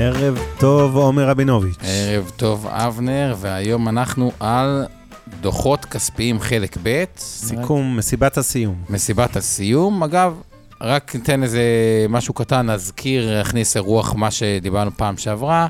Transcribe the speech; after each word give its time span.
ערב 0.00 0.38
טוב, 0.58 0.96
עומר 0.96 1.28
רבינוביץ'. 1.28 1.76
ערב 1.82 2.30
טוב, 2.36 2.66
אבנר, 2.66 3.34
והיום 3.38 3.88
אנחנו 3.88 4.32
על 4.40 4.86
דוחות 5.40 5.84
כספיים 5.84 6.40
חלק 6.40 6.76
ב'. 6.82 7.04
סיכום, 7.16 7.96
מסיבת 7.96 8.38
הסיום. 8.38 8.84
מסיבת 8.90 9.36
הסיום. 9.36 10.02
אגב, 10.02 10.40
רק 10.80 11.14
ניתן 11.14 11.42
איזה 11.42 11.62
משהו 12.08 12.34
קטן, 12.34 12.70
נזכיר, 12.70 13.40
נכניס 13.40 13.76
לרוח 13.76 14.14
מה 14.14 14.30
שדיברנו 14.30 14.90
פעם 14.96 15.16
שעברה. 15.16 15.66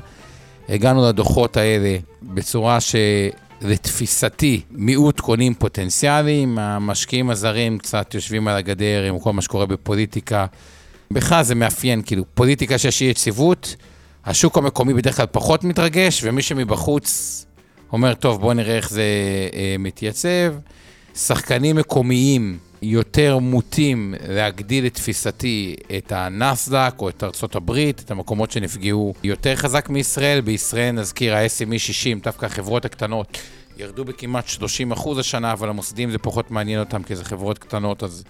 הגענו 0.69 1.09
לדוחות 1.09 1.57
האלה 1.57 1.97
בצורה 2.23 2.77
שלתפיסתי 2.81 4.61
מיעוט 4.71 5.19
קונים 5.19 5.53
פוטנציאליים, 5.53 6.59
המשקיעים 6.59 7.29
הזרים 7.29 7.77
קצת 7.77 8.13
יושבים 8.13 8.47
על 8.47 8.57
הגדר 8.57 9.03
עם 9.09 9.19
כל 9.19 9.33
מה 9.33 9.41
שקורה 9.41 9.65
בפוליטיקה. 9.65 10.45
בכלל 11.11 11.43
זה 11.43 11.55
מאפיין, 11.55 12.01
כאילו, 12.01 12.23
פוליטיקה 12.33 12.77
שיש 12.77 13.01
אי 13.01 13.07
יציבות, 13.07 13.75
השוק 14.29 14.57
המקומי 14.57 14.93
בדרך 14.93 15.17
כלל 15.17 15.25
פחות 15.31 15.63
מתרגש, 15.63 16.21
ומי 16.23 16.41
שמבחוץ 16.41 17.45
אומר, 17.93 18.13
טוב, 18.13 18.41
בואו 18.41 18.53
נראה 18.53 18.75
איך 18.75 18.89
זה 18.89 19.03
אה, 19.53 19.75
מתייצב. 19.79 20.55
שחקנים 21.15 21.75
מקומיים 21.75 22.57
יותר 22.81 23.37
מוטים 23.37 24.13
להגדיל 24.27 24.85
לתפיסתי 24.85 25.75
את 25.97 26.11
הנסדק 26.11 26.93
או 26.99 27.09
את 27.09 27.23
ארצות 27.23 27.55
הברית, 27.55 28.01
את 28.05 28.11
המקומות 28.11 28.51
שנפגעו 28.51 29.13
יותר 29.23 29.55
חזק 29.55 29.89
מישראל. 29.89 30.41
בישראל 30.41 30.91
נזכיר 30.91 31.35
ה-SME 31.35 31.79
60, 31.79 32.19
דווקא 32.19 32.45
החברות 32.45 32.85
הקטנות, 32.85 33.37
ירדו 33.77 34.05
בכמעט 34.05 34.47
30 34.47 34.91
אחוז 34.91 35.17
השנה, 35.17 35.51
אבל 35.51 35.69
המוסדים 35.69 36.11
זה 36.11 36.17
פחות 36.17 36.51
מעניין 36.51 36.79
אותם 36.79 37.03
כי 37.03 37.15
זה 37.15 37.25
חברות 37.25 37.57
קטנות, 37.57 38.03
אז 38.03 38.23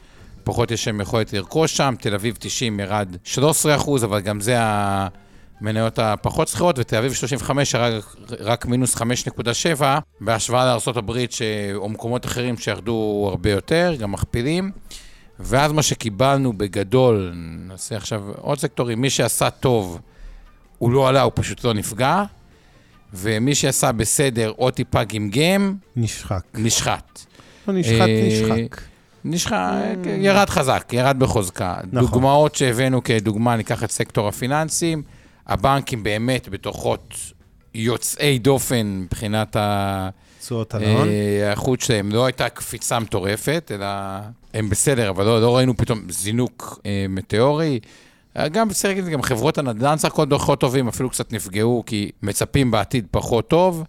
פחות 0.44 0.72
יש 0.72 0.88
להם 0.88 1.02
יכולת 1.02 1.34
לרכוש 1.34 1.78
שם. 1.78 1.96
תל 2.00 2.14
אביב 2.14 2.38
90 2.40 2.80
ירד 2.80 3.16
13 3.24 3.76
אחוז, 3.76 4.04
אבל 4.04 4.20
גם 4.20 4.42
זה. 4.42 4.58
מניות 5.62 6.00
הפחות 6.00 6.48
שכירות, 6.48 6.80
ותל 6.80 6.96
אביב 6.96 7.14
35 7.14 7.76
רק, 7.76 8.16
רק 8.40 8.66
מינוס 8.66 8.96
5.7, 8.96 9.84
בהשוואה 10.22 10.66
לארה"ב 10.66 11.12
או 11.76 11.90
מקומות 11.90 12.26
אחרים 12.26 12.58
שירדו 12.58 13.28
הרבה 13.32 13.52
יותר, 13.52 13.96
גם 14.00 14.12
מכפילים. 14.12 14.72
ואז 15.40 15.72
מה 15.72 15.84
שקיבלנו 15.84 16.54
בגדול, 16.54 17.32
נעשה 17.68 17.98
עכשיו 17.98 18.24
עוד 18.42 18.60
סקטורים, 18.60 19.02
מי 19.02 19.10
שעשה 19.10 19.50
טוב, 19.50 20.00
הוא 20.78 20.92
לא 20.92 21.10
עלה, 21.10 21.22
הוא 21.22 21.32
פשוט 21.36 21.64
לא 21.64 21.74
נפגע, 21.74 22.24
ומי 23.14 23.56
שעשה 23.56 23.92
בסדר 23.92 24.52
או 24.58 24.72
טיפה 24.72 25.04
גמגם, 25.04 25.76
נשחק. 25.96 26.42
נשחט. 26.54 27.20
לא 27.68 27.74
נשחט, 27.74 28.08
נשחק. 28.28 28.82
נשחק, 29.26 29.98
ירד 30.06 30.50
חזק, 30.50 30.90
ירד 30.94 31.20
בחוזקה. 31.20 31.76
נכון. 31.92 32.08
דוגמאות 32.08 32.56
שהבאנו 32.56 33.04
כדוגמה, 33.04 33.56
ניקח 33.56 33.84
את 33.84 33.92
סקטור 33.92 34.28
הפיננסים. 34.28 35.04
הבנקים 35.50 36.04
באמת 36.04 36.50
בדוחות 36.50 37.16
יוצאי 37.74 38.40
דופן 38.40 39.02
מבחינת 39.06 39.56
תשואות 40.40 40.76
ההון. 40.76 41.08
החוץ 41.52 41.84
שלהם. 41.84 42.12
לא 42.12 42.26
הייתה 42.26 42.50
קפיצה 42.50 43.00
מטורפת, 43.00 43.72
אלא 43.76 43.86
הם 44.54 44.70
בסדר, 44.70 45.10
אבל 45.10 45.26
לא, 45.26 45.42
לא 45.42 45.58
ראינו 45.58 45.78
פתאום 45.78 46.02
זינוק 46.10 46.80
אה, 46.86 47.06
מטאורי. 47.10 47.80
גם 48.52 48.70
בסדר, 48.70 49.10
גם 49.10 49.22
חברות 49.22 49.58
הנדל"ן 49.58 49.98
סך 49.98 50.08
הכל 50.08 50.26
דוחות 50.26 50.60
טובים, 50.60 50.88
אפילו 50.88 51.10
קצת 51.10 51.34
נפגעו, 51.34 51.84
כי 51.86 52.12
מצפים 52.24 52.72
בעתיד 52.72 53.06
פחות 53.12 53.48
טוב. 53.48 53.84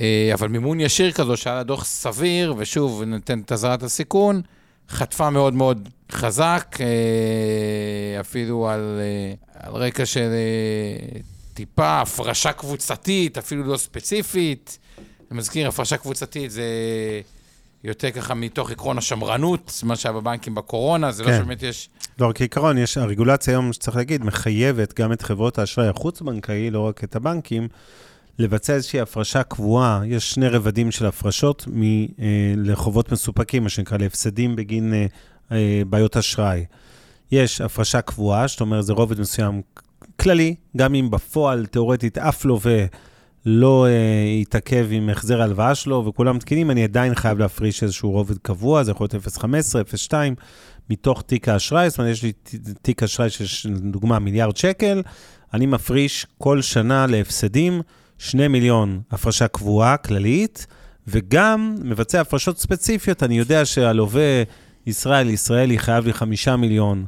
אה, 0.00 0.30
אבל 0.34 0.48
מימון 0.48 0.80
ישיר 0.80 1.12
כזו, 1.12 1.36
שהיה 1.36 1.56
לה 1.56 1.62
דוח 1.62 1.84
סביר, 1.84 2.54
ושוב, 2.58 3.02
נותן 3.02 3.40
את 3.40 3.52
אזהרת 3.52 3.82
הסיכון, 3.82 4.42
חטפה 4.92 5.30
מאוד 5.30 5.54
מאוד 5.54 5.88
חזק, 6.12 6.76
אה, 6.80 8.20
אפילו 8.20 8.68
על, 8.68 9.00
אה, 9.00 9.34
על 9.54 9.74
רקע 9.74 10.06
של 10.06 10.28
אה, 10.32 11.20
טיפה 11.54 12.00
הפרשה 12.00 12.52
קבוצתית, 12.52 13.38
אפילו 13.38 13.64
לא 13.64 13.76
ספציפית. 13.76 14.78
אני 15.30 15.38
מזכיר, 15.38 15.68
הפרשה 15.68 15.96
קבוצתית 15.96 16.50
זה 16.50 16.64
יותר 17.84 18.10
ככה 18.10 18.34
מתוך 18.34 18.70
עקרון 18.70 18.98
השמרנות, 18.98 19.80
מה 19.82 19.96
שהיה 19.96 20.12
בבנקים 20.12 20.54
בקורונה, 20.54 21.12
זה 21.12 21.22
לא 21.22 21.28
כן. 21.28 21.34
לא 21.34 21.38
שבאמת 21.38 21.62
יש... 21.62 21.88
לא, 22.18 22.32
כעיקרון, 22.34 22.78
יש, 22.78 22.98
הרגולציה 22.98 23.54
היום, 23.54 23.72
שצריך 23.72 23.96
להגיד, 23.96 24.24
מחייבת 24.24 25.00
גם 25.00 25.12
את 25.12 25.22
חברות 25.22 25.58
האשראי 25.58 25.88
החוץ-בנקאי, 25.88 26.70
לא 26.70 26.80
רק 26.80 27.04
את 27.04 27.16
הבנקים, 27.16 27.68
לבצע 28.38 28.74
איזושהי 28.74 29.00
הפרשה 29.00 29.42
קבועה. 29.42 30.00
יש 30.06 30.30
שני 30.30 30.48
רבדים 30.48 30.90
של 30.90 31.06
הפרשות 31.06 31.68
מ, 31.74 31.82
לחובות 32.56 33.12
מסופקים, 33.12 33.62
מה 33.62 33.68
שנקרא, 33.68 33.98
להפסדים 33.98 34.56
בגין 34.56 34.94
אה, 35.52 35.82
בעיות 35.86 36.16
אשראי. 36.16 36.64
יש 37.32 37.60
הפרשה 37.60 38.00
קבועה, 38.00 38.46
זאת 38.46 38.60
אומרת, 38.60 38.84
זה 38.84 38.92
רובד 38.92 39.20
מסוים 39.20 39.62
כללי, 40.20 40.54
גם 40.76 40.94
אם 40.94 41.10
בפועל, 41.10 41.66
תיאורטית, 41.66 42.18
אף 42.18 42.44
לווה 42.44 42.84
לא 43.46 43.86
אה, 43.86 44.40
יתעכב 44.40 44.86
עם 44.90 45.08
החזר 45.08 45.40
ההלוואה 45.40 45.74
שלו 45.74 46.04
וכולם 46.06 46.38
תקינים, 46.38 46.70
אני 46.70 46.84
עדיין 46.84 47.14
חייב 47.14 47.38
להפריש 47.38 47.82
איזשהו 47.82 48.10
רובד 48.10 48.38
קבוע, 48.38 48.82
זה 48.82 48.90
יכול 48.90 49.06
להיות 49.12 49.26
0.15, 49.26 49.44
0.2, 50.08 50.14
מתוך 50.90 51.22
תיק 51.22 51.48
האשראי, 51.48 51.90
זאת 51.90 51.98
אומרת, 51.98 52.12
יש 52.12 52.22
לי 52.22 52.32
תיק 52.82 53.02
אשראי 53.02 53.30
של, 53.30 53.74
דוגמה, 53.74 54.18
מיליארד 54.18 54.56
שקל, 54.56 55.02
אני 55.54 55.66
מפריש 55.66 56.26
כל 56.38 56.62
שנה 56.62 57.06
להפסדים 57.06 57.82
2 58.22 58.52
מיליון 58.52 59.00
הפרשה 59.10 59.48
קבועה, 59.48 59.96
כללית, 59.96 60.66
וגם 61.08 61.74
מבצע 61.84 62.20
הפרשות 62.20 62.58
ספציפיות, 62.58 63.22
אני 63.22 63.38
יודע 63.38 63.64
שהלווה... 63.64 64.42
ישראל, 64.86 65.30
ישראלי 65.30 65.78
חייב 65.78 66.06
לי 66.06 66.12
חמישה 66.12 66.56
מיליון, 66.56 67.04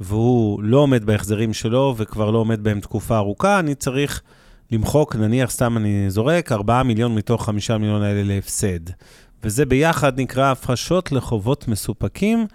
והוא 0.00 0.62
לא 0.62 0.78
עומד 0.78 1.04
בהחזרים 1.04 1.52
שלו 1.52 1.94
וכבר 1.96 2.30
לא 2.30 2.38
עומד 2.38 2.64
בהם 2.64 2.80
תקופה 2.80 3.16
ארוכה, 3.16 3.58
אני 3.58 3.74
צריך 3.74 4.22
למחוק, 4.70 5.16
נניח, 5.16 5.50
סתם 5.50 5.76
אני 5.76 6.10
זורק, 6.10 6.52
ארבעה 6.52 6.82
מיליון 6.82 7.14
מתוך 7.14 7.44
חמישה 7.44 7.78
מיליון 7.78 8.02
האלה 8.02 8.22
להפסד. 8.22 8.80
וזה 9.44 9.66
ביחד 9.66 10.20
נקרא 10.20 10.50
הפרשות 10.50 11.12
לחובות 11.12 11.68
מסופקים, 11.68 12.46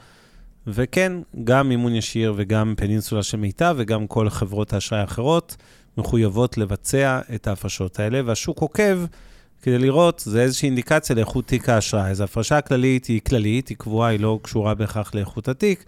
וכן, 0.68 1.14
גם 1.44 1.70
מימון 1.70 1.96
ישיר 1.96 2.34
וגם 2.38 2.74
פנינסולה 2.78 3.24
של 3.24 3.38
מיטב 3.38 3.76
וגם 3.78 4.08
כל 4.08 4.30
חברות 4.30 4.74
האשראי 4.74 5.02
האחרות 5.02 5.56
מחויבות 5.98 6.58
לבצע 6.58 7.20
את 7.36 7.48
ההפרשות 7.48 8.00
האלה, 8.00 8.22
והשוק 8.26 8.60
עוקב 8.60 9.06
כדי 9.62 9.78
לראות, 9.80 10.22
זה 10.26 10.42
איזושהי 10.42 10.66
אינדיקציה 10.66 11.16
לאיכות 11.16 11.48
תיק 11.48 11.70
האשראי. 11.70 12.12
אז 12.12 12.22
ההפרשה 12.22 12.58
הכללית 12.58 13.06
היא 13.06 13.22
כללית, 13.22 13.68
היא 13.68 13.78
קבועה, 13.78 14.10
היא 14.10 14.20
לא 14.20 14.40
קשורה 14.42 14.74
בהכרח 14.74 15.16
לאיכות 15.16 15.48
התיק, 15.48 15.84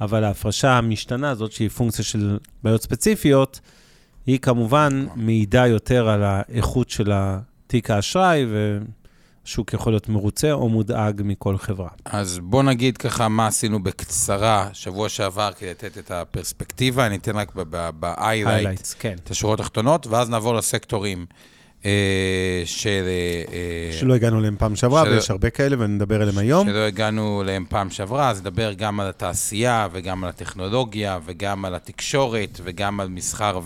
אבל 0.00 0.24
ההפרשה 0.24 0.78
המשתנה, 0.78 1.34
זאת 1.34 1.52
שהיא 1.52 1.68
פונקציה 1.68 2.04
של 2.04 2.38
בעיות 2.62 2.82
ספציפיות, 2.82 3.60
היא 4.26 4.38
כמובן 4.38 5.06
מעידה 5.16 5.66
יותר 5.66 6.08
על 6.08 6.22
האיכות 6.22 6.90
של 6.90 7.12
תיק 7.66 7.90
האשראי, 7.90 8.46
והשוק 9.44 9.74
יכול 9.74 9.92
להיות 9.92 10.08
מרוצה 10.08 10.52
או 10.52 10.68
מודאג 10.68 11.22
מכל 11.24 11.58
חברה. 11.58 11.88
אז 12.04 12.38
בוא 12.42 12.62
נגיד 12.62 12.98
ככה 12.98 13.28
מה 13.28 13.46
עשינו 13.46 13.82
בקצרה 13.82 14.68
שבוע 14.72 15.08
שעבר 15.08 15.50
כדי 15.58 15.70
לתת 15.70 15.98
את 15.98 16.10
הפרספקטיבה, 16.10 17.06
אני 17.06 17.16
אתן 17.16 17.36
רק 17.36 17.52
ב-highlight 17.54 18.94
כן. 18.98 19.16
את 19.24 19.30
השורות 19.30 19.60
התחתונות, 19.60 20.06
ואז 20.06 20.30
נעבור 20.30 20.54
לסקטורים. 20.54 21.26
אה, 21.84 22.62
של... 22.64 23.04
אה, 23.06 23.52
אה, 23.52 23.98
שלא 23.98 24.14
הגענו 24.14 24.38
אליהם 24.38 24.56
פעם 24.58 24.76
שעברה. 24.76 25.02
ויש 25.02 25.30
הרבה 25.30 25.50
כאלה, 25.50 25.76
ונדבר 25.78 26.22
עליהם 26.22 26.38
היום. 26.38 26.68
שלא 26.68 26.78
הגענו 26.78 27.42
אליהם 27.42 27.64
פעם 27.68 27.90
שעברה, 27.90 28.30
אז 28.30 28.40
נדבר 28.40 28.72
גם 28.72 29.00
על 29.00 29.08
התעשייה, 29.08 29.88
וגם 29.92 30.24
על 30.24 30.30
הטכנולוגיה, 30.30 31.18
וגם 31.24 31.64
על 31.64 31.74
התקשורת, 31.74 32.60
וגם 32.64 33.00
על 33.00 33.08
מסחר 33.08 33.56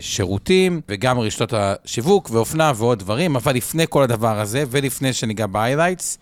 ושירותים, 0.00 0.80
וגם 0.88 1.18
רשתות 1.18 1.52
השיווק, 1.56 2.30
ואופנה 2.32 2.72
ועוד 2.76 2.98
דברים. 2.98 3.36
אבל 3.36 3.54
לפני 3.54 3.84
כל 3.88 4.02
הדבר 4.02 4.40
הזה, 4.40 4.64
ולפני 4.70 5.12
שניגע 5.12 5.46
ב-highlights, 5.46 6.18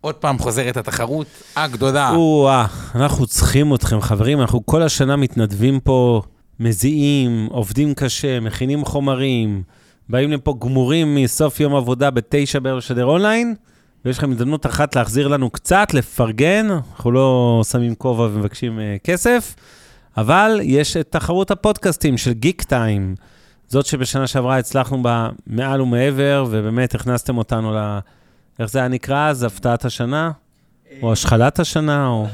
עוד 0.00 0.14
פעם 0.14 0.38
חוזרת 0.38 0.76
התחרות 0.76 1.26
הגדולה. 1.56 2.10
או-אה, 2.10 2.66
אנחנו 2.94 3.26
צריכים 3.26 3.74
אתכם, 3.74 4.00
חברים. 4.00 4.40
אנחנו 4.40 4.66
כל 4.66 4.82
השנה 4.82 5.16
מתנדבים 5.16 5.80
פה, 5.80 6.22
מזיעים, 6.60 7.48
עובדים 7.50 7.94
קשה, 7.94 8.40
מכינים 8.40 8.84
חומרים. 8.84 9.62
באים 10.08 10.32
לפה 10.32 10.54
גמורים 10.60 11.14
מסוף 11.14 11.60
יום 11.60 11.74
עבודה 11.74 12.10
בתשע 12.10 12.58
בערב 12.58 12.78
לשדר 12.78 13.04
אונליין, 13.04 13.54
ויש 14.04 14.18
לכם 14.18 14.32
הזדמנות 14.32 14.66
אחת 14.66 14.96
להחזיר 14.96 15.28
לנו 15.28 15.50
קצת, 15.50 15.94
לפרגן, 15.94 16.68
אנחנו 16.70 17.12
לא 17.12 17.60
שמים 17.70 17.94
כובע 17.94 18.24
ומבקשים 18.24 18.78
uh, 18.78 19.04
כסף, 19.04 19.54
אבל 20.16 20.60
יש 20.62 20.96
את 20.96 21.06
תחרות 21.10 21.50
הפודקאסטים 21.50 22.18
של 22.18 22.32
גיק 22.32 22.62
טיים, 22.62 23.14
זאת 23.68 23.86
שבשנה 23.86 24.26
שעברה 24.26 24.58
הצלחנו 24.58 25.02
בה 25.02 25.28
מעל 25.46 25.80
ומעבר, 25.80 26.46
ובאמת 26.50 26.94
הכנסתם 26.94 27.38
אותנו 27.38 27.74
ל... 27.74 27.98
איך 28.58 28.70
זה 28.70 28.78
היה 28.78 28.88
נקרא 28.88 29.28
אז? 29.28 29.42
הפתעת 29.42 29.84
השנה? 29.84 30.30
או 31.02 31.12
השחלת 31.12 31.60
השנה, 31.60 32.06
או 32.06 32.26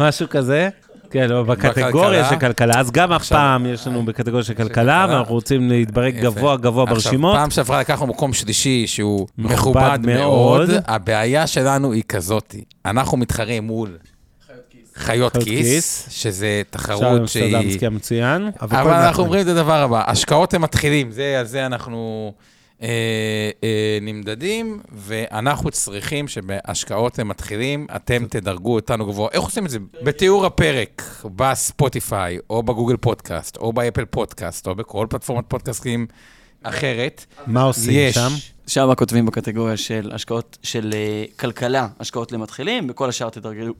משהו 0.00 0.28
כזה? 0.28 0.68
כן, 1.10 1.28
לא, 1.28 1.42
בקטגוריה 1.42 2.30
של 2.30 2.36
כלכלה. 2.36 2.80
אז 2.80 2.90
גם 2.90 3.12
הפעם 3.12 3.66
יש 3.66 3.86
לנו 3.86 4.04
בקטגוריה 4.04 4.44
של 4.44 4.54
כלכלה, 4.54 5.06
ואנחנו 5.10 5.34
רוצים 5.34 5.68
להתברג 5.68 6.20
גבוה 6.20 6.56
גבוה 6.56 6.84
ברשימות. 6.84 7.34
עכשיו, 7.34 7.42
פעם 7.42 7.50
שעברה 7.50 7.80
לקחנו 7.80 8.06
מקום 8.06 8.32
שלישי 8.32 8.86
שהוא 8.86 9.26
מכובד 9.38 9.98
מאוד. 10.02 10.70
הבעיה 10.86 11.46
שלנו 11.46 11.92
היא 11.92 12.02
כזאת, 12.08 12.54
אנחנו 12.84 13.16
מתחרים 13.16 13.64
מול 13.64 13.96
חיות 15.00 15.36
כיס, 15.36 16.06
שזה 16.10 16.62
תחרות 16.70 17.28
שהיא... 17.28 17.42
שלום 17.42 17.60
סטרדמסקי 17.60 17.86
המצוין. 17.86 18.50
אבל 18.60 18.90
אנחנו 18.90 19.22
אומרים 19.22 19.42
את 19.42 19.46
הדבר 19.46 19.82
הבא, 19.82 20.02
השקעות 20.06 20.54
הם 20.54 20.62
מתחילים, 20.62 21.10
על 21.38 21.46
זה 21.46 21.66
אנחנו... 21.66 22.32
אה, 22.82 23.50
אה, 23.64 23.98
נמדדים, 24.02 24.80
ואנחנו 24.92 25.70
צריכים 25.70 26.28
שבהשקעות 26.28 27.18
הם 27.18 27.28
מתחילים, 27.28 27.86
אתם 27.96 28.26
תדרגו 28.30 28.74
אותנו 28.74 29.06
גבוה. 29.06 29.28
איך 29.32 29.42
עושים 29.42 29.66
את 29.66 29.70
זה? 29.70 29.78
בתיאור 30.02 30.46
הפרק, 30.46 31.02
בספוטיפיי, 31.36 32.38
או 32.50 32.62
בגוגל 32.62 32.96
פודקאסט, 32.96 33.56
או 33.56 33.72
באפל 33.72 34.04
פודקאסט, 34.04 34.66
או 34.66 34.74
בכל 34.74 35.06
פלטפורמת 35.10 35.44
פודקאסטים 35.48 36.06
אחרת. 36.62 37.26
מה 37.46 37.62
עושים 37.62 37.92
יש, 37.94 38.14
שם? 38.14 38.30
שם 38.70 38.94
כותבים 38.94 39.26
בקטגוריה 39.26 39.76
של 39.76 40.10
השקעות, 40.14 40.58
של 40.62 40.92
uh, 40.92 41.40
כלכלה, 41.40 41.88
השקעות 42.00 42.32
למתחילים, 42.32 42.86
בכל 42.86 43.08
השאר 43.08 43.30
תדרגו, 43.30 43.72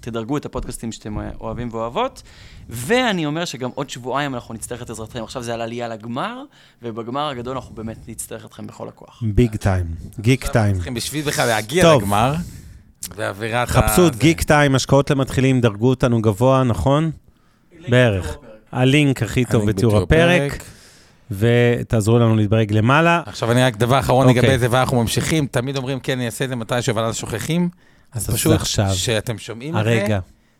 תדרגו 0.00 0.36
את 0.36 0.46
הפודקאסטים 0.46 0.92
שאתם 0.92 1.16
אוהבים 1.40 1.68
ואוהבות. 1.72 2.22
ואני 2.68 3.26
אומר 3.26 3.44
שגם 3.44 3.70
עוד 3.74 3.90
שבועיים 3.90 4.34
אנחנו 4.34 4.54
נצטרך 4.54 4.82
את 4.82 4.90
עזרתכם. 4.90 5.22
עכשיו 5.22 5.42
זה 5.42 5.54
על 5.54 5.60
עלייה 5.60 5.88
לגמר, 5.88 6.42
ובגמר 6.82 7.28
הגדול 7.28 7.56
אנחנו 7.56 7.74
באמת 7.74 8.08
נצטרך 8.08 8.44
אתכם 8.44 8.66
בכל 8.66 8.88
הכוח. 8.88 9.22
ביג 9.22 9.56
טיים, 9.56 9.86
גיק 10.20 10.46
טיים. 10.46 10.74
צריכים 10.74 10.94
בשביל 10.94 11.24
בכלל 11.24 11.46
להגיע 11.46 11.82
טוב. 11.82 12.02
לגמר, 12.02 12.34
ואווירת 13.16 13.68
ה... 13.68 13.72
חפשו 13.72 14.06
את 14.06 14.16
גיק 14.16 14.42
טיים, 14.42 14.74
השקעות 14.74 15.10
למתחילים, 15.10 15.60
דרגו 15.60 15.88
אותנו 15.88 16.22
גבוה, 16.22 16.64
נכון? 16.64 17.10
בערך. 17.88 18.36
הלינק 18.72 19.22
הכי 19.22 19.44
טוב 19.44 19.66
בתיאור 19.66 19.96
הפרק. 19.96 20.75
ותעזרו 21.30 22.18
לנו 22.18 22.36
להתברג 22.36 22.72
למעלה. 22.72 23.22
עכשיו 23.26 23.52
אני 23.52 23.62
רק 23.62 23.76
דבר 23.76 23.98
אחרון 23.98 24.26
okay. 24.26 24.30
לגבי 24.30 24.46
אוקיי. 24.46 24.58
זה, 24.58 24.66
ואנחנו 24.70 25.00
ממשיכים, 25.00 25.46
תמיד 25.46 25.76
אומרים, 25.76 26.00
כן, 26.00 26.12
אני 26.12 26.26
אעשה 26.26 26.44
את 26.44 26.48
זה 26.48 26.56
מתישהו, 26.56 26.92
אבל 26.92 27.04
אז 27.04 27.16
שוכחים. 27.16 27.68
אז 28.12 28.30
פשוט, 28.30 28.52
עכשיו. 28.52 28.90
שאתם 28.94 29.38
שומעים 29.38 29.76
הרגע. 29.76 30.02
את 30.02 30.08
זה, 30.08 30.18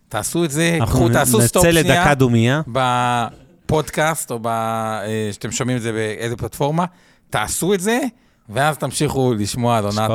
תעשו 0.09 0.45
את 0.45 0.51
זה, 0.51 0.79
קחו, 0.87 1.09
תעשו 1.09 1.41
סטופ 1.41 1.63
שנייה. 1.63 1.83
נצא 1.83 1.95
לדקה 1.95 2.15
דומייה. 2.15 2.61
בפודקאסט, 2.67 4.31
או 4.31 4.41
אה, 4.47 5.29
שאתם 5.33 5.53
שומעים 5.53 5.77
את 5.77 5.83
זה 5.83 5.93
באיזה 5.93 6.37
פלטפורמה, 6.37 6.85
תעשו 7.31 7.75
את 7.75 7.81
זה, 7.81 8.01
ואז 8.49 8.79
תמשיכו 8.79 9.35
לשמוע 9.35 9.79
על 9.79 9.85
עונת 9.85 10.11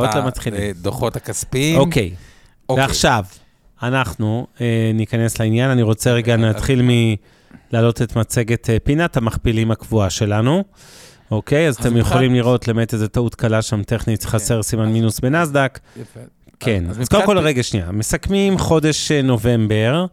הדוחות 0.45 1.15
הכספיים. 1.15 1.79
אוקיי, 1.79 2.13
אוקיי. 2.69 2.85
ועכשיו, 2.85 3.25
אנחנו 3.83 4.47
אה, 4.61 4.91
ניכנס 4.93 5.39
לעניין. 5.39 5.69
אני 5.69 5.81
רוצה 5.81 6.11
רגע, 6.11 6.35
נתחיל 6.35 6.81
מ... 6.81 6.89
להעלות 7.71 8.01
את 8.01 8.15
מצגת 8.15 8.69
אה, 8.69 8.77
פינת 8.83 9.17
המכפילים 9.17 9.71
הקבועה 9.71 10.09
שלנו. 10.09 10.63
אוקיי, 11.31 11.67
אז 11.67 11.75
אתם 11.75 11.97
יכולים 11.97 12.33
לראות 12.33 12.67
למעט 12.67 12.93
איזה 12.93 13.07
טעות 13.07 13.35
קלה 13.35 13.61
שם 13.61 13.83
טכנית, 13.83 14.23
חסר 14.23 14.63
סימן 14.63 14.91
מינוס 14.91 15.19
בנסדק. 15.19 15.79
כן, 16.59 16.83
אז 16.89 17.09
קודם 17.09 17.25
כל, 17.25 17.37
רגע, 17.37 17.63
שנייה. 17.63 17.91
מסכמים 17.91 18.57
חודש 18.57 19.11
אה, 19.11 19.21
נובמבר, 19.21 20.05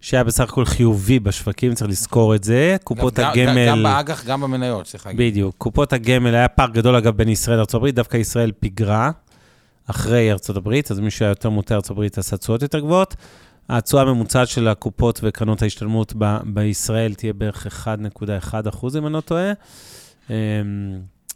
שהיה 0.00 0.24
בסך 0.24 0.44
הכל 0.44 0.64
חיובי 0.64 1.18
בשווקים, 1.18 1.74
צריך 1.74 1.90
לזכור 1.90 2.34
את 2.34 2.44
זה. 2.44 2.76
קופות 2.84 3.18
הגמל... 3.18 3.68
גם 3.68 3.82
באג"ח, 3.82 4.24
גם 4.24 4.40
במניות, 4.40 4.86
צריך 4.86 5.06
להגיד. 5.06 5.20
בדיוק. 5.30 5.54
קופות 5.58 5.92
הגמל, 5.92 6.34
היה 6.34 6.48
פער 6.48 6.70
גדול, 6.70 6.96
אגב, 6.96 7.16
בין 7.16 7.28
ישראל 7.28 7.56
לארה"ב, 7.56 7.88
דווקא 7.88 8.16
ישראל 8.16 8.52
פיגרה 8.60 9.10
אחרי 9.86 10.30
ארה"ב, 10.30 10.72
אז 10.90 11.00
מי 11.00 11.10
שהיה 11.10 11.28
יותר 11.28 11.50
מוטה 11.50 11.74
ארה"ב 11.74 12.02
עשה 12.16 12.36
תשואות 12.36 12.62
יותר 12.62 12.78
גבוהות. 12.78 13.14
התשואה 13.68 14.02
הממוצעת 14.02 14.48
של 14.48 14.68
הקופות 14.68 15.20
וקרנות 15.22 15.62
ההשתלמות 15.62 16.12
ב- 16.18 16.38
בישראל 16.46 17.14
תהיה 17.14 17.32
בערך 17.32 17.86
1.1 17.86 18.68
אחוז, 18.68 18.96
אם 18.96 19.06
אני 19.06 19.14
לא 19.14 19.20
טועה. 19.20 19.52
אמ, 20.30 20.34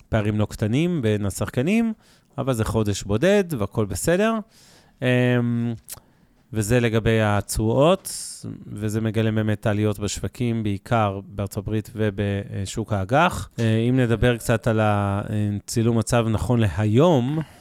פערים 0.09 0.39
לא 0.39 0.47
קטנים 0.47 1.03
בין 1.03 1.27
השחקנים, 1.27 1.93
אבל 2.39 2.53
זה 2.53 2.65
חודש 2.65 3.03
בודד 3.03 3.45
והכול 3.59 3.87
בסדר. 3.87 4.35
אמ, 5.03 5.75
וזה 6.53 6.81
לגבי 6.81 7.21
התשואות, 7.21 8.13
וזה 8.67 9.01
מגלם 9.01 9.35
באמת 9.35 9.67
עליות 9.67 9.99
בשווקים, 9.99 10.63
בעיקר 10.63 11.21
בארצות 11.27 11.65
הברית 11.65 11.91
ובשוק 11.95 12.93
האג"ח. 12.93 13.49
אה, 13.59 13.77
אם 13.89 13.97
נדבר 13.97 14.37
קצת 14.37 14.67
על 14.67 14.81
הצילום 14.83 15.99
מצב 15.99 16.27
נכון 16.31 16.61
להיום, 16.61 17.39
אה, 17.39 17.58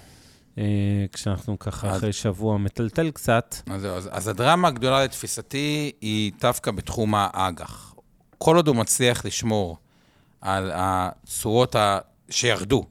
כשאנחנו 1.13 1.59
ככה 1.59 1.89
אז, 1.89 1.98
אחרי 1.98 2.13
שבוע 2.13 2.57
מטלטל 2.57 3.12
קצת. 3.12 3.56
אז, 3.69 3.86
אז, 3.86 4.09
אז 4.12 4.27
הדרמה 4.27 4.68
הגדולה 4.68 5.04
לתפיסתי 5.04 5.92
היא 6.01 6.31
דווקא 6.42 6.71
בתחום 6.71 7.13
האג"ח. 7.15 7.94
כל 8.38 8.56
עוד 8.56 8.68
הוא 8.68 8.75
מצליח 8.75 9.25
לשמור 9.25 9.77
על 10.42 10.71
הצורות 10.74 11.75
ה... 11.75 12.00
שירדו, 12.30 12.86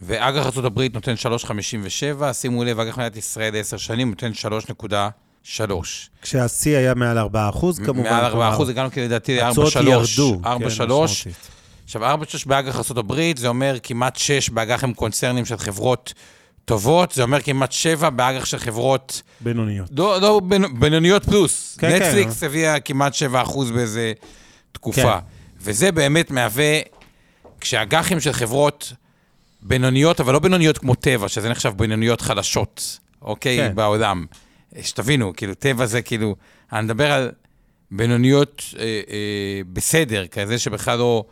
ואג"ח 0.00 0.46
ארה"ב 0.46 0.80
נותן 0.94 1.14
3.57, 1.46 2.32
שימו 2.32 2.64
לב, 2.64 2.80
אג"ח 2.80 2.98
מדינת 2.98 3.16
ישראל 3.16 3.56
10 3.56 3.76
שנים 3.76 4.10
נותן 4.10 4.32
3.3. 4.78 5.72
כשהשיא 6.22 6.76
היה 6.76 6.94
מעל 6.94 7.18
4 7.18 7.48
אחוז, 7.48 7.78
כמובן. 7.78 8.02
מעל 8.02 8.24
4 8.24 8.54
אחוז, 8.54 8.68
הגענו 8.68 8.88
לדעתי 8.96 9.36
ל-4.3. 9.36 9.44
הצורות 9.44 9.72
ירדו. 9.76 10.40
4.3. 10.44 10.48
כן, 11.24 11.30
עכשיו, 11.84 12.14
4.3 12.14 12.38
באג"ח 12.46 12.90
ארה"ב, 12.90 13.32
זה 13.36 13.48
אומר 13.48 13.76
כמעט 13.82 14.16
6 14.16 14.50
באג"ח 14.50 14.84
עם 14.84 14.94
קונצרנים 14.94 15.44
של 15.44 15.56
חברות 15.56 16.14
טובות, 16.64 17.12
זה 17.12 17.22
אומר 17.22 17.40
כמעט 17.40 17.72
שבע 17.72 18.10
באג"ח 18.10 18.44
של 18.44 18.58
חברות... 18.58 19.22
בינוניות. 19.40 19.88
לא, 19.96 20.20
לא 20.20 20.40
בינוניות 20.78 21.24
פלוס. 21.24 21.76
כן, 21.80 21.92
נטפליקס 21.92 22.40
כן. 22.40 22.46
הביאה 22.46 22.80
כמעט 22.80 23.14
שבע 23.14 23.42
אחוז 23.42 23.70
באיזה 23.70 24.12
תקופה. 24.72 25.02
כן. 25.20 25.26
וזה 25.60 25.92
באמת 25.92 26.30
מהווה, 26.30 26.80
כשאג"חים 27.60 28.20
של 28.20 28.32
חברות 28.32 28.92
בינוניות, 29.62 30.20
אבל 30.20 30.32
לא 30.32 30.38
בינוניות 30.38 30.78
כמו 30.78 30.94
טבע, 30.94 31.28
שזה 31.28 31.48
נחשב 31.48 31.72
בינוניות 31.76 32.20
חלשות, 32.20 32.98
אוקיי? 33.22 33.56
כן. 33.56 33.74
בעולם. 33.74 34.26
שתבינו, 34.82 35.32
כאילו, 35.36 35.54
טבע 35.54 35.86
זה 35.86 36.02
כאילו... 36.02 36.36
אני 36.72 36.82
מדבר 36.82 37.12
על 37.12 37.30
בינוניות 37.90 38.62
אה, 38.78 38.82
אה, 38.82 39.60
בסדר, 39.72 40.26
כזה 40.26 40.58
שבכלל 40.58 40.98
לא... 40.98 41.24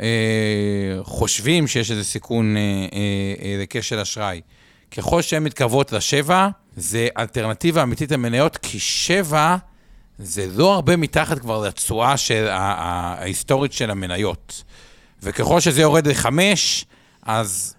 אה, 0.00 0.98
חושבים 1.02 1.66
שיש 1.66 1.90
איזה 1.90 2.04
סיכון 2.04 2.56
אה, 2.56 2.62
אה, 3.42 3.62
לכשל 3.62 3.98
אשראי. 3.98 4.40
ככל 4.90 5.22
שהן 5.22 5.44
מתקרבות 5.44 5.92
לשבע, 5.92 6.48
זה 6.76 7.08
אלטרנטיבה 7.18 7.82
אמיתית 7.82 8.12
למניות, 8.12 8.56
כי 8.56 8.78
שבע 8.78 9.56
זה 10.18 10.46
לא 10.56 10.74
הרבה 10.74 10.96
מתחת 10.96 11.38
כבר 11.38 11.62
לתשואה 11.62 12.16
של 12.16 12.46
ההיסטורית 12.50 13.72
של 13.72 13.90
המניות. 13.90 14.62
וככל 15.22 15.60
שזה 15.60 15.80
יורד 15.82 16.06
לחמש, 16.06 16.84
אז 17.22 17.74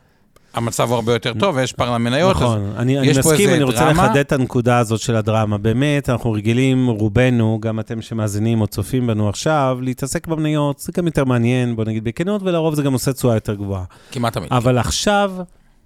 המצב 0.54 0.90
הוא 0.90 0.96
הרבה 0.96 1.14
יותר 1.14 1.34
טוב, 1.34 1.56
ויש 1.56 1.74
פער 1.74 1.94
למניות. 1.94 2.36
נכון, 2.36 2.74
אני, 2.78 3.00
אני 3.00 3.10
מסכים, 3.20 3.50
אני 3.50 3.64
רוצה 3.64 3.80
דרמה. 3.80 4.04
לחדד 4.04 4.18
את 4.18 4.32
הנקודה 4.32 4.78
הזאת 4.78 5.00
של 5.00 5.16
הדרמה. 5.16 5.58
באמת, 5.58 6.10
אנחנו 6.10 6.32
רגילים, 6.32 6.88
רובנו, 6.88 7.60
גם 7.62 7.80
אתם 7.80 8.02
שמאזינים 8.02 8.62
או 8.62 8.68
צופים 8.68 9.08
בנו 9.08 9.30
עכשיו, 9.30 9.78
להתעסק 9.82 10.28
במניות, 10.28 10.80
זה 10.80 10.92
גם 10.98 11.06
יותר 11.06 11.26
מעניין, 11.26 11.76
בוא 11.76 11.84
נגיד 11.84 12.04
בכנות, 12.04 12.42
ולרוב 12.44 12.76
זה 12.76 12.84
גם 12.84 12.94
עושה 12.94 13.14
תשואה 13.14 13.36
יותר 13.36 13.54
גבוהה. 13.54 13.84
כמעט 14.12 14.34
תמיד. 14.34 14.54
אבל 14.54 14.78
עכשיו, 14.78 15.32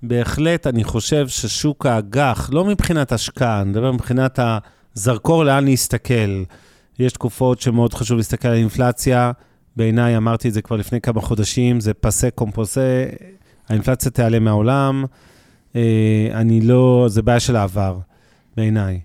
בהחלט, 0.04 0.68
אני 0.68 0.84
חושב 0.84 1.28
ששוק 1.28 1.86
האג"ח, 1.86 2.50
לא 2.54 2.66
מבחינת 2.66 3.12
השקעה, 3.12 3.62
אני 3.62 3.70
מדבר 3.70 3.92
מבחינת 3.92 4.40
הזרקור 4.96 5.46
לאן 5.46 5.66
להסתכל. 5.66 6.44
יש 7.00 7.14
תקופות 7.14 7.62
שמאוד 7.62 7.94
חשוב 7.94 8.18
להסתכל 8.18 8.48
על 8.48 8.56
אינפלציה. 8.56 9.32
בעיניי, 9.76 10.18
אמרתי 10.18 10.48
את 10.48 10.54
זה 10.54 10.62
כבר 10.62 10.76
לפני 10.76 11.02
כמה 11.02 11.22
חודשים, 11.22 11.80
זה 11.80 11.94
פסה 11.94 12.30
קומפוסה, 12.30 13.06
האינפלציה 13.70 14.12
תיעלם 14.12 14.44
מהעולם. 14.44 15.06
אה, 15.76 16.28
אני 16.34 16.62
לא, 16.62 17.06
זה 17.08 17.22
בעיה 17.22 17.40
של 17.40 17.56
העבר, 17.56 17.98
בעיניי. 18.58 19.00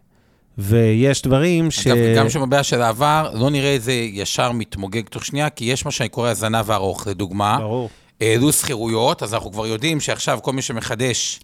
ויש 0.58 1.22
דברים 1.22 1.70
ש... 1.70 1.86
אגב, 1.86 1.96
גם 2.16 2.28
שם 2.28 2.42
הבעיה 2.42 2.62
של 2.62 2.82
העבר, 2.82 3.30
לא 3.34 3.50
נראה 3.50 3.76
את 3.76 3.82
זה 3.82 3.92
ישר 3.92 4.52
מתמוגג 4.52 5.02
תוך 5.02 5.24
שנייה, 5.24 5.50
כי 5.50 5.64
יש 5.64 5.84
מה 5.84 5.90
שאני 5.90 6.08
קורא 6.08 6.30
הזנב 6.30 6.70
הארוך, 6.70 7.06
לדוגמה. 7.06 7.58
ברור. 7.58 7.90
העלו 8.20 8.52
שכירויות, 8.52 9.23
אז 9.23 9.35
אנחנו 9.35 9.52
כבר 9.52 9.66
יודעים 9.66 10.00
שעכשיו 10.00 10.38
כל 10.42 10.52
מי 10.52 10.62
שמחדש 10.62 11.40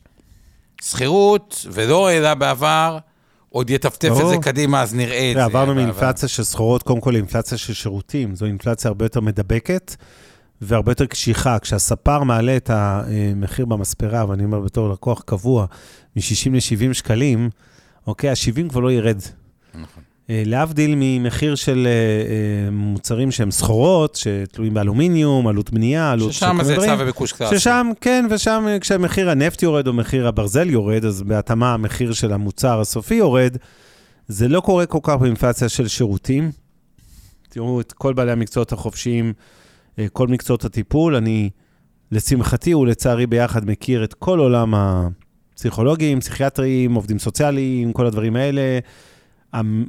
שכירות, 0.82 1.66
ולא 1.72 2.08
העלה 2.08 2.34
בעבר, 2.34 2.98
עוד 3.48 3.70
יטפטף 3.70 4.10
את 4.20 4.28
זה 4.28 4.36
קדימה, 4.42 4.82
אז 4.82 4.94
נראה 4.94 5.30
את 5.30 5.36
זה. 5.36 5.44
עברנו 5.44 5.74
מאינפלציה 5.74 6.28
של 6.28 6.44
סחורות, 6.44 6.82
קודם 6.82 7.00
כל 7.00 7.10
לאינפלציה 7.10 7.58
של 7.58 7.74
שירותים. 7.74 8.34
זו 8.34 8.46
אינפלציה 8.46 8.88
הרבה 8.88 9.04
יותר 9.04 9.20
מדבקת, 9.20 9.96
והרבה 10.60 10.90
יותר 10.90 11.06
קשיחה. 11.06 11.58
כשהספר 11.58 12.22
מעלה 12.22 12.56
את 12.56 12.70
המחיר 12.70 13.66
במספרה, 13.66 14.28
ואני 14.28 14.44
אומר 14.44 14.60
בתור 14.60 14.88
לקוח 14.88 15.22
קבוע, 15.26 15.66
מ-60 16.16 16.50
ל-70 16.52 16.94
שקלים, 16.94 17.50
אוקיי, 18.06 18.30
ה-70 18.30 18.68
כבר 18.68 18.80
לא 18.80 18.92
ירד. 18.92 19.20
נכון. 19.74 20.02
אה, 20.30 20.42
להבדיל 20.46 20.94
ממחיר 20.96 21.54
של 21.54 21.86
אה, 21.86 21.90
אה, 21.92 22.70
מוצרים 22.70 23.30
שהם 23.30 23.50
סחורות, 23.50 24.14
שתלויים 24.16 24.74
באלומיניום, 24.74 25.48
עלות 25.48 25.70
בנייה, 25.70 26.12
עלות... 26.12 26.32
ששם 26.32 26.58
זה. 26.62 26.72
היצע 26.72 26.96
וביקוש 26.98 27.32
קלאסי. 27.32 27.58
ששם, 27.58 27.90
כן, 28.00 28.26
ושם 28.30 28.66
כשמחיר 28.80 29.30
הנפט 29.30 29.62
יורד 29.62 29.86
או 29.86 29.92
מחיר 29.92 30.28
הברזל 30.28 30.70
יורד, 30.70 31.04
אז 31.04 31.22
בהתאמה 31.22 31.74
המחיר 31.74 32.12
של 32.12 32.32
המוצר 32.32 32.80
הסופי 32.80 33.14
יורד. 33.14 33.56
זה 34.28 34.48
לא 34.48 34.60
קורה 34.60 34.86
כל 34.86 34.98
כך 35.02 35.14
באינפלציה 35.14 35.68
של 35.68 35.88
שירותים. 35.88 36.50
תראו 37.48 37.80
את 37.80 37.92
כל 37.92 38.12
בעלי 38.12 38.32
המקצועות 38.32 38.72
החופשיים, 38.72 39.32
כל 40.12 40.28
מקצועות 40.28 40.64
הטיפול. 40.64 41.16
אני, 41.16 41.50
לשמחתי 42.12 42.74
ולצערי 42.74 43.26
ביחד, 43.26 43.70
מכיר 43.70 44.04
את 44.04 44.14
כל 44.14 44.38
עולם 44.38 44.74
הפסיכולוגים, 44.74 46.20
פסיכיאטרים, 46.20 46.94
עובדים 46.94 47.18
סוציאליים, 47.18 47.92
כל 47.92 48.06
הדברים 48.06 48.36
האלה. 48.36 48.78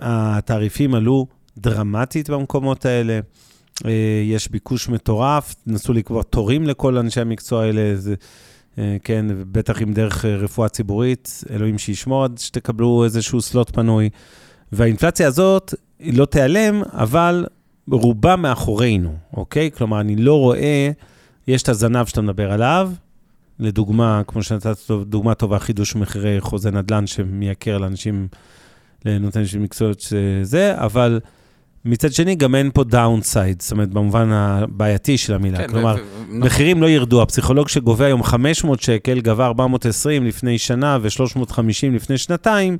התעריפים 0.02 0.96
עלו 0.96 1.28
דרמטית 1.58 2.30
במקומות 2.30 2.86
האלה. 2.86 3.20
אה, 3.86 3.92
יש 4.26 4.52
ביקוש 4.52 4.90
מטורף, 4.90 5.56
נסו 5.68 5.94
לקבוע 5.94 6.24
תורים 6.24 6.68
לכל 6.68 6.98
אנשי 6.98 7.22
המקצוע 7.22 7.64
האלה, 7.64 7.96
זה, 7.96 8.16
אה, 8.78 8.98
כן, 9.04 9.26
בטח 9.52 9.82
עם 9.82 9.94
דרך 9.94 10.26
אה, 10.26 10.36
רפואה 10.36 10.70
ציבורית, 10.70 11.44
אלוהים 11.50 11.78
שישמור 11.78 12.24
עד 12.24 12.38
שתקבלו 12.38 13.04
איזשהו 13.04 13.42
slot 13.42 13.70
פנוי. 13.70 14.10
והאינפלציה 14.72 15.28
הזאת, 15.28 15.74
היא 16.00 16.18
לא 16.18 16.26
תיעלם, 16.26 16.82
אבל 16.92 17.46
רובה 17.92 18.36
מאחורינו, 18.36 19.16
אוקיי? 19.34 19.72
כלומר, 19.72 20.02
אני 20.02 20.16
לא 20.16 20.40
רואה, 20.40 20.92
יש 21.48 21.64
את 21.64 21.70
הזנב 21.70 22.06
שאתה 22.06 22.22
מדבר 22.22 22.52
עליו, 22.52 22.92
לדוגמה, 23.60 24.22
כמו 24.28 24.44
שנתת 24.44 24.78
דוגמה 25.06 25.34
טובה, 25.34 25.60
חידוש 25.60 25.96
מחירי 25.96 26.42
חוזה 26.42 26.72
נדל"ן 26.72 27.08
שמייקר 27.08 27.78
לאנשים, 27.78 28.28
לנותני 29.06 29.46
של 29.46 29.60
מקצועות 29.60 30.00
שזה, 30.00 30.74
אבל 30.78 31.20
מצד 31.86 32.14
שני, 32.14 32.36
גם 32.36 32.56
אין 32.56 32.72
פה 32.74 32.84
downside, 32.84 33.62
זאת 33.62 33.72
אומרת, 33.72 33.90
במובן 33.90 34.32
הבעייתי 34.32 35.18
של 35.18 35.34
המילה. 35.34 35.58
כן, 35.58 35.68
כלומר, 35.68 35.96
ו- 35.96 36.24
נכון. 36.24 36.40
מחירים 36.40 36.82
לא 36.82 36.88
ירדו. 36.88 37.22
הפסיכולוג 37.22 37.70
שגובה 37.70 38.06
היום 38.06 38.24
500 38.24 38.82
שקל, 38.82 39.22
גבה 39.22 39.46
420 39.46 40.26
לפני 40.26 40.58
שנה 40.58 40.98
ו-350 41.02 41.96
לפני 41.96 42.18
שנתיים, 42.18 42.78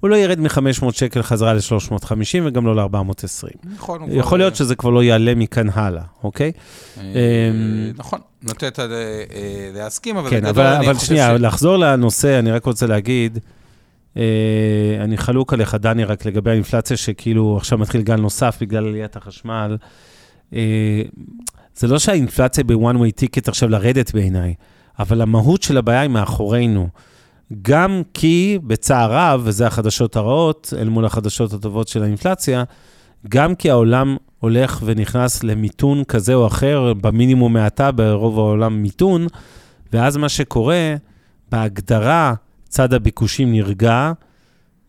הוא 0.00 0.10
לא 0.10 0.16
ירד 0.16 0.40
מ-500 0.40 0.92
שקל 0.92 1.22
חזרה 1.22 1.54
ל-350 1.54 2.40
וגם 2.44 2.66
לא 2.66 2.76
ל-420. 2.76 3.68
נכון, 3.74 4.02
יכול 4.08 4.38
להיות 4.38 4.56
שזה 4.56 4.74
כבר 4.74 4.90
לא 4.90 5.02
יעלה 5.02 5.34
מכאן 5.34 5.68
הלאה, 5.72 6.02
אוקיי? 6.24 6.52
אה, 6.98 7.02
אמ, 7.04 7.92
נכון, 7.96 8.18
נוטה 8.42 8.66
אה, 8.78 8.84
אה, 8.84 9.70
להסכים, 9.74 10.16
אבל 10.16 10.30
כן, 10.30 10.46
אבל, 10.46 10.94
שנייה, 10.98 11.38
לחזור 11.38 11.76
לנושא, 11.76 12.38
אני 12.38 12.50
רק 12.52 12.64
רוצה 12.64 12.86
להגיד, 12.86 13.38
אני 15.00 15.16
חלוק 15.16 15.52
עליך, 15.52 15.74
דני, 15.74 16.04
רק 16.04 16.24
לגבי 16.24 16.50
האינפלציה, 16.50 16.96
שכאילו 16.96 17.56
עכשיו 17.56 17.78
מתחיל 17.78 18.02
גל 18.02 18.16
נוסף 18.16 18.58
בגלל 18.60 18.86
עליית 18.86 19.16
החשמל. 19.16 19.76
אה, 20.52 21.02
זה 21.76 21.86
לא 21.86 21.98
שהאינפלציה 21.98 22.64
ב-one 22.64 22.96
way 22.96 23.22
ticket 23.22 23.48
עכשיו 23.48 23.68
לרדת 23.68 24.14
בעיניי, 24.14 24.54
אבל 24.98 25.20
המהות 25.20 25.62
של 25.62 25.78
הבעיה 25.78 26.00
היא 26.00 26.10
מאחורינו. 26.10 26.88
גם 27.62 28.02
כי, 28.14 28.58
בצער 28.62 29.12
רב, 29.12 29.40
וזה 29.44 29.66
החדשות 29.66 30.16
הרעות, 30.16 30.74
אל 30.78 30.88
מול 30.88 31.04
החדשות 31.04 31.52
הטובות 31.52 31.88
של 31.88 32.02
האינפלציה, 32.02 32.64
גם 33.28 33.54
כי 33.54 33.70
העולם 33.70 34.16
הולך 34.38 34.82
ונכנס 34.84 35.44
למיתון 35.44 36.04
כזה 36.04 36.34
או 36.34 36.46
אחר, 36.46 36.92
במינימום 37.00 37.52
מעטה, 37.52 37.92
ברוב 37.92 38.38
העולם 38.38 38.82
מיתון, 38.82 39.26
ואז 39.92 40.16
מה 40.16 40.28
שקורה, 40.28 40.94
בהגדרה, 41.52 42.34
צד 42.68 42.94
הביקושים 42.94 43.52
נרגע, 43.52 44.12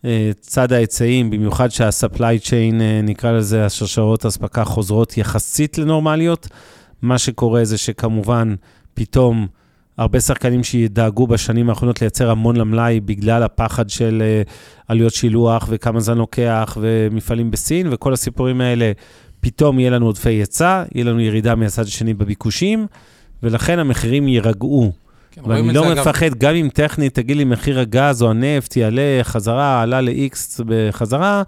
אה, 0.05 0.31
צד 0.39 0.73
ההיצעים, 0.73 1.29
במיוחד 1.29 1.71
שה-supply 1.71 2.45
chain, 2.45 2.81
אה, 2.81 2.99
נקרא 3.03 3.31
לזה, 3.31 3.65
השרשרות 3.65 4.25
אספקה 4.25 4.63
חוזרות 4.63 5.17
יחסית 5.17 5.77
לנורמליות. 5.77 6.47
מה 7.01 7.17
שקורה 7.17 7.65
זה 7.65 7.77
שכמובן, 7.77 8.55
פתאום 8.93 9.47
הרבה 9.97 10.19
שחקנים 10.19 10.63
שידאגו 10.63 11.27
בשנים 11.27 11.69
האחרונות 11.69 12.01
לייצר 12.01 12.29
המון 12.29 12.55
למלאי 12.55 12.99
בגלל 12.99 13.43
הפחד 13.43 13.89
של 13.89 14.23
אה, 14.25 14.41
עלויות 14.87 15.13
שילוח 15.13 15.67
וכמה 15.71 15.99
זמן 15.99 16.17
לוקח 16.17 16.77
ומפעלים 16.81 17.51
בסין 17.51 17.87
וכל 17.91 18.13
הסיפורים 18.13 18.61
האלה, 18.61 18.91
פתאום 19.39 19.79
יהיה 19.79 19.89
לנו 19.91 20.05
עודפי 20.05 20.29
היצע, 20.29 20.83
יהיה 20.95 21.05
לנו 21.05 21.19
ירידה 21.19 21.55
מהצד 21.55 21.83
השני 21.83 22.13
בביקושים, 22.13 22.87
ולכן 23.43 23.79
המחירים 23.79 24.27
יירגעו. 24.27 24.91
כן, 25.43 25.49
ואני 25.49 25.73
לא 25.73 25.91
מפחד, 25.95 26.33
גם 26.37 26.55
אם 26.55 26.69
טכנית 26.73 27.15
תגיד 27.15 27.37
לי 27.37 27.43
מחיר 27.43 27.79
הגז 27.79 28.23
או 28.23 28.29
הנפט 28.29 28.75
יעלה 28.75 29.19
חזרה, 29.23 29.81
עלה 29.81 30.01
ל-X 30.01 30.63
בחזרה, 30.65 31.43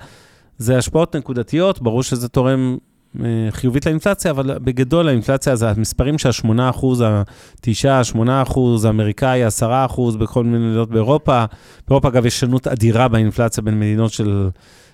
זה 0.58 0.78
השפעות 0.78 1.16
נקודתיות, 1.16 1.82
ברור 1.82 2.04
שזה 2.04 2.30
תורם 2.30 2.78
אה, 3.20 3.26
חיובית 3.52 3.86
לאינפלציה, 3.86 4.32
אבל 4.32 4.60
בגדול 4.60 5.08
האינפלציה 5.08 5.56
זה 5.56 5.70
המספרים 5.70 6.18
שה-8 6.18 6.48
אחוז, 6.70 7.02
ה-9, 7.02 8.04
8 8.04 8.42
אחוז, 8.42 8.86
האמריקאי 8.86 9.44
10 9.44 9.86
אחוז 9.86 10.16
בכל 10.16 10.44
מיני 10.44 10.66
מדינות 10.66 10.90
באירופה. 10.90 11.46
באירופה, 11.88 12.08
אגב, 12.08 12.26
יש 12.26 12.40
שונות 12.40 12.68
אדירה 12.68 13.08
באינפלציה 13.08 13.64
בין 13.64 13.80
מדינות 13.80 14.12
של 14.12 14.50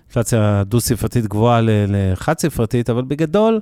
אינפלציה 0.07 0.63
דו-ספרתית 0.65 1.27
גבוהה 1.27 1.59
לחד-ספרתית, 1.63 2.89
אבל 2.89 3.01
בגדול, 3.01 3.59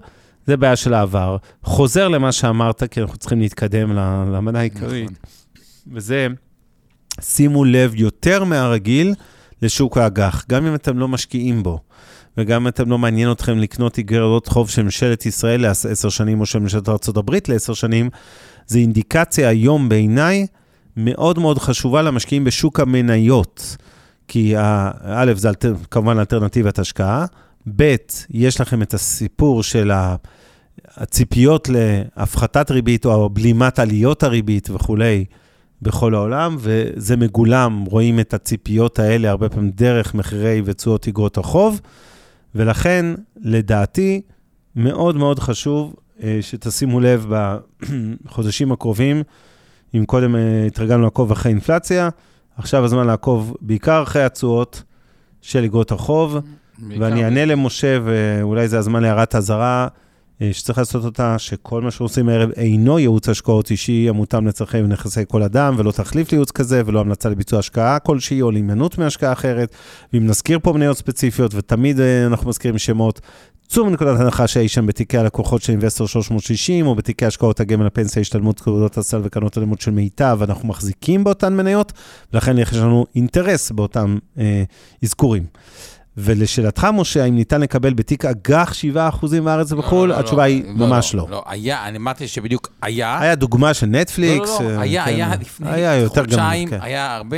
זה 0.47 0.57
בעיה 0.57 0.75
של 0.75 0.93
העבר. 0.93 1.37
חוזר 1.63 2.07
למה 2.07 2.31
שאמרת, 2.31 2.83
כי 2.83 3.01
אנחנו 3.01 3.17
צריכים 3.17 3.39
להתקדם 3.39 3.93
למנה 4.33 4.59
העיקרית. 4.59 5.05
נכון. 5.05 5.93
וזה, 5.93 6.27
שימו 7.21 7.65
לב 7.65 7.95
יותר 7.95 8.43
מהרגיל 8.43 9.13
לשוק 9.61 9.97
האג"ח, 9.97 10.45
גם 10.49 10.65
אם 10.65 10.75
אתם 10.75 10.99
לא 10.99 11.07
משקיעים 11.07 11.63
בו, 11.63 11.79
וגם 12.37 12.61
אם 12.61 12.67
אתם 12.67 12.89
לא 12.89 12.97
מעניין 12.97 13.31
אתכם 13.31 13.57
לקנות 13.57 13.97
איגרות 13.97 14.47
חוב 14.47 14.69
של 14.69 14.83
ממשלת 14.83 15.25
ישראל 15.25 15.61
לעשר 15.61 16.09
שנים, 16.09 16.41
או 16.41 16.45
של 16.45 16.59
ממשלת 16.59 16.89
ארה"ב 16.89 17.31
לעשר 17.47 17.73
שנים, 17.73 18.09
זה 18.67 18.79
אינדיקציה 18.79 19.49
היום 19.49 19.89
בעיניי 19.89 20.47
מאוד 20.97 21.39
מאוד 21.39 21.59
חשובה 21.59 22.01
למשקיעים 22.01 22.43
בשוק 22.43 22.79
המניות. 22.79 23.77
כי 24.27 24.53
א', 25.03 25.33
זה 25.35 25.49
כמובן 25.91 26.19
אלטרנטיבת 26.19 26.79
השקעה, 26.79 27.25
ב', 27.75 27.95
יש 28.29 28.61
לכם 28.61 28.81
את 28.81 28.93
הסיפור 28.93 29.63
של 29.63 29.91
ה... 29.91 30.15
הציפיות 30.97 31.69
להפחתת 31.69 32.71
ריבית 32.71 33.05
או 33.05 33.29
בלימת 33.29 33.79
עליות 33.79 34.23
הריבית 34.23 34.69
וכולי 34.69 35.25
בכל 35.81 36.15
העולם, 36.15 36.57
וזה 36.59 37.17
מגולם, 37.17 37.83
רואים 37.85 38.19
את 38.19 38.33
הציפיות 38.33 38.99
האלה 38.99 39.29
הרבה 39.29 39.49
פעמים 39.49 39.71
דרך 39.71 40.13
מחירי 40.15 40.61
ותשואות 40.65 41.07
אגרות 41.07 41.37
החוב, 41.37 41.81
ולכן, 42.55 43.05
לדעתי, 43.41 44.21
מאוד 44.75 45.15
מאוד 45.15 45.39
חשוב 45.39 45.95
אה, 46.23 46.37
שתשימו 46.41 46.99
לב 46.99 47.25
בחודשים 48.25 48.71
הקרובים, 48.71 49.23
אם 49.95 50.05
קודם 50.05 50.35
אה, 50.35 50.65
התרגלנו 50.67 51.03
לעקוב 51.03 51.31
אחרי 51.31 51.51
אינפלציה, 51.51 52.09
עכשיו 52.57 52.83
הזמן 52.85 53.07
לעקוב 53.07 53.55
בעיקר 53.61 54.03
אחרי 54.03 54.23
התשואות 54.23 54.83
של 55.41 55.63
אגרות 55.63 55.91
החוב. 55.91 56.37
ואני 56.99 57.23
אענה 57.25 57.45
למשה, 57.45 57.97
ואולי 58.03 58.67
זה 58.67 58.77
הזמן 58.77 59.03
להערת 59.03 59.35
אזהרה, 59.35 59.87
שצריך 60.51 60.77
לעשות 60.77 61.05
אותה, 61.05 61.39
שכל 61.39 61.81
מה 61.81 61.91
שעושים 61.91 62.29
הערב 62.29 62.49
אינו 62.51 62.99
ייעוץ 62.99 63.29
השקעות 63.29 63.71
אישי 63.71 64.09
המותאם 64.09 64.47
לצרכי 64.47 64.77
ונכסי 64.77 65.21
כל 65.27 65.43
אדם, 65.43 65.75
ולא 65.77 65.91
תחליף 65.91 66.31
לייעוץ 66.31 66.51
כזה, 66.51 66.81
ולא 66.85 66.99
המלצה 66.99 67.29
לביצוע 67.29 67.59
השקעה 67.59 67.99
כלשהי, 67.99 68.41
או 68.41 68.51
להימנעות 68.51 68.97
מהשקעה 68.97 69.33
אחרת. 69.33 69.75
ואם 70.13 70.27
נזכיר 70.27 70.59
פה 70.63 70.73
מניות 70.73 70.97
ספציפיות, 70.97 71.55
ותמיד 71.55 71.99
אה, 71.99 72.25
אנחנו 72.25 72.49
מזכירים 72.49 72.77
שמות, 72.77 73.21
צאו 73.67 73.85
מנקודת 73.85 74.19
הנחה 74.19 74.47
שאי 74.47 74.67
שם 74.67 74.85
בתיקי 74.85 75.17
הלקוחות 75.17 75.61
של 75.61 75.71
אינבסטור 75.71 76.07
360, 76.07 76.87
או 76.87 76.95
בתיקי 76.95 77.25
השקעות 77.25 77.59
הגמל 77.59 77.87
הפנסיה, 77.87 78.21
השתלמות 78.21 78.57
תעודות 78.57 78.97
הסל 78.97 79.21
וקרנות 79.23 79.57
הלימוד 79.57 79.81
של 79.81 79.91
מיטב, 79.91 80.39
אנחנו 80.41 80.67
מחזיקים 80.67 81.23
באותן 81.23 81.53
מניות, 81.53 81.93
ולכן 82.33 82.57
יש 82.57 82.73
לנו 82.73 83.05
אינטרס 83.15 83.71
באותם 83.71 84.17
אה, 84.37 84.63
אזכורים. 85.03 85.43
ולשאלתך, 86.17 86.87
משה, 86.93 87.23
האם 87.23 87.35
ניתן 87.35 87.61
לקבל 87.61 87.93
בתיק 87.93 88.25
אג"ח 88.25 88.73
7% 88.73 89.25
בארץ 89.43 89.71
ובחו"ל? 89.71 90.09
לא, 90.09 90.15
לא, 90.15 90.19
התשובה 90.19 90.43
היא 90.43 90.63
לא, 90.65 90.87
ממש 90.87 91.15
לא. 91.15 91.27
לא, 91.29 91.43
היה, 91.47 91.87
אני 91.87 91.97
אמרתי 91.97 92.27
שבדיוק 92.27 92.69
היה. 92.81 93.19
היה 93.19 93.35
דוגמה 93.35 93.73
של 93.73 93.85
לא, 93.85 93.99
נטפליקס. 94.01 94.59
לא, 94.59 94.65
לא, 94.65 94.69
אה, 94.77 94.81
היה, 94.81 95.03
כן. 95.05 95.09
היה 95.09 95.35
לפני 95.41 95.69
היה 95.71 96.09
חודשיים, 96.09 96.69
כן. 96.69 96.77
היה 96.81 97.15
הרבה. 97.15 97.37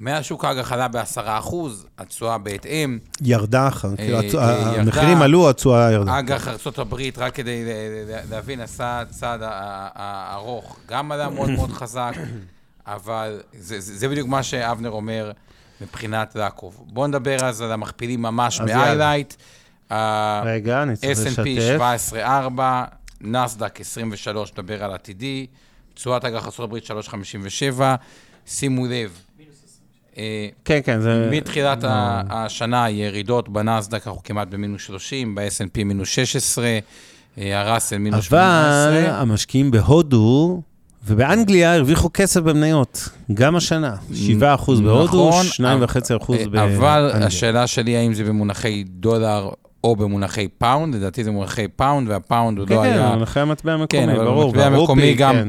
מאז 0.00 0.24
שוק 0.24 0.44
האג"ח 0.44 0.72
עלה 0.72 0.88
ב-10%, 0.88 1.54
התשואה 1.98 2.38
בהתאם. 2.38 2.98
ירדה, 3.22 3.68
כאילו, 3.96 4.18
הצ- 4.18 4.22
אה, 4.34 4.50
ירדה. 4.60 4.80
המחירים 4.80 5.22
עלו, 5.22 5.50
התשואה 5.50 5.92
ירדה. 5.92 6.18
אג"ח 6.18 6.48
ארה"ב, 6.48 6.94
רק 7.16 7.34
כדי 7.34 7.62
להבין, 8.30 8.60
עשה 8.60 9.02
צעד 9.10 9.40
ארוך, 10.32 10.76
גם 10.88 11.12
עלה 11.12 11.28
מאוד 11.28 11.50
מאוד 11.50 11.72
חזק, 11.72 12.12
אבל 12.86 13.40
זה 13.58 14.08
בדיוק 14.08 14.28
מה 14.28 14.42
שאבנר 14.42 14.90
אומר 14.90 15.30
מבחינת 15.80 16.36
לעקוב. 16.36 16.84
בואו 16.86 17.06
נדבר 17.06 17.44
אז 17.44 17.60
על 17.62 17.72
המכפילים 17.72 18.22
ממש. 18.22 18.60
ב-highlight. 18.60 19.36
רגע, 20.44 20.82
אני 20.82 20.96
צריך 20.96 21.18
S&P 21.18 21.40
לשתף. 21.46 21.80
17.4, 22.16 22.60
נסדק 23.20 23.80
23, 23.80 24.52
מדבר 24.52 24.84
על 24.84 24.92
עתידי, 24.92 25.46
תשואת 25.94 26.24
אג"ח 26.24 26.60
ארה"ב 26.60 26.76
3.57, 27.78 27.82
שימו 28.46 28.86
לב, 28.86 29.20
אה, 30.18 30.48
כן, 30.64 30.78
כן, 30.84 31.00
זה... 31.00 31.28
מתחילת 31.32 31.84
ה- 31.84 32.22
השנה, 32.30 32.90
ירידות 32.90 33.48
בנסדק, 33.48 34.06
אנחנו 34.06 34.22
כמעט 34.24 34.48
במינוס 34.48 34.82
30, 34.82 35.34
ב-S&P 35.34 35.84
מינוס 35.84 36.08
16, 36.08 36.78
אה, 37.38 37.60
ה 37.60 37.65
Russell 37.65 37.98
מינוס 37.98 38.24
18. 38.24 38.88
אבל 38.88 39.10
המשקיעים 39.10 39.70
בהודו 39.70 40.62
ובאנגליה 41.06 41.74
הרוויחו 41.74 42.10
כסף 42.14 42.40
במניות, 42.40 43.08
גם 43.34 43.56
השנה. 43.56 43.94
7% 44.10 44.14
בהודו, 44.84 45.28
נכון, 45.28 45.46
2.5% 45.46 46.32
אה, 46.32 46.48
באנגליה. 46.48 46.64
אבל 46.76 47.10
השאלה 47.14 47.66
שלי, 47.66 47.96
האם 47.96 48.14
זה 48.14 48.24
במונחי 48.24 48.84
דולר 48.86 49.48
או 49.84 49.96
במונחי 49.96 50.48
פאונד, 50.58 50.94
לדעתי 50.94 51.24
זה 51.24 51.30
במונחי 51.30 51.68
פאונד, 51.68 52.08
והפאונד 52.10 52.58
עוד 52.58 52.68
כן, 52.68 52.74
לא 52.74 52.80
כן, 52.82 52.92
היה... 52.92 53.16
אחרי 53.22 53.42
המטבע 53.42 53.72
המקומי, 53.72 54.02
כן, 54.02 54.08
אבל 54.08 54.24
ברור. 54.24 54.42
המטבע 54.44 54.60
והרופי, 54.60 54.80
המקומי 54.80 55.14
גם- 55.14 55.34
כן. 55.34 55.48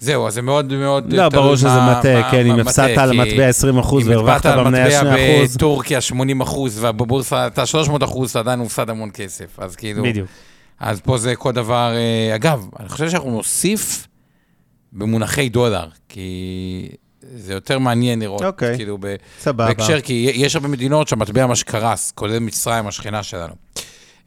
זהו, 0.00 0.26
אז 0.26 0.34
זה 0.34 0.42
מאוד 0.42 0.72
מאוד... 0.72 1.12
לא, 1.12 1.28
ברור 1.28 1.56
שזה 1.56 1.68
מטה, 1.68 2.28
כן, 2.30 2.46
אם 2.46 2.60
הפסדת 2.60 2.98
על 2.98 3.10
המטבע 3.20 3.46
20 3.46 3.78
אחוז 3.78 4.04
אם 4.06 4.10
והרווחת 4.10 4.46
על 4.46 4.60
במניה 4.60 4.86
מטבע 4.86 4.98
2 4.98 5.38
אחוז, 5.40 5.56
בטורקיה 5.56 6.00
80 6.00 6.40
אחוז, 6.40 6.84
ובבורסה 6.84 7.46
אתה 7.46 7.66
300 7.66 8.02
אחוז, 8.02 8.30
אתה 8.30 8.38
עדיין 8.38 8.58
מופסד 8.58 8.90
המון 8.90 9.10
כסף. 9.14 9.58
אז 9.58 9.76
כאילו... 9.76 10.02
בדיוק. 10.02 10.28
אז 10.80 11.00
פה 11.00 11.18
זה 11.18 11.36
כל 11.36 11.52
דבר... 11.52 11.92
אה, 11.94 12.34
אגב, 12.36 12.66
אני 12.80 12.88
חושב 12.88 13.10
שאנחנו 13.10 13.30
נוסיף 13.30 14.06
במונחי 14.94 15.48
דולר, 15.48 15.88
כי 16.08 16.88
זה 17.22 17.52
יותר 17.52 17.78
מעניין 17.78 18.20
לראות, 18.20 18.42
אוקיי. 18.42 18.76
כאילו, 18.76 18.98
ב- 19.00 19.16
סבבה. 19.38 19.66
בהקשר, 19.66 20.00
כי 20.00 20.32
יש 20.34 20.56
הרבה 20.56 20.68
מדינות 20.68 21.08
שהמטבע 21.08 21.46
ממש 21.46 21.62
קרס, 21.62 22.10
כולל 22.10 22.38
מצרים, 22.38 22.86
השכנה 22.86 23.22
שלנו. 23.22 23.54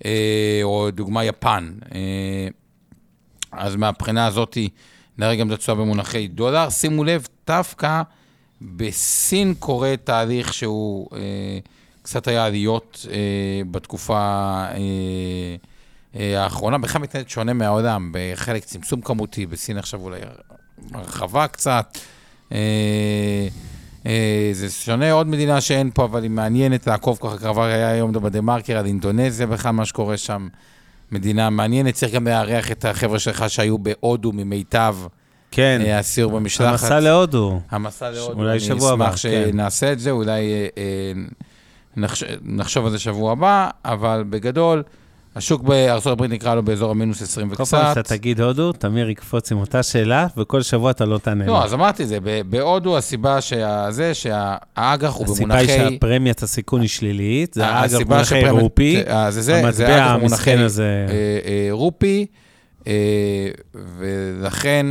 אה, 0.05 0.59
או 0.63 0.89
דוגמה 0.91 1.25
יפן. 1.25 1.71
אה, 1.95 2.47
אז 3.51 3.75
מהבחינה 3.75 4.25
הזאת, 4.25 4.57
נראה 5.17 5.36
גם 5.36 5.47
את 5.47 5.53
התשואה 5.53 5.77
במונחי 5.77 6.27
דולר. 6.27 6.69
שימו 6.69 7.03
לב, 7.03 7.27
דווקא 7.47 8.01
בסין 8.62 9.53
קורה 9.59 9.93
תהליך 10.03 10.53
שהוא, 10.53 11.09
אה, 11.15 11.19
קצת 12.01 12.27
היה 12.27 12.45
עליות 12.45 13.05
אה, 13.12 13.17
בתקופה 13.71 14.17
אה, 14.71 15.55
האחרונה, 16.16 16.78
בכלל 16.78 17.02
מתנהלת 17.02 17.30
שונה 17.30 17.54
מהעולם, 17.54 18.12
בחלק 18.14 18.64
צמצום 18.64 19.02
כמותי, 19.02 19.46
בסין 19.46 19.78
עכשיו 19.78 20.02
אולי 20.02 20.20
הרחבה 20.94 21.48
קצת. 21.48 21.98
אה, 22.52 22.58
אה, 24.06 24.50
זה 24.54 24.70
שונה, 24.70 25.12
עוד 25.12 25.28
מדינה 25.28 25.62
שאין 25.62 25.92
פה, 25.94 26.06
אבל 26.06 26.24
היא 26.24 26.32
מעניינת 26.32 26.88
לעקוב 26.88 27.20
ככה, 27.22 27.38
כבר 27.38 27.64
היה 27.64 27.90
היום 27.90 28.12
בדה 28.12 28.42
מרקר 28.42 28.78
על 28.78 28.86
אינדונזיה 28.86 29.48
בכלל, 29.48 29.72
מה 29.72 29.86
שקורה 29.86 30.18
שם. 30.18 30.48
מדינה 31.12 31.50
מעניינת, 31.50 31.94
צריך 31.94 32.14
גם 32.14 32.28
לארח 32.28 32.72
את 32.72 32.86
החבר'ה 32.86 33.20
שלך 33.20 33.50
שהיו 33.50 33.78
בהודו 33.78 34.32
ממיטב 34.32 34.96
כן, 35.52 35.82
אה, 35.86 36.00
הסיור 36.00 36.32
במשלחת. 36.32 36.84
המסע 36.84 37.00
להודו. 37.00 37.60
המסע 37.70 38.12
להודו, 38.12 38.40
אולי 38.40 38.52
אני 38.52 38.60
שבוע 38.60 38.94
הבא, 38.94 39.06
אשמח 39.06 39.32
כן. 39.32 39.50
שנעשה 39.52 39.92
את 39.92 40.00
זה, 40.00 40.12
אולי 40.12 40.32
אה, 40.32 40.68
אה, 40.78 41.12
נחש, 41.98 42.24
נחשוב 42.42 42.86
על 42.86 42.92
זה 42.92 43.00
שבוע 43.00 43.32
הבא, 43.32 43.70
אבל 43.86 44.24
בגדול, 44.30 44.84
השוק 45.38 45.62
בארצות 45.62 46.12
הברית 46.12 46.32
נקרא 46.32 46.56
לו 46.56 46.63
באזור 46.63 46.91
המינוס 46.91 47.22
20 47.22 47.50
כל 47.50 47.56
פעם 47.56 47.63
וקצת. 47.63 47.91
שאתה 47.96 48.17
תגיד 48.17 48.41
הודו, 48.41 48.72
תמיר 48.72 49.10
יקפוץ 49.10 49.51
עם 49.51 49.58
אותה 49.58 49.84
שאלה, 49.84 50.27
וכל 50.38 50.62
שבוע 50.62 50.91
אתה 50.91 51.06
לא 51.06 51.17
תענה 51.17 51.46
לא. 51.46 51.63
אז 51.63 51.74
אמרתי 51.74 52.03
את 52.03 52.08
זה, 52.08 52.17
בהודו 52.50 52.98
הסיבה 52.98 53.41
שזה, 53.41 54.13
שהאג"ח 54.13 55.13
הוא 55.13 55.25
הסיבה 55.25 55.56
היא 55.56 55.67
במונחי... 55.67 55.91
שהפרמיית 55.91 56.44
הסיכון 56.44 56.82
היא 56.82 56.89
שלילית, 56.89 57.53
זה 57.53 57.70
אגב 57.70 57.84
הסיבה 57.84 58.15
מונחי 58.15 58.41
שפרמיית- 58.41 58.62
רופי, 58.62 59.03
זה 59.29 59.29
זה, 59.29 59.41
זה 59.41 59.58
המטבע 59.65 59.98
אג"ח 59.98 60.15
במונחי 60.15 60.24
המסכן 60.24 60.60
הזה, 60.60 61.06
רופי, 61.72 62.25
ולכן 63.98 64.86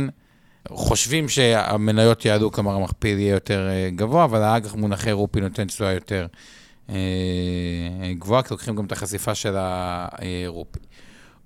חושבים 0.69 1.29
שהמניות 1.29 2.25
יעלו, 2.25 2.51
כלומר 2.51 2.75
המכפיל 2.75 3.19
יהיה 3.19 3.33
יותר 3.33 3.67
אה, 3.69 3.89
גבוה, 3.95 4.23
אבל 4.23 4.41
האג"ח 4.41 4.75
מונחי 4.75 5.11
רופי 5.11 5.39
נותן 5.41 5.67
תשואה 5.67 5.91
יותר 5.93 6.25
גבוהה, 8.19 8.41
כי 8.43 8.47
לוקחים 8.51 8.75
גם 8.75 8.85
את 8.85 8.91
החשיפה 8.91 9.35
של 9.35 9.55
הרופי. 9.57 10.79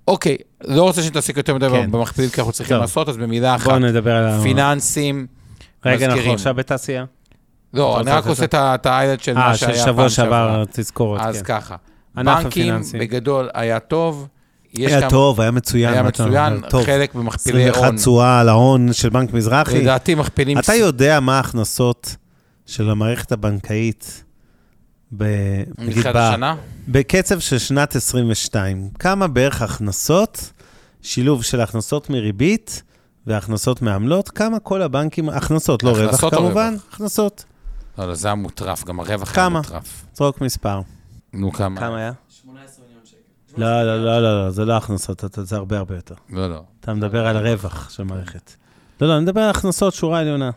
אוקיי, 0.08 0.36
לא 0.64 0.82
רוצה 0.82 1.02
שנתעסק 1.02 1.36
יותר 1.36 1.54
מדי 1.54 1.68
כן. 1.70 1.90
במכפילים, 1.90 2.30
כי 2.30 2.40
אנחנו 2.40 2.52
צריכים 2.52 2.76
טוב. 2.76 2.80
לעשות, 2.80 3.08
אז 3.08 3.16
במילה 3.16 3.54
אחת. 3.54 3.70
פיננסים, 4.42 5.26
רגע, 5.84 5.94
אנחנו 6.04 6.16
מזכירים. 6.16 6.34
עכשיו 6.34 6.54
בתעשייה. 6.54 7.04
לא, 7.74 8.00
אני 8.00 8.10
רק 8.10 8.26
עושה 8.26 8.44
את 8.54 8.86
האיילד 8.86 9.20
של 9.20 9.38
אה, 9.38 9.48
מה 9.48 9.56
של 9.56 9.66
שהיה 9.66 9.84
שבוע 9.84 9.94
פעם 9.94 10.08
שעבר, 10.08 10.64
תזכורת, 10.72 11.20
אז 11.24 11.42
כן. 11.42 11.44
ככה, 11.60 11.76
ענף 12.16 12.42
בנקים. 12.42 12.74
בגדול 12.98 13.48
היה 13.54 13.80
טוב. 13.80 14.28
היה 14.76 15.00
גם- 15.00 15.10
טוב, 15.10 15.40
היה 15.40 15.50
מצוין. 15.50 15.92
היה 15.92 16.02
מצוין? 16.02 16.60
טוב, 16.70 16.84
חלק 16.84 17.14
במכפילי 17.14 17.62
21 17.68 17.86
הון. 17.88 17.96
תשואה 17.96 18.40
על 18.40 18.48
ההון 18.48 18.92
של 18.92 19.08
בנק 19.08 19.32
מזרחי. 19.32 19.80
לדעתי 19.80 20.14
מכפילים... 20.14 20.58
אתה 20.58 20.74
יודע 20.74 21.20
מה 21.20 21.36
ההכנסות 21.36 22.16
של 22.66 22.90
המערכת 22.90 23.32
הבנקאית, 23.32 24.24
ב... 25.16 25.24
נגיד, 25.78 26.06
ב... 26.06 26.16
השנה? 26.16 26.56
בקצב 26.88 27.38
של 27.38 27.58
שנת 27.58 27.96
22, 27.96 28.88
כמה 28.98 29.28
בערך 29.28 29.62
הכנסות, 29.62 30.52
שילוב 31.02 31.44
של 31.44 31.60
הכנסות 31.60 32.10
מריבית 32.10 32.82
והכנסות 33.26 33.82
מעמלות, 33.82 34.28
כמה 34.28 34.58
כל 34.58 34.82
הבנקים, 34.82 35.28
הכנסות, 35.28 35.82
לא 35.82 35.90
רווח 35.90 36.00
הכנסות 36.08 36.34
או 36.34 36.38
כמובן, 36.38 36.72
רווח? 36.72 36.86
הכנסות. 36.92 37.44
לא, 37.98 38.08
לא, 38.08 38.14
זה 38.14 38.28
היה 38.28 38.34
מוטרף, 38.34 38.84
גם 38.84 39.00
הרווח 39.00 39.28
היה 39.28 39.34
כמה? 39.34 39.58
מוטרף. 39.58 40.06
זרוק 40.14 40.40
מספר. 40.40 40.80
נו, 41.32 41.52
כמה? 41.52 41.80
כמה 41.80 41.96
היה? 41.98 42.12
18 42.28 42.84
מיליון 42.86 43.06
שקל. 43.06 43.60
לא, 43.60 43.82
לא, 43.82 44.04
לא, 44.04 44.22
לא, 44.22 44.44
לא, 44.44 44.50
זה 44.50 44.64
לא 44.64 44.76
הכנסות, 44.76 45.24
זה 45.42 45.56
הרבה 45.56 45.78
הרבה 45.78 45.94
יותר. 45.94 46.14
לא, 46.30 46.50
לא. 46.50 46.62
אתה 46.80 46.94
מדבר 46.94 47.26
על 47.26 47.36
רווח 47.36 47.90
של 47.90 48.02
מערכת. 48.02 48.52
לא, 49.00 49.08
לא, 49.08 49.16
אני 49.16 49.22
מדבר 49.22 49.40
על 49.40 49.50
הכנסות, 49.50 49.94
שורה 49.94 50.20
עליונה. 50.20 50.50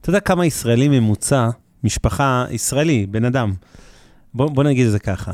אתה 0.00 0.10
יודע 0.10 0.20
כמה 0.20 0.46
ישראלי 0.46 0.88
ממוצע, 0.88 1.48
משפחה, 1.84 2.44
ישראלי, 2.50 3.06
בן 3.06 3.24
אדם, 3.24 3.54
בוא, 4.34 4.50
בוא 4.50 4.64
נגיד 4.64 4.86
את 4.86 4.92
זה 4.92 4.98
ככה. 4.98 5.32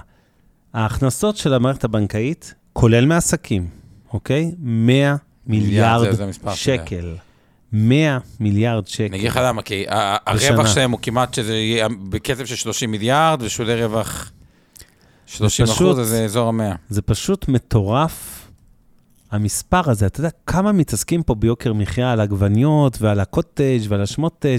ההכנסות 0.74 1.36
של 1.36 1.54
המערכת 1.54 1.84
הבנקאית, 1.84 2.54
כולל 2.72 3.06
מעסקים, 3.06 3.66
אוקיי? 4.12 4.50
100 4.58 5.16
מיליארד 5.46 6.10
זה- 6.10 6.24
זה. 6.32 6.50
שקל. 6.54 7.16
100 7.72 8.18
מיליארד 8.40 8.86
שקל. 8.86 9.04
אני 9.04 9.16
אגיד 9.16 9.30
לך 9.30 9.40
למה, 9.42 9.62
כי. 9.62 9.84
הרווח 9.88 10.66
שלהם 10.66 10.90
הוא 10.90 10.98
כמעט 11.02 11.34
שזה 11.34 11.54
יהיה 11.54 11.88
בקצב 12.08 12.44
של 12.44 12.56
30 12.56 12.90
מיליארד, 12.90 13.42
ושולי 13.42 13.84
רווח 13.84 14.30
30 15.26 15.66
פשוט- 15.66 15.76
אחוז, 15.76 16.00
אז 16.00 16.08
זה 16.08 16.24
אזור 16.24 16.48
המאה. 16.48 16.74
זה 16.88 17.02
פשוט 17.02 17.48
מטורף, 17.48 18.46
המספר 19.30 19.90
הזה. 19.90 20.06
אתה 20.06 20.20
יודע 20.20 20.30
כמה 20.46 20.72
מתעסקים 20.72 21.22
פה 21.22 21.34
ביוקר 21.34 21.72
מחיה 21.72 22.12
על 22.12 22.20
עגבניות 22.20 22.98
ועל 23.02 23.20
הקוטג' 23.20 23.80
ועל 23.88 24.00
השמוטג', 24.02 24.58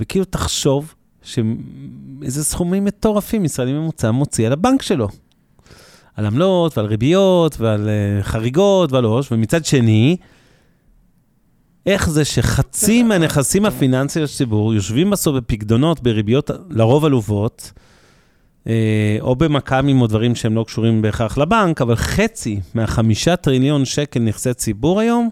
וכאילו 0.00 0.24
תחשוב 0.24 0.94
שאיזה 1.22 2.44
סכומים 2.44 2.84
מטורפים 2.84 3.44
ישראלי 3.44 3.72
ממוצע 3.72 4.10
מוציא 4.10 4.46
על 4.46 4.52
הבנק 4.52 4.82
שלו. 4.82 5.08
על 6.14 6.26
עמלות 6.26 6.78
ועל 6.78 6.86
ריביות 6.86 7.60
ועל 7.60 7.88
uh, 7.88 8.22
חריגות 8.22 8.92
ועל 8.92 9.04
עו"ש, 9.04 9.32
ומצד 9.32 9.64
שני, 9.64 10.16
איך 11.86 12.10
זה 12.10 12.24
שחצי 12.24 13.02
מהנכסים 13.02 13.66
הפיננסיים 13.66 14.26
של 14.26 14.34
הציבור 14.34 14.74
יושבים 14.74 15.10
בסוף 15.10 15.36
בפקדונות 15.36 16.02
בריביות 16.02 16.50
לרוב 16.70 17.04
עלובות, 17.04 17.72
אה, 18.66 19.18
או 19.20 19.36
במכ"מים 19.36 20.00
או 20.00 20.06
דברים 20.06 20.34
שהם 20.34 20.54
לא 20.54 20.64
קשורים 20.64 21.02
בהכרח 21.02 21.38
לבנק, 21.38 21.82
אבל 21.82 21.96
חצי 21.96 22.60
מהחמישה 22.74 23.36
טריליון 23.36 23.84
שקל 23.84 24.20
נכסי 24.20 24.54
ציבור 24.54 25.00
היום, 25.00 25.28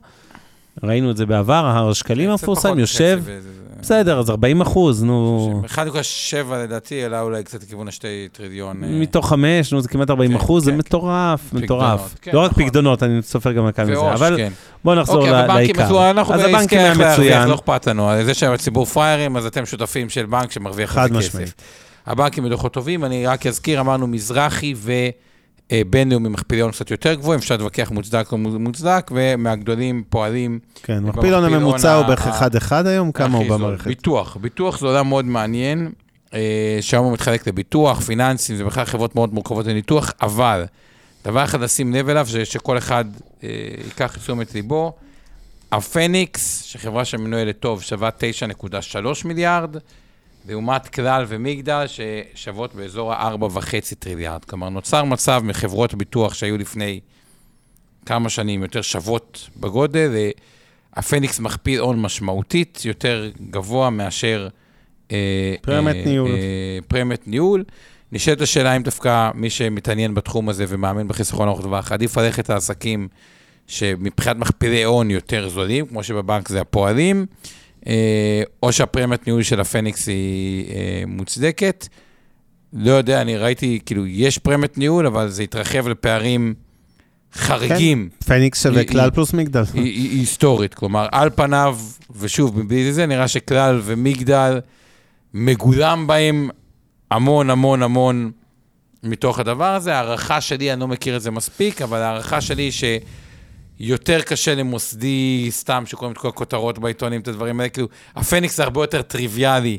ראינו 0.82 1.10
את 1.10 1.16
זה 1.16 1.26
בעבר, 1.26 1.66
הר 1.66 1.90
השקלים 1.90 2.30
קצת 2.30 2.42
המפורסם 2.42 2.78
יושב, 2.78 3.22
בסדר, 3.80 4.18
אז 4.18 4.30
40 4.30 4.60
אחוז, 4.60 5.04
נו, 5.04 5.62
1.7 5.66 5.80
לדעתי, 6.54 7.06
אלא 7.06 7.20
אולי 7.20 7.44
קצת 7.44 7.62
לכיוון 7.62 7.88
השתי 7.88 8.28
טריליון. 8.32 8.84
אה, 8.84 8.88
מתוך 8.88 9.28
חמש, 9.28 9.72
נו, 9.72 9.80
זה 9.80 9.88
כמעט 9.88 10.10
40 10.10 10.30
כן, 10.30 10.36
אחוז, 10.36 10.64
זה 10.64 10.70
כן, 10.70 10.76
מטורף, 10.76 11.52
מטורף. 11.52 12.14
כן, 12.22 12.30
לא 12.34 12.40
רק 12.40 12.50
נכון. 12.50 12.64
פקדונות, 12.64 13.02
אני 13.02 13.22
סופר 13.22 13.52
גם 13.52 13.66
מכ"מים 13.66 13.90
מזה, 13.90 14.00
ועו"ש, 14.00 14.20
אבל 14.20 14.36
כן. 14.36 14.52
בואו 14.84 14.96
נחזור 14.96 15.16
אוקיי, 15.16 15.46
לעיקר. 15.48 16.10
אנחנו 16.10 16.34
אז 16.34 16.40
בעסקי 16.40 16.56
הבנקים 16.56 16.78
היה 16.78 16.90
איך 16.90 16.98
להרוויח, 16.98 17.36
מצוין, 17.36 17.48
לא 17.48 17.54
אכפת 17.54 17.86
לנו. 17.86 18.10
זה 18.24 18.34
שהציבור 18.34 18.84
פריירים, 18.84 19.36
אז 19.36 19.46
אתם 19.46 19.66
שותפים 19.66 20.08
של 20.08 20.26
בנק 20.26 20.52
שמרוויח 20.52 20.90
חד 20.90 21.12
משמעית. 21.12 21.62
הבנקים 22.06 22.44
בדוחות 22.44 22.72
טובים, 22.72 23.04
אני 23.04 23.26
רק 23.26 23.46
אזכיר, 23.46 23.80
אמרנו 23.80 24.06
מזרחי 24.06 24.74
ובינלאומי 25.72 26.28
מכפיליון 26.28 26.70
קצת 26.70 26.90
יותר 26.90 27.14
גבוהים, 27.14 27.38
אפשר 27.40 27.54
להתווכח 27.54 27.90
מוצדק 27.90 28.32
או 28.32 28.38
מוצדק, 28.38 29.10
ומהגדולים 29.14 30.04
פועלים 30.08 30.58
כן, 30.82 30.98
מכפילון 31.02 31.44
הממוצע 31.44 31.94
הוא 31.94 32.06
בערך 32.06 32.26
ה- 32.26 32.46
1-1 32.46 32.86
היום, 32.86 33.12
כמה 33.12 33.38
הוא. 33.38 33.46
במערכת? 33.48 33.86
ביטוח, 33.86 34.36
ביטוח 34.40 34.78
זה 34.80 34.86
עולם 34.86 35.08
מאוד 35.08 35.24
מעניין, 35.24 35.90
אה, 36.34 36.78
שהיום 36.80 37.04
הוא 37.04 37.12
מתחלק 37.12 37.46
לביטוח, 37.48 38.00
פיננסים, 38.00 38.56
זה 38.56 38.64
בכלל 38.64 38.84
חברות 38.84 39.14
מאוד 39.14 39.34
מורכבות 39.34 39.66
לניתוח, 39.66 40.12
אבל 40.22 40.64
דבר 41.24 41.44
אחד 41.44 41.60
לשים 41.60 41.94
לב 41.94 42.08
אליו, 42.08 42.26
זה 42.30 42.44
שכל 42.44 42.78
אחד 42.78 43.04
אה, 43.44 43.48
ייקח 43.84 44.16
את 44.16 44.20
תשומת 44.20 44.54
ליבו. 44.54 44.92
הפניקס, 45.72 46.62
שחברה 46.62 47.04
שמנוהלת 47.04 47.60
טוב, 47.60 47.82
שווה 47.82 48.08
9.3 48.08 48.96
מיליארד, 49.24 49.76
לעומת 50.48 50.88
כלל 50.88 51.24
ומגדל, 51.28 51.84
ששוות 51.86 52.74
באזור 52.74 53.12
ה-4.5 53.12 53.94
טריליארד. 53.98 54.44
כלומר, 54.44 54.68
נוצר 54.68 55.04
מצב 55.04 55.42
מחברות 55.44 55.94
ביטוח 55.94 56.34
שהיו 56.34 56.58
לפני 56.58 57.00
כמה 58.06 58.28
שנים 58.28 58.62
יותר 58.62 58.82
שוות 58.82 59.48
בגודל, 59.56 60.10
הפניקס 60.94 61.40
מכפיל 61.40 61.80
הון 61.80 62.02
משמעותית 62.02 62.80
יותר 62.84 63.30
גבוה 63.50 63.90
מאשר... 63.90 64.48
אה, 65.12 65.54
פרמיית 65.62 65.96
אה, 65.96 66.04
ניהול. 66.04 66.30
אה, 66.30 66.78
פרמיית 66.88 67.28
ניהול. 67.28 67.64
נשאלת 68.12 68.40
השאלה 68.40 68.76
אם 68.76 68.82
דווקא 68.82 69.30
מי 69.34 69.50
שמתעניין 69.50 70.14
בתחום 70.14 70.48
הזה 70.48 70.64
ומאמין 70.68 71.08
בחיסכון 71.08 71.48
ארוך 71.48 71.60
טווח, 71.60 71.92
עדיף 71.92 72.18
ללכת 72.18 72.48
לעסקים 72.48 73.08
שמבחינת 73.66 74.36
מכפילי 74.36 74.84
הון 74.84 75.10
יותר 75.10 75.48
זולים, 75.48 75.86
כמו 75.86 76.02
שבבנק 76.02 76.48
זה 76.48 76.60
הפועלים, 76.60 77.26
או 78.62 78.72
שהפרמיית 78.72 79.26
ניהול 79.26 79.42
של 79.42 79.60
הפניקס 79.60 80.08
היא 80.08 80.66
אה, 80.70 81.02
מוצדקת. 81.06 81.88
לא 82.72 82.92
יודע, 82.92 83.20
אני 83.20 83.36
ראיתי, 83.36 83.78
כאילו, 83.86 84.06
יש 84.06 84.38
פרמיית 84.38 84.78
ניהול, 84.78 85.06
אבל 85.06 85.28
זה 85.28 85.42
התרחב 85.42 85.88
לפערים 85.88 86.54
חריגים. 87.34 88.08
פניקס 88.26 88.62
שווה 88.62 88.84
כלל 88.84 89.10
פלוס 89.10 89.32
מגדל. 89.32 89.62
היא, 89.74 90.18
היסטורית. 90.18 90.74
כלומר, 90.74 91.06
על 91.12 91.30
פניו, 91.30 91.78
ושוב, 92.16 92.58
מבלי 92.58 92.92
זה, 92.92 93.06
נראה 93.06 93.28
שכלל 93.28 93.80
ומגדל, 93.84 94.60
מגולם 95.34 96.06
בהם 96.06 96.50
המון 97.10 97.50
המון 97.50 97.82
המון 97.82 98.30
מתוך 99.02 99.38
הדבר 99.38 99.74
הזה. 99.74 99.94
הערכה 99.94 100.40
שלי, 100.40 100.72
אני 100.72 100.80
לא 100.80 100.88
מכיר 100.88 101.16
את 101.16 101.22
זה 101.22 101.30
מספיק, 101.30 101.82
אבל 101.82 101.98
הערכה 101.98 102.40
שלי 102.40 102.62
היא 102.62 102.72
שיותר 103.78 104.22
קשה 104.22 104.54
למוסדי, 104.54 105.46
סתם, 105.50 105.82
שקוראים 105.86 106.12
את 106.12 106.18
כל 106.18 106.28
הכותרות 106.28 106.78
בעיתונים, 106.78 107.20
את 107.20 107.28
הדברים 107.28 107.60
האלה, 107.60 107.68
כאילו, 107.68 107.88
הפניקס 108.16 108.56
זה 108.56 108.62
הרבה 108.62 108.82
יותר 108.82 109.02
טריוויאלי 109.02 109.78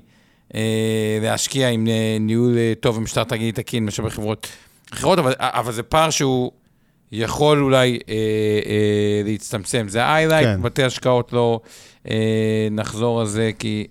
אה, 0.56 1.20
להשקיע 1.22 1.70
עם 1.70 1.88
אה, 1.88 2.18
ניהול 2.20 2.58
אה, 2.58 2.74
טוב 2.80 2.98
ומשטר 2.98 3.24
תאגידי 3.24 3.52
תקין 3.52 3.86
מאשר 3.86 4.04
בחברות 4.04 4.48
אחרות, 4.94 5.20
אבל, 5.20 5.34
אבל 5.40 5.72
זה 5.72 5.84
פער 5.84 6.10
שהוא 6.10 6.52
יכול 7.12 7.64
אולי 7.64 8.00
אה, 8.10 8.14
אה, 8.66 9.22
להצטמצם. 9.26 9.86
זה 9.88 10.14
היילייט, 10.14 10.48
כן. 10.48 10.62
בתי 10.62 10.84
השקעות 10.84 11.34
לא 11.34 11.60
אה, 12.10 12.68
נחזור 12.72 13.20
על 13.22 13.28
זה, 13.28 13.52
כי 13.60 13.88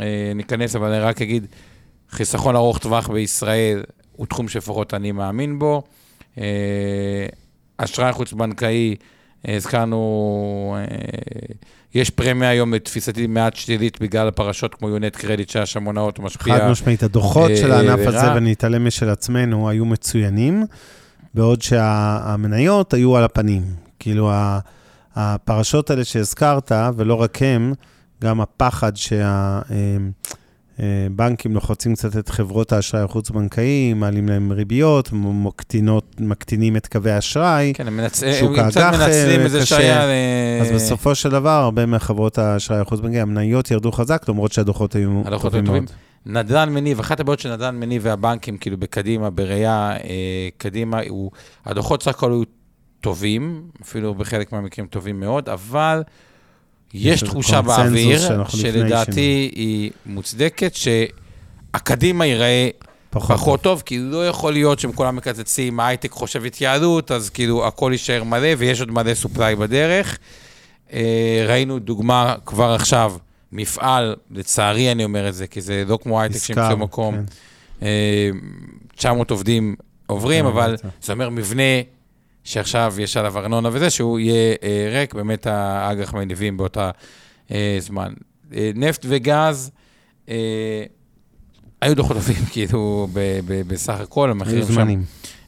אה, 0.00 0.32
ניכנס, 0.34 0.76
אבל 0.76 0.92
אני 0.92 1.00
רק 1.00 1.22
אגיד, 1.22 1.46
חיסכון 2.10 2.56
ארוך 2.56 2.78
טווח 2.78 3.08
בישראל 3.08 3.82
הוא 4.12 4.26
תחום 4.26 4.48
שלפחות 4.48 4.94
אני 4.94 5.12
מאמין 5.12 5.58
בו. 5.58 5.82
אה, 6.38 7.26
אשראי 7.78 8.12
חוץ-בנקאי, 8.12 8.90
אה, 9.00 9.06
הזכרנו, 9.48 10.76
אה, 10.78 10.84
יש 11.94 12.10
פרמיה 12.10 12.48
היום 12.48 12.74
לתפיסתי 12.74 13.26
מעט 13.26 13.56
שלילית 13.56 14.00
בגלל 14.00 14.28
הפרשות 14.28 14.74
כמו 14.74 14.88
יונט 14.88 15.16
קרדיט 15.16 15.48
שהיה 15.48 15.66
שם 15.66 15.84
הונאות 15.84 16.18
משפיע. 16.18 16.58
חד 16.58 16.70
משמעית, 16.70 17.02
הדוחות 17.02 17.50
אה, 17.50 17.56
של 17.56 17.72
הענף 17.72 17.98
לרע. 17.98 18.08
הזה, 18.08 18.34
ונתעלם 18.34 18.86
משל 18.86 19.08
עצמנו, 19.08 19.68
היו 19.68 19.84
מצוינים, 19.84 20.64
בעוד 21.34 21.62
שהמניות 21.62 22.94
היו 22.94 23.16
על 23.16 23.24
הפנים. 23.24 23.62
כאילו, 23.98 24.30
הפרשות 25.16 25.90
האלה 25.90 26.04
שהזכרת, 26.04 26.72
ולא 26.96 27.14
רק 27.14 27.42
הם, 27.42 27.74
גם 28.22 28.40
הפחד 28.40 28.92
שהבנקים 30.78 31.54
לוחצים 31.54 31.94
קצת 31.94 32.16
את 32.16 32.28
חברות 32.28 32.72
האשראי 32.72 33.02
החוץ-בנקאי, 33.02 33.94
מעלים 33.94 34.28
להם 34.28 34.52
ריביות, 34.52 35.08
מקטינות, 35.12 36.20
מקטינים 36.20 36.76
את 36.76 36.86
קווי 36.86 37.10
האשראי. 37.10 37.72
כן, 37.76 37.86
הם 37.86 37.96
מנצ... 37.96 38.22
הם 38.22 38.54
קצת 38.54 38.80
האג"ח, 38.80 39.00
מנצלים 39.00 39.40
אה, 39.40 39.44
איזה. 39.44 39.66
שהיה... 39.66 40.02
אז 40.62 40.72
בסופו 40.72 41.14
של 41.14 41.30
דבר, 41.30 41.50
הרבה 41.50 41.86
מחברות 41.86 42.38
האשראי 42.38 42.78
החוץ-בנקאי, 42.78 43.20
המניות 43.20 43.70
ירדו 43.70 43.92
חזק, 43.92 44.28
למרות 44.28 44.52
שהדוחות 44.52 44.94
היו 44.94 45.22
הדוחות 45.24 45.52
טובים. 45.52 45.64
מאוד. 45.64 45.90
נדל"ן 46.26 46.70
מניב, 46.70 47.00
אחת 47.00 47.20
הבעיות 47.20 47.40
של 47.40 47.52
נדל"ן 47.52 47.76
מניב 47.76 48.02
והבנקים, 48.04 48.56
כאילו 48.56 48.76
בקדימה, 48.78 49.30
בראייה 49.30 49.92
אה, 49.92 50.48
קדימה, 50.56 51.00
הוא, 51.08 51.30
הדוחות 51.64 52.02
סך 52.02 52.10
הכל 52.10 52.30
היו 52.30 52.42
טובים, 53.00 53.62
אפילו 53.82 54.14
בחלק 54.14 54.52
מהמקרים 54.52 54.86
טובים 54.86 55.20
מאוד, 55.20 55.48
אבל 55.48 56.02
יש 56.94 57.22
תחושה 57.22 57.62
באוויר, 57.62 58.20
שלדעתי 58.48 59.50
היא 59.54 59.90
מוצדקת, 60.06 60.72
שהקדימה 60.74 62.26
ייראה 62.26 62.68
פחות. 63.10 63.36
פחות 63.36 63.62
טוב, 63.62 63.82
כי 63.86 63.98
לא 63.98 64.28
יכול 64.28 64.52
להיות 64.52 64.78
שהם 64.78 64.92
כולם 64.92 65.16
מקצצים, 65.16 65.80
ההייטק 65.80 66.10
חושב 66.10 66.44
התייעלות, 66.44 67.10
אז 67.10 67.30
כאילו 67.30 67.66
הכל 67.66 67.90
יישאר 67.92 68.24
מלא, 68.24 68.48
ויש 68.58 68.80
עוד 68.80 68.90
מלא 68.90 69.14
סופליי 69.14 69.56
בדרך. 69.56 70.18
אה, 70.92 71.44
ראינו 71.48 71.78
דוגמה 71.78 72.34
כבר 72.46 72.72
עכשיו, 72.72 73.14
מפעל, 73.52 74.16
לצערי 74.30 74.92
אני 74.92 75.04
אומר 75.04 75.28
את 75.28 75.34
זה, 75.34 75.46
כי 75.46 75.60
זה 75.60 75.84
לא 75.86 75.98
כמו 76.02 76.20
הייטק 76.20 76.38
שימצאו 76.38 76.76
מקום. 76.76 77.14
כן. 77.14 77.86
אה, 77.86 78.30
900 78.96 79.30
עובדים 79.30 79.76
עוברים, 80.06 80.44
כן, 80.44 80.50
אבל. 80.50 80.76
זה 81.02 81.12
אומר 81.12 81.28
מבנה 81.28 81.62
שעכשיו 82.44 82.94
יש 82.98 83.16
עליו 83.16 83.38
ארנונה 83.38 83.68
וזה, 83.72 83.90
שהוא 83.90 84.18
יהיה 84.18 84.54
אה, 84.62 84.88
ריק, 85.00 85.14
באמת 85.14 85.46
האג"ח 85.46 86.14
מניבים 86.14 86.56
באותה 86.56 86.90
אה, 87.50 87.76
זמן. 87.80 88.12
אה, 88.54 88.70
נפט 88.74 89.06
וגז, 89.08 89.70
אה, 90.28 90.84
היו 91.80 91.96
דוחות 91.96 92.16
טובים, 92.16 92.44
כאילו, 92.52 93.08
ב- 93.12 93.40
ב- 93.46 93.68
בסך 93.68 94.00
הכל, 94.00 94.30
המחירים 94.30 94.66
שם 94.66 94.72
זמנים. 94.72 95.04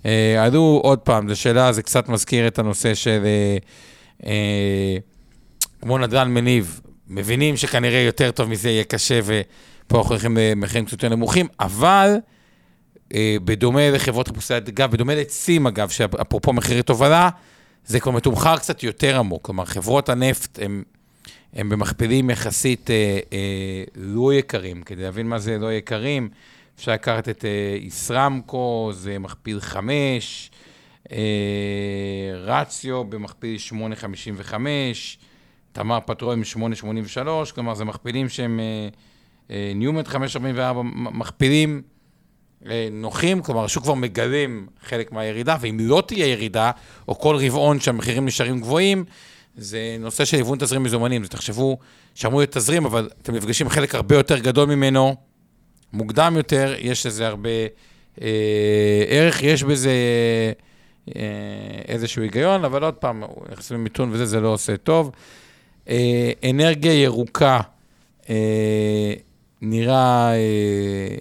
אה, 0.06 0.44
עלו 0.44 0.80
עוד 0.84 0.98
פעם, 0.98 1.28
זו 1.28 1.36
שאלה, 1.40 1.72
זה 1.72 1.82
קצת 1.82 2.08
מזכיר 2.08 2.46
את 2.46 2.58
הנושא 2.58 2.94
של 2.94 3.22
אה, 3.24 3.56
אה, 4.26 4.96
כמו 5.82 5.98
נדל"ן 5.98 6.28
מניב, 6.30 6.80
מבינים 7.08 7.56
שכנראה 7.56 7.98
יותר 8.00 8.30
טוב 8.30 8.48
מזה 8.48 8.70
יהיה 8.70 8.84
קשה, 8.84 9.20
ופה 9.24 9.98
אנחנו 9.98 10.10
הולכים 10.10 10.36
למחירים 10.40 10.84
קצת 10.84 10.92
יותר 10.92 11.08
נמוכים, 11.08 11.46
אבל 11.60 12.10
אה, 12.14 12.35
בדומה 13.44 13.90
לחברות 13.90 14.28
חיפושי 14.28 14.56
אגב, 14.56 14.90
בדומה 14.90 15.14
לצים 15.14 15.66
אגב, 15.66 15.88
שאפרופו 15.88 16.52
מחירי 16.52 16.82
תובלה, 16.82 17.28
זה 17.86 18.00
כבר 18.00 18.12
מתומחר 18.12 18.56
קצת 18.56 18.82
יותר 18.82 19.18
עמוק. 19.18 19.44
כלומר, 19.44 19.64
חברות 19.64 20.08
הנפט 20.08 20.58
הם, 20.62 20.82
הם 21.52 21.68
במכפילים 21.68 22.30
יחסית 22.30 22.90
אה, 22.90 23.18
אה, 23.32 23.84
לא 23.96 24.34
יקרים. 24.34 24.82
כדי 24.82 25.02
להבין 25.02 25.26
מה 25.26 25.38
זה 25.38 25.58
לא 25.58 25.72
יקרים, 25.72 26.28
אפשר 26.78 26.92
לקחת 26.92 27.28
את 27.28 27.44
אה, 27.44 27.76
ישראמקו, 27.80 28.90
זה 28.94 29.18
מכפיל 29.18 29.60
5, 29.60 30.50
אה, 31.12 31.16
רציו 32.34 33.04
במכפיל 33.04 33.56
8.55, 34.50 34.54
תמר 35.72 35.98
פטרולים 36.06 36.42
8.83, 36.42 37.52
כלומר, 37.54 37.74
זה 37.74 37.84
מכפילים 37.84 38.28
שהם 38.28 38.60
אה, 38.60 38.88
אה, 39.50 39.72
ניומט 39.74 40.08
5.44, 40.08 40.16
מ- 40.82 41.18
מכפילים 41.18 41.82
אה, 41.84 41.95
נוחים, 42.90 43.42
כלומר, 43.42 43.64
השוק 43.64 43.82
כבר 43.82 43.94
מגלם 43.94 44.66
חלק 44.82 45.12
מהירידה, 45.12 45.56
ואם 45.60 45.76
לא 45.80 46.02
תהיה 46.06 46.26
ירידה, 46.26 46.70
או 47.08 47.18
כל 47.18 47.36
רבעון 47.36 47.80
שהמחירים 47.80 48.26
נשארים 48.26 48.60
גבוהים, 48.60 49.04
זה 49.56 49.96
נושא 50.00 50.24
של 50.24 50.36
היוון 50.36 50.58
תזרים 50.58 50.82
מזומנים. 50.82 51.22
אז 51.22 51.28
תחשבו 51.28 51.78
שאמור 52.14 52.40
להיות 52.40 52.52
תזרים, 52.52 52.84
אבל 52.84 53.08
אתם 53.22 53.34
נפגשים 53.34 53.68
חלק 53.68 53.94
הרבה 53.94 54.16
יותר 54.16 54.38
גדול 54.38 54.68
ממנו, 54.68 55.16
מוקדם 55.92 56.34
יותר, 56.36 56.74
יש 56.78 57.06
לזה 57.06 57.26
הרבה 57.26 57.50
אה, 58.22 59.04
ערך, 59.08 59.42
יש 59.42 59.62
בזה 59.62 59.92
אה, 61.16 61.22
איזשהו 61.88 62.22
היגיון, 62.22 62.64
אבל 62.64 62.84
עוד 62.84 62.94
פעם, 62.94 63.22
נכנסים 63.52 63.76
למיתון 63.76 64.10
וזה, 64.12 64.26
זה 64.26 64.40
לא 64.40 64.48
עושה 64.48 64.76
טוב. 64.76 65.10
אה, 65.88 66.30
אנרגיה 66.50 67.02
ירוקה, 67.02 67.60
אה, 68.30 69.14
נראה... 69.62 70.32
אה, 70.32 71.16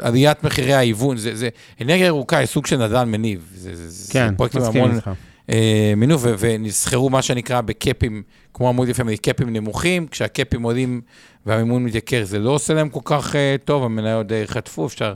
עליית 0.00 0.44
מחירי 0.44 0.74
ההיוון, 0.74 1.16
זה, 1.16 1.36
זה, 1.36 1.48
אנרגיה 1.80 2.06
ירוקה 2.06 2.38
היא 2.38 2.46
סוג 2.46 2.66
של 2.66 2.76
נדל"ן 2.76 3.10
מניב. 3.10 3.50
זה, 3.54 3.74
זה, 3.74 4.12
כן, 4.12 4.28
זה 4.30 4.36
פרויקטים 4.36 4.62
המון 4.62 4.94
איתך. 4.94 5.10
אה, 5.50 5.92
מינוף, 5.96 6.22
ו- 6.24 6.34
ונסחרו 6.38 7.10
מה 7.10 7.22
שנקרא 7.22 7.60
בקאפים, 7.60 8.22
כמו 8.54 8.68
עמוד 8.68 8.88
יפה, 8.88 9.02
קאפים 9.22 9.52
נמוכים, 9.52 10.06
כשהקאפים 10.06 10.62
עולים 10.62 11.00
והמימון 11.46 11.84
מתייקר, 11.84 12.24
זה 12.24 12.38
לא 12.38 12.50
עושה 12.50 12.74
להם 12.74 12.88
כל 12.88 13.00
כך 13.04 13.36
אה, 13.36 13.56
טוב, 13.64 13.84
המניות 13.84 14.26
די 14.26 14.46
חטפו, 14.46 14.86
אפשר 14.86 15.14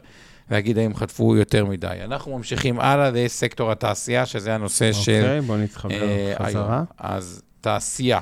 להגיד 0.50 0.78
האם 0.78 0.94
חטפו 0.94 1.36
יותר 1.36 1.64
מדי. 1.64 1.98
אנחנו 2.04 2.36
ממשיכים 2.36 2.80
הלאה 2.80 3.10
לסקטור 3.10 3.72
התעשייה, 3.72 4.26
שזה 4.26 4.54
הנושא 4.54 4.92
של... 4.92 5.20
אוקיי, 5.22 5.40
בוא 5.40 5.56
נתחבר 5.56 6.02
אה, 6.02 6.34
חזרה. 6.46 6.74
היום. 6.74 6.84
אז 6.98 7.42
תעשייה. 7.60 8.18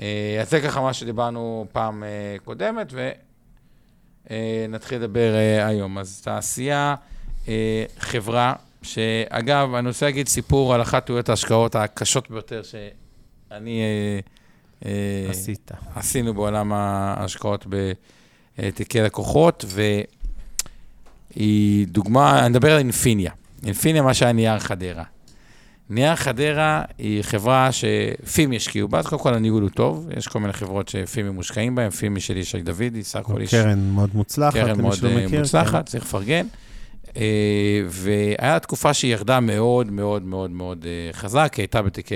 אה, 0.00 0.38
אז 0.40 0.50
זה 0.50 0.60
ככה 0.60 0.80
מה 0.80 0.92
שדיברנו 0.92 1.66
פעם 1.72 2.04
אה, 2.04 2.36
קודמת, 2.44 2.92
ונתחיל 4.30 4.98
לדבר 4.98 5.34
אה, 5.34 5.66
היום. 5.66 5.98
אז 5.98 6.20
תעשייה, 6.24 6.94
אה, 7.48 7.84
חברה, 7.98 8.52
שאגב, 8.82 9.74
אני 9.74 9.88
רוצה 9.88 10.06
להגיד 10.06 10.28
סיפור 10.28 10.74
על 10.74 10.82
אחת 10.82 11.06
טעויות 11.06 11.28
ההשקעות 11.28 11.74
הקשות 11.74 12.30
ביותר 12.30 12.62
שאני... 12.62 13.80
אה, 13.80 14.20
אה, 14.84 15.30
עשית. 15.30 15.70
עשינו 15.94 16.34
בעולם 16.34 16.72
ההשקעות 16.72 17.66
בתיקי 18.58 19.00
לקוחות, 19.00 19.64
והיא 21.36 21.86
דוגמה, 21.86 22.40
אני 22.40 22.48
מדבר 22.48 22.72
על 22.72 22.78
אינפיניה. 22.78 23.32
אינפיניה, 23.64 24.02
מה 24.02 24.14
שהיה 24.14 24.32
נייר 24.32 24.58
חדרה. 24.58 25.04
נייר 25.90 26.16
חדרה 26.16 26.82
היא 26.98 27.22
חברה 27.22 27.70
שפימי 27.72 28.56
השקיעו 28.56 28.88
בה, 28.88 28.98
אז 28.98 29.06
קודם 29.06 29.22
כל 29.22 29.34
הניהול 29.34 29.62
הוא 29.62 29.70
טוב, 29.70 30.08
יש 30.16 30.28
כל 30.28 30.40
מיני 30.40 30.52
חברות 30.52 30.88
שפימי 30.88 31.30
מושקעים 31.30 31.74
בהן, 31.74 31.90
פימי 31.90 32.20
של 32.20 32.36
ישי 32.36 32.62
דודי, 32.62 33.04
סך 33.04 33.20
הכל 33.20 33.40
איש 33.40 33.50
קרן 33.50 33.90
מאוד 33.90 34.10
מוצלחת, 34.14 34.54
קרן 34.54 34.80
מאוד 34.80 34.98
אה, 35.04 35.16
מכיר. 35.16 35.28
כן. 35.28 35.38
מוצלחת, 35.38 35.86
צריך 35.86 36.04
לפרגן. 36.04 36.46
אה, 37.16 37.82
והיה 37.88 38.58
תקופה 38.58 38.94
שהיא 38.94 39.12
ירדה 39.12 39.40
מאוד 39.40 39.90
מאוד 39.90 40.22
מאוד 40.22 40.50
מאוד 40.50 40.86
אה, 40.86 41.12
חזק, 41.12 41.48
כי 41.52 41.62
הייתה 41.62 41.82
בתיקי 41.82 42.14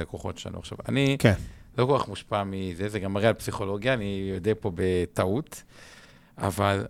לקוחות 0.00 0.38
שלנו. 0.38 0.58
עכשיו, 0.58 0.78
אני 0.88 1.16
כן. 1.18 1.34
לא 1.78 1.86
כל 1.86 1.98
כך 1.98 2.08
מושפע 2.08 2.42
מזה, 2.46 2.88
זה 2.88 2.98
גם 2.98 3.12
מראה 3.12 3.28
על 3.28 3.34
פסיכולוגיה, 3.34 3.94
אני 3.94 4.30
יודע 4.34 4.52
פה 4.60 4.72
בטעות, 4.74 5.62
אבל 6.38 6.86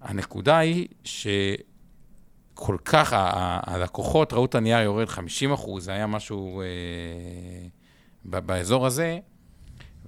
הנקודה 0.00 0.58
היא 0.58 0.86
שכל 2.60 2.76
כך, 2.84 3.12
הלקוחות 3.66 4.32
ראו 4.32 4.44
את 4.44 4.54
הנייר 4.54 4.80
יורד 4.80 5.08
50 5.08 5.52
אחוז, 5.52 5.84
זה 5.84 5.92
היה 5.92 6.06
משהו 6.06 6.60
אה, 6.60 6.66
ב- 8.24 8.38
באזור 8.46 8.86
הזה, 8.86 9.18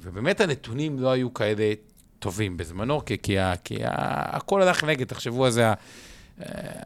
ובאמת 0.02 0.40
הנתונים 0.40 0.98
לא 0.98 1.10
היו 1.12 1.34
כאלה 1.34 1.72
טובים 2.18 2.56
בזמנו, 2.56 3.04
כי, 3.04 3.16
כי, 3.22 3.38
ה- 3.38 3.54
כי 3.64 3.84
ה- 3.84 3.90
הכל 4.36 4.62
הלך 4.62 4.84
נגד, 4.84 5.06
תחשבו 5.06 5.44
על 5.44 5.50
זה, 5.50 5.68
ה- 5.68 5.74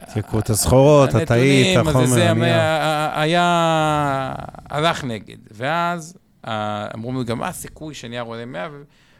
התייקרות 0.01 0.49
הסחורות, 0.49 1.09
הטעית, 1.09 1.77
הנתונים, 1.77 1.79
אז 1.79 1.87
החומר, 1.87 2.05
זה. 2.07 2.29
היה, 3.21 4.33
הלך 4.69 5.03
נגד. 5.03 5.37
ואז 5.51 6.17
אה, 6.47 6.87
אמרו 6.95 7.19
לי 7.19 7.23
גם, 7.25 7.39
מה 7.39 7.47
הסיכוי 7.47 7.93
שנייר 7.93 8.23
עולה 8.23 8.45
100, 8.45 8.67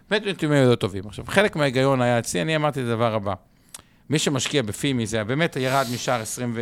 ובאמת 0.08 0.28
נתונים 0.28 0.56
היו 0.56 0.70
לא 0.70 0.76
טובים. 0.76 1.04
עכשיו, 1.08 1.26
חלק 1.28 1.56
מההיגיון 1.56 2.02
היה 2.02 2.20
אצלי, 2.20 2.42
אני 2.42 2.56
אמרתי 2.56 2.80
את 2.82 2.86
הדבר 2.86 3.14
הבא. 3.16 3.34
מי 4.10 4.20
שמשקיע 4.20 4.62
בפימי, 4.62 5.06
זה 5.08 5.24
באמת 5.24 5.56
ירד 5.56 5.86
משער 5.94 6.22
20 6.22 6.52
ו... 6.56 6.62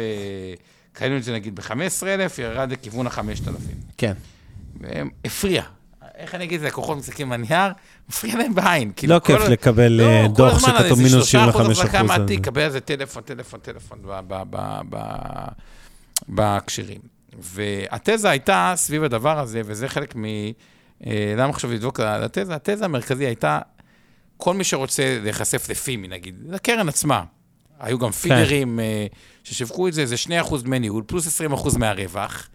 קנינו 0.93 1.17
את 1.17 1.23
זה 1.23 1.33
נגיד 1.33 1.55
ב-15,000, 1.55 2.41
ירד 2.41 2.71
לכיוון 2.71 3.07
ה-5,000. 3.07 3.49
כן. 3.97 4.13
הפריע. 5.25 5.63
איך 6.17 6.35
אני 6.35 6.43
אגיד, 6.43 6.59
זה 6.59 6.67
לקוחות 6.67 6.97
מסתכלים 6.97 7.29
בנייר, 7.29 7.71
מפריע 8.09 8.37
להם 8.37 8.55
בעין. 8.55 8.91
כאילו, 8.95 9.13
לא 9.13 9.19
כל 9.19 9.25
כיף 9.37 9.41
ה- 9.41 9.49
לקבל 9.49 10.01
אה, 10.01 10.21
לא, 10.23 10.27
כל 10.27 10.33
דוח 10.33 10.55
הזמן 10.55 10.69
שכתוב 10.69 10.85
איזה 10.99 11.03
מינוס 11.03 11.27
75 11.27 11.77
3% 11.77 11.81
החזקה 11.81 11.97
אחוז. 11.97 12.09
מהתיק, 12.09 12.45
קבל 12.45 12.61
על 12.61 12.71
זה 12.71 12.79
טלפון, 12.79 13.23
טלפון, 13.23 13.59
טלפון 13.59 13.99
בהקשרים. 16.27 16.99
והתזה 17.39 18.29
הייתה 18.29 18.73
סביב 18.75 19.03
הדבר 19.03 19.39
הזה, 19.39 19.61
וזה 19.65 19.87
חלק 19.87 20.15
מ... 20.15 20.25
אה, 21.05 21.33
למה 21.37 21.53
חשוב 21.53 21.71
לדבוק 21.71 21.99
על 21.99 22.23
התזה? 22.23 22.55
התזה 22.55 22.85
המרכזי 22.85 23.25
הייתה, 23.25 23.59
כל 24.37 24.53
מי 24.53 24.63
שרוצה 24.63 25.17
להיחשף 25.23 25.69
לפימי, 25.69 26.07
נגיד, 26.07 26.35
לקרן 26.49 26.89
עצמה. 26.89 27.23
היו 27.79 27.99
גם 27.99 28.11
פידרים 28.11 28.79
אה, 28.79 29.05
ששיווקו 29.43 29.87
את 29.87 29.93
זה, 29.93 30.05
זה 30.05 30.15
2% 30.47 30.57
דמי 30.63 30.79
ניהול, 30.79 31.03
פלוס 31.07 31.41
20% 31.41 31.77
מהרווח. 31.77 32.47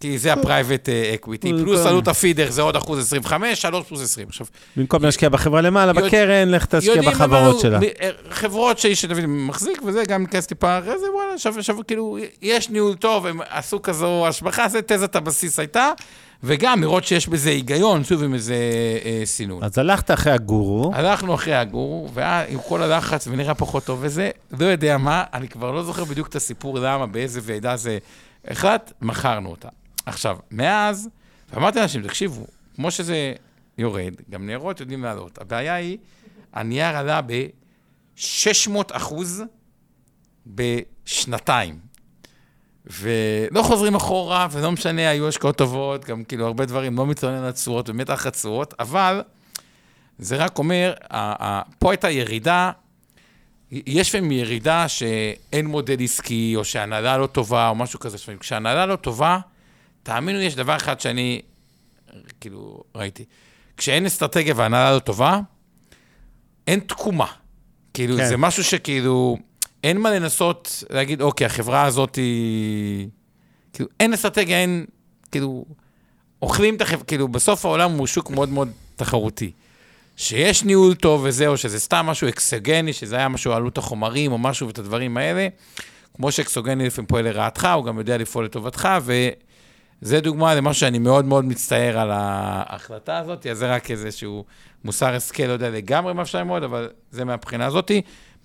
כי 0.00 0.18
זה 0.18 0.32
ה-private 0.32 0.88
אה, 0.88 1.14
equity, 1.22 1.40
פלוס 1.40 1.78
במקום- 1.78 1.86
עלות 1.86 2.08
הפידר 2.08 2.50
זה 2.50 2.62
עוד 2.62 2.76
אחוז 2.76 2.98
25, 2.98 3.62
3 3.62 3.86
פלוס 3.86 4.02
20. 4.02 4.28
עכשיו, 4.28 4.46
במקום 4.76 5.02
להשקיע 5.02 5.28
בחברה 5.28 5.60
למעלה, 5.60 5.92
בקרן, 5.92 6.48
לך 6.48 6.64
תשקיע 6.66 7.02
בחברות 7.02 7.60
שלה. 7.60 7.78
אה, 8.00 8.10
חברות 8.30 8.78
שאיש 8.78 9.04
מחזיק, 9.28 9.82
וזה 9.86 10.02
גם 10.08 10.22
ניכנס 10.22 10.46
טיפה 10.46 10.78
אחרי 10.78 10.98
זה, 10.98 11.06
וואלה, 11.14 11.38
שווה, 11.62 11.82
כאילו, 11.84 12.18
יש 12.42 12.70
ניהול 12.70 12.94
טוב, 12.94 13.26
הם 13.26 13.40
עשו 13.50 13.82
כזו 13.82 14.26
השבחה, 14.28 14.68
זה 14.68 14.80
תזת 14.86 15.16
הבסיס 15.16 15.58
הייתה, 15.58 15.90
וגם 16.42 16.80
לראות 16.80 17.04
שיש 17.04 17.28
בזה 17.28 17.50
היגיון, 17.50 18.04
שוב, 18.04 18.22
עם 18.22 18.34
איזה 18.34 18.54
אה, 19.04 19.22
סינון. 19.24 19.64
אז 19.64 19.78
הלכת 19.78 20.10
אחרי 20.10 20.32
הגורו, 20.32 20.90
הלכנו 20.94 21.34
אחרי 21.34 21.54
הגורו, 21.54 22.08
ועם 22.14 22.58
כל 22.68 22.82
הלחץ 22.82 23.26
ונראה 23.26 23.54
פחות 23.54 23.84
טוב 23.84 23.98
וזה, 24.02 24.30
לא 24.60 24.66
יודע 24.66 24.98
מה, 24.98 25.24
אני 25.32 25.48
כבר 25.48 25.70
לא 25.70 25.82
זוכר 25.82 26.04
בדיוק 26.04 26.28
את 26.28 26.34
הסיפור 26.34 26.78
למה, 26.78 27.06
באיזה 27.06 27.40
ועדה 27.42 27.76
זה 27.76 27.98
החלט, 28.48 28.92
מכרנו 29.02 29.50
אותה. 29.50 29.68
עכשיו, 30.06 30.38
מאז, 30.50 31.08
ואמרתי 31.52 31.78
לאנשים, 31.78 32.02
תקשיבו, 32.02 32.46
כמו 32.76 32.90
שזה 32.90 33.32
יורד, 33.78 34.14
גם 34.30 34.46
ניירות 34.46 34.80
יודעים 34.80 35.02
לעלות. 35.02 35.38
הבעיה 35.38 35.74
היא, 35.74 35.98
הנייר 36.52 36.96
עלה 36.96 37.20
ב-600 37.26 38.72
אחוז 38.92 39.42
בשנתיים. 40.46 41.91
ולא 42.86 43.62
חוזרים 43.62 43.94
אחורה, 43.94 44.48
ולא 44.50 44.72
משנה, 44.72 45.08
היו 45.08 45.28
השקעות 45.28 45.56
טובות, 45.56 46.04
גם 46.04 46.24
כאילו 46.24 46.46
הרבה 46.46 46.64
דברים, 46.64 46.98
לא 46.98 47.06
מתלונן 47.06 47.44
על 47.44 47.52
תשואות, 47.52 47.90
באמת 47.90 48.10
אחלה 48.10 48.30
תשואות, 48.30 48.74
אבל 48.80 49.22
זה 50.18 50.36
רק 50.36 50.58
אומר, 50.58 50.94
פה 51.78 51.90
הייתה 51.90 52.10
ירידה, 52.10 52.70
יש 53.70 54.08
לפעמים 54.08 54.32
ירידה 54.32 54.88
שאין 54.88 55.66
מודל 55.66 55.96
עסקי, 56.04 56.52
או 56.56 56.64
שההנהלה 56.64 57.18
לא 57.18 57.26
טובה, 57.26 57.68
או 57.68 57.74
משהו 57.74 58.00
כזה. 58.00 58.16
לפעמים 58.16 58.38
כשההנהלה 58.38 58.86
לא 58.86 58.96
טובה, 58.96 59.38
תאמינו 60.02 60.38
לי, 60.38 60.44
יש 60.44 60.54
דבר 60.54 60.76
אחד 60.76 61.00
שאני, 61.00 61.42
כאילו, 62.40 62.82
ראיתי. 62.94 63.24
כשאין 63.76 64.06
אסטרטגיה 64.06 64.54
וההנהלה 64.56 64.94
לא 64.94 64.98
טובה, 64.98 65.40
אין 66.66 66.80
תקומה. 66.80 67.26
כאילו. 67.94 68.16
כן. 68.16 68.28
זה 68.28 68.36
משהו 68.36 68.64
שכאילו, 68.64 69.38
אין 69.84 69.98
מה 69.98 70.10
לנסות 70.10 70.84
להגיד, 70.90 71.22
אוקיי, 71.22 71.46
החברה 71.46 71.84
הזאת 71.84 72.16
היא... 72.16 73.08
כאילו, 73.72 73.88
אין 74.00 74.12
אסטרטגיה, 74.12 74.56
אין... 74.56 74.84
כאילו, 75.32 75.64
אוכלים 76.42 76.76
את 76.76 76.80
החברה, 76.80 77.04
כאילו, 77.04 77.28
בסוף 77.28 77.64
העולם 77.64 77.90
הוא 77.90 78.06
שוק 78.06 78.30
מאוד 78.30 78.48
מאוד 78.48 78.68
תחרותי. 78.96 79.52
שיש 80.16 80.64
ניהול 80.64 80.94
טוב 80.94 81.22
וזה, 81.24 81.46
או 81.46 81.56
שזה 81.56 81.80
סתם 81.80 82.06
משהו 82.06 82.28
אקסוגני, 82.28 82.92
שזה 82.92 83.16
היה 83.16 83.28
משהו 83.28 83.52
עלות 83.52 83.78
החומרים 83.78 84.32
או 84.32 84.38
משהו 84.38 84.66
ואת 84.66 84.78
הדברים 84.78 85.16
האלה, 85.16 85.48
כמו 86.14 86.32
שאקסוגני 86.32 86.86
לפעמים 86.86 87.06
פועל 87.06 87.24
לרעתך, 87.24 87.68
הוא 87.74 87.84
גם 87.84 87.98
יודע 87.98 88.16
לפעול 88.16 88.44
לטובתך, 88.44 88.88
וזה 90.02 90.20
דוגמה 90.20 90.54
למשהו 90.54 90.80
שאני 90.80 90.98
מאוד 90.98 91.24
מאוד 91.24 91.44
מצטער 91.44 91.98
על 91.98 92.10
ההחלטה 92.12 93.18
הזאת, 93.18 93.46
אז 93.46 93.58
זה 93.58 93.74
רק 93.74 93.90
איזשהו 93.90 94.44
מוסר 94.84 95.14
השכל, 95.14 95.42
לא 95.42 95.52
יודע 95.52 95.70
לגמרי 95.70 96.14
מה 96.14 96.22
אפשר 96.22 96.38
ללמוד, 96.38 96.62
אבל 96.62 96.88
זה 97.10 97.24
מהבחינה 97.24 97.66
הזאת. 97.66 97.90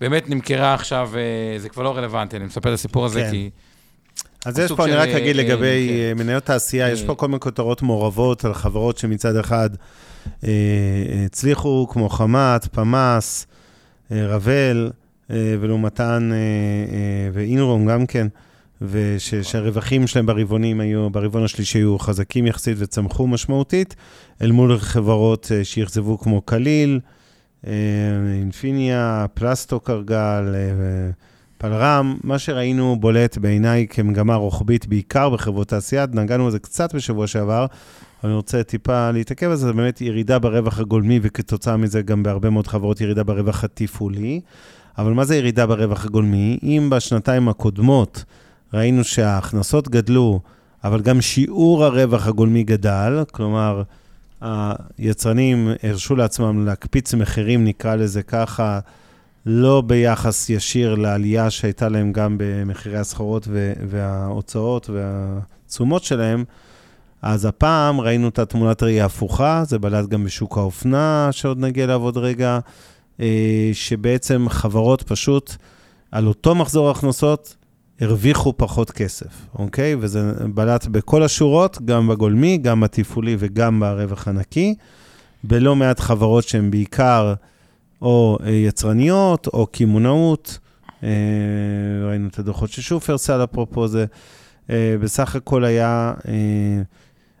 באמת 0.00 0.30
נמכרה 0.30 0.74
עכשיו, 0.74 1.10
אה, 1.16 1.58
זה 1.58 1.68
כבר 1.68 1.82
לא 1.82 1.96
רלוונטי, 1.96 2.36
אני 2.36 2.44
מספר 2.44 2.68
את 2.68 2.74
הסיפור 2.74 3.06
הזה, 3.06 3.20
כן. 3.20 3.30
כי... 3.30 3.50
אז 4.44 4.58
יש 4.58 4.68
סוג 4.68 4.76
פה, 4.76 4.84
אני 4.84 4.92
רק 4.94 5.08
אה, 5.08 5.16
אגיד 5.16 5.36
אה, 5.36 5.42
לגבי 5.42 5.88
כן. 5.88 5.94
אה, 5.94 6.24
מניות 6.24 6.44
תעשייה, 6.44 6.90
יש 6.90 7.02
אה. 7.02 7.06
פה 7.06 7.14
כל 7.14 7.28
מיני 7.28 7.40
כותרות 7.40 7.82
מעורבות 7.82 8.44
על 8.44 8.54
חברות 8.54 8.98
שמצד 8.98 9.36
אחד 9.36 9.70
אה, 10.44 10.50
הצליחו, 11.26 11.86
כמו 11.90 12.08
חמת, 12.08 12.66
פמ"ס, 12.72 13.46
אה, 14.12 14.26
רבל, 14.26 14.90
אה, 15.30 15.36
ולעומתן, 15.60 16.30
אה, 16.32 16.36
אה, 16.36 17.30
ואינרום 17.32 17.86
גם 17.86 18.06
כן, 18.06 18.26
ושהרווחים 18.82 20.06
שלהם 20.06 20.26
ברבעונים 20.26 20.80
היו, 20.80 21.10
ברבעון 21.10 21.44
השלישי 21.44 21.78
היו 21.78 21.98
חזקים 21.98 22.46
יחסית 22.46 22.76
וצמחו 22.80 23.26
משמעותית, 23.26 23.96
אל 24.42 24.50
מול 24.50 24.78
חברות 24.78 25.52
אה, 25.54 25.64
שאכזבו 25.64 26.18
כמו 26.18 26.42
קליל, 26.42 27.00
אה, 27.02 27.17
אינפיניה, 27.64 29.26
פלסטו 29.34 29.80
קרגל, 29.80 30.54
אה, 30.54 31.10
פלרם, 31.58 32.16
מה 32.24 32.38
שראינו 32.38 32.96
בולט 33.00 33.38
בעיניי 33.38 33.86
כמגמה 33.90 34.34
רוחבית, 34.34 34.86
בעיקר 34.86 35.30
בחברות 35.30 35.68
תעשייה, 35.68 36.06
נגענו 36.12 36.46
בזה 36.46 36.58
קצת 36.58 36.94
בשבוע 36.94 37.26
שעבר, 37.26 37.66
אבל 38.22 38.30
אני 38.30 38.34
רוצה 38.34 38.62
טיפה 38.62 39.10
להתעכב 39.10 39.46
על 39.50 39.56
זה, 39.56 39.66
זה 39.66 39.72
באמת 39.72 40.00
ירידה 40.00 40.38
ברווח 40.38 40.78
הגולמי, 40.78 41.20
וכתוצאה 41.22 41.76
מזה 41.76 42.02
גם 42.02 42.22
בהרבה 42.22 42.50
מאוד 42.50 42.66
חברות 42.66 43.00
ירידה 43.00 43.24
ברווח 43.24 43.64
התפעולי. 43.64 44.40
אבל 44.98 45.12
מה 45.12 45.24
זה 45.24 45.36
ירידה 45.36 45.66
ברווח 45.66 46.04
הגולמי? 46.04 46.58
אם 46.62 46.88
בשנתיים 46.90 47.48
הקודמות 47.48 48.24
ראינו 48.74 49.04
שההכנסות 49.04 49.88
גדלו, 49.88 50.40
אבל 50.84 51.00
גם 51.00 51.20
שיעור 51.20 51.84
הרווח 51.84 52.26
הגולמי 52.26 52.64
גדל, 52.64 53.22
כלומר, 53.32 53.82
היצרנים 54.40 55.68
הרשו 55.82 56.16
לעצמם 56.16 56.66
להקפיץ 56.66 57.14
מחירים, 57.14 57.64
נקרא 57.64 57.94
לזה 57.94 58.22
ככה, 58.22 58.80
לא 59.46 59.80
ביחס 59.86 60.50
ישיר 60.50 60.94
לעלייה 60.94 61.50
שהייתה 61.50 61.88
להם 61.88 62.12
גם 62.12 62.36
במחירי 62.38 62.98
הסחורות 62.98 63.48
וההוצאות 63.88 64.90
והתשומות 64.90 66.04
שלהם, 66.04 66.44
אז 67.22 67.44
הפעם 67.44 68.00
ראינו 68.00 68.28
את 68.28 68.38
התמונת 68.38 68.82
ראייה 68.82 69.04
הפוכה, 69.04 69.62
זה 69.66 69.78
בלט 69.78 70.08
גם 70.08 70.24
בשוק 70.24 70.58
האופנה, 70.58 71.28
שעוד 71.32 71.58
נגיע 71.58 71.84
אליו 71.84 72.02
עוד 72.02 72.16
רגע, 72.16 72.58
אה, 73.20 73.70
שבעצם 73.72 74.46
חברות 74.48 75.02
פשוט, 75.02 75.54
על 76.12 76.26
אותו 76.26 76.54
מחזור 76.54 76.90
הכנסות, 76.90 77.56
הרוויחו 78.00 78.52
פחות 78.56 78.90
כסף, 78.90 79.46
אוקיי? 79.58 79.96
וזה 80.00 80.32
בלט 80.54 80.86
בכל 80.86 81.22
השורות, 81.22 81.78
גם 81.84 82.08
בגולמי, 82.08 82.58
גם 82.58 82.80
בתפעולי 82.80 83.36
וגם 83.38 83.80
ברווח 83.80 84.28
הנקי. 84.28 84.74
בלא 85.44 85.76
מעט 85.76 86.00
חברות 86.00 86.48
שהן 86.48 86.70
בעיקר 86.70 87.34
או 88.02 88.38
אה, 88.44 88.50
יצרניות 88.50 89.46
או 89.46 89.66
קמעונאות. 89.66 90.58
אה, 91.02 91.08
ראינו 92.08 92.28
את 92.28 92.38
הדוחות 92.38 92.70
של 92.70 92.82
שופרסל, 92.82 93.44
אפרופו 93.44 93.88
זה. 93.88 94.04
אה, 94.70 94.96
בסך 95.00 95.36
הכל 95.36 95.64
היה, 95.64 96.14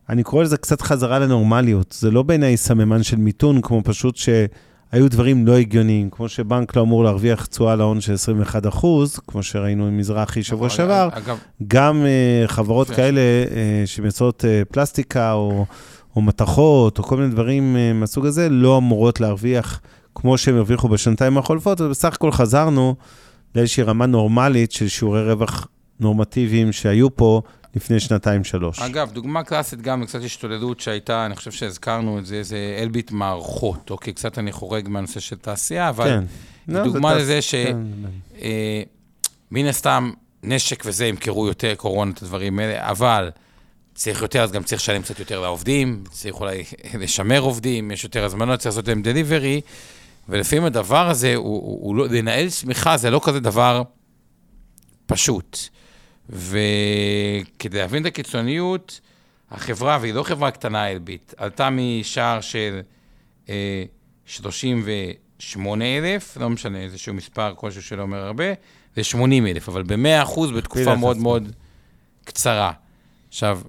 אני 0.08 0.22
קורא 0.22 0.42
לזה 0.42 0.56
קצת 0.56 0.80
חזרה 0.80 1.18
לנורמליות. 1.18 1.96
זה 1.98 2.10
לא 2.10 2.22
בעיניי 2.22 2.56
סממן 2.56 3.02
של 3.02 3.16
מיתון, 3.16 3.60
כמו 3.60 3.82
פשוט 3.84 4.16
שהיו 4.90 5.10
דברים 5.10 5.46
לא 5.46 5.56
הגיוניים, 5.56 6.10
כמו 6.10 6.28
שבנק 6.28 6.76
לא 6.76 6.82
אמור 6.82 7.04
להרוויח 7.04 7.46
תשואה 7.46 7.76
להון 7.76 8.00
של 8.00 8.14
21 8.14 8.66
אחוז, 8.66 9.18
כמו 9.26 9.42
שראינו 9.42 9.86
עם 9.86 9.98
מזרחי 9.98 10.42
שבוע 10.42 10.70
שעבר. 10.70 11.08
אגב, 11.12 11.38
גם 11.68 12.02
uh, 12.04 12.48
חברות 12.48 12.88
כן. 12.88 12.94
כאלה 12.94 13.20
uh, 13.20 13.52
שמייצרות 13.86 14.44
uh, 14.44 14.72
פלסטיקה 14.72 15.32
או, 15.32 15.66
או 16.16 16.22
מתכות 16.22 16.98
או 16.98 17.02
כל 17.02 17.16
מיני 17.16 17.28
דברים 17.30 17.76
uh, 17.76 17.94
מהסוג 18.00 18.26
הזה, 18.26 18.48
לא 18.48 18.78
אמורות 18.78 19.20
להרוויח 19.20 19.80
כמו 20.14 20.38
שהם 20.38 20.56
הרוויחו 20.56 20.88
בשנתיים 20.88 21.38
החולפות, 21.38 21.80
ובסך 21.80 22.14
הכל 22.14 22.32
חזרנו 22.32 22.94
לאיזושהי 23.54 23.82
רמה 23.82 24.06
נורמלית 24.06 24.72
של 24.72 24.88
שיעורי 24.88 25.32
רווח 25.32 25.66
נורמטיביים 26.00 26.72
שהיו 26.72 27.16
פה 27.16 27.42
לפני 27.76 28.00
שנתיים-שלוש. 28.00 28.78
אגב, 28.78 29.10
דוגמה 29.12 29.44
קלאסית 29.44 29.80
גם 29.80 30.02
לקצת 30.02 30.22
השתוללות 30.24 30.80
שהייתה, 30.80 31.26
אני 31.26 31.36
חושב 31.36 31.50
שהזכרנו 31.52 32.18
את 32.18 32.26
זה, 32.26 32.42
זה 32.42 32.78
אלביט 32.82 33.10
מערכות, 33.10 33.90
אוקיי? 33.90 34.12
קצת 34.12 34.38
אני 34.38 34.52
חורג 34.52 34.88
מהנושא 34.88 35.20
של 35.20 35.36
תעשייה, 35.36 35.88
אבל 35.88 36.04
כן. 36.08 36.24
לא, 36.68 36.84
דוגמה 36.84 37.14
זה 37.14 37.20
לזה 37.20 37.34
תעש- 37.34 37.44
ש... 37.50 37.54
כן, 37.54 37.76
אה, 38.42 39.68
הסתם, 39.68 40.10
נשק 40.42 40.82
וזה 40.86 41.06
ימכרו 41.06 41.46
יותר 41.46 41.74
קורונה, 41.74 42.10
את 42.12 42.22
הדברים 42.22 42.58
האלה, 42.58 42.90
אבל 42.90 43.30
צריך 43.94 44.22
יותר, 44.22 44.42
אז 44.42 44.52
גם 44.52 44.62
צריך 44.62 44.80
לשלם 44.82 45.02
קצת 45.02 45.18
יותר 45.18 45.40
לעובדים, 45.40 46.04
צריך 46.10 46.40
אולי 46.40 46.64
לשמר 47.00 47.40
עובדים, 47.40 47.90
יש 47.90 48.04
יותר 48.04 48.24
הזמנות, 48.24 48.60
צריך 48.60 48.66
לעשות 48.74 48.88
להם 48.88 49.02
דליברי, 49.02 49.60
ולפעמים 50.28 50.64
הדבר 50.64 51.08
הזה, 51.08 51.34
הוא, 51.34 51.44
הוא, 51.44 51.78
הוא 51.86 51.96
לא, 51.96 52.08
לנהל 52.08 52.48
צמיחה 52.48 52.96
זה 52.96 53.10
לא 53.10 53.20
כזה 53.24 53.40
דבר 53.40 53.82
פשוט. 55.06 55.58
וכדי 56.28 57.78
להבין 57.78 58.02
את 58.02 58.06
הקיצוניות, 58.06 59.00
החברה, 59.50 59.98
והיא 60.00 60.14
לא 60.14 60.22
חברה 60.22 60.50
קטנה 60.50 60.90
אלביט, 60.90 61.34
עלתה 61.36 61.68
משער 61.70 62.40
של 62.40 62.80
אה, 63.48 63.84
38 64.26 65.84
אלף, 65.84 66.36
לא 66.36 66.50
משנה, 66.50 66.78
איזשהו 66.78 67.14
מספר 67.14 67.54
כלשהו 67.56 67.82
שלא 67.82 68.02
אומר 68.02 68.18
הרבה, 68.18 68.44
ל-80 68.96 69.48
אלף, 69.48 69.68
אבל 69.68 69.82
ב-100 69.82 70.22
אחוז 70.22 70.50
בתקופה 70.50 70.92
את 70.92 70.98
מאוד. 70.98 71.16
מאוד 71.16 71.52
קצרה. 72.24 72.72
עכשיו, 73.28 73.60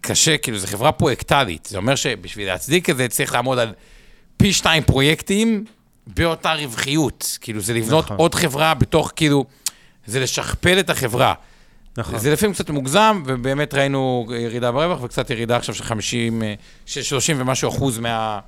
קשה, 0.00 0.38
כאילו, 0.38 0.58
זו 0.58 0.66
חברה 0.66 0.92
פרויקטלית. 0.92 1.66
זה 1.66 1.76
אומר 1.76 1.94
שבשביל 1.94 2.46
להצדיק 2.46 2.90
את 2.90 2.96
זה 2.96 3.08
צריך 3.08 3.34
לעמוד 3.34 3.58
על 3.58 3.72
פי 4.36 4.52
שתיים 4.52 4.82
פרויקטים 4.82 5.64
באותה 6.06 6.54
רווחיות. 6.54 7.38
כאילו, 7.40 7.60
זה 7.60 7.74
לבנות 7.74 8.04
נכון. 8.04 8.16
עוד 8.16 8.34
חברה 8.34 8.74
בתוך, 8.74 9.12
כאילו, 9.16 9.44
זה 10.06 10.20
לשכפל 10.20 10.80
את 10.80 10.90
החברה. 10.90 11.34
נכון. 11.96 12.18
זה 12.18 12.32
לפעמים 12.32 12.54
קצת 12.54 12.70
מוגזם, 12.70 13.22
ובאמת 13.26 13.74
ראינו 13.74 14.26
ירידה 14.38 14.72
ברווח, 14.72 15.02
וקצת 15.02 15.30
ירידה 15.30 15.56
עכשיו 15.56 15.74
של 15.74 15.84
50, 15.84 16.42
אה, 16.42 16.54
של 16.86 17.02
30 17.02 17.40
ומשהו 17.40 17.68
אחוז 17.68 17.98
מה, 17.98 18.40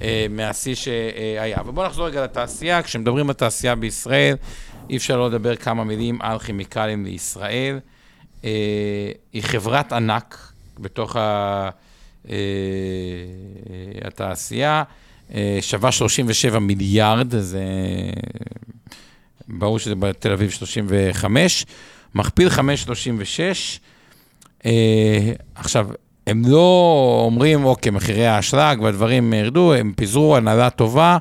אה, 0.00 0.26
מהשיא 0.30 0.74
שהיה. 0.74 1.58
ובואו 1.66 1.86
נחזור 1.86 2.06
רגע 2.06 2.24
לתעשייה. 2.24 2.82
כשמדברים 2.82 3.28
על 3.28 3.34
תעשייה 3.34 3.74
בישראל, 3.74 4.36
אי 4.90 4.96
אפשר 4.96 5.16
לא 5.16 5.28
לדבר 5.28 5.56
כמה 5.56 5.84
מילים 5.84 6.18
על 6.22 6.38
כימיקלים 6.38 7.04
לישראל. 7.04 7.78
אה, 8.44 8.50
היא 9.32 9.42
חברת 9.42 9.92
ענק 9.92 10.52
בתוך 10.78 11.16
ה, 11.16 11.70
התעשייה, 14.04 14.82
שווה 15.60 15.92
37 15.92 16.58
מיליארד, 16.58 17.30
זה 17.38 17.64
ברור 19.58 19.78
שזה 19.78 19.94
בתל 19.94 20.32
אביב 20.32 20.50
35, 20.50 21.66
מכפיל 22.14 22.48
5.36. 22.48 22.60
אה, 24.66 25.32
עכשיו, 25.54 25.88
הם 26.26 26.42
לא 26.46 27.22
אומרים, 27.24 27.64
אוקיי, 27.64 27.92
מחירי 27.92 28.26
האשלג 28.26 28.80
והדברים 28.82 29.32
ירדו, 29.32 29.74
הם 29.74 29.92
פיזרו 29.96 30.36
הנהלה 30.36 30.70
טובה. 30.70 31.18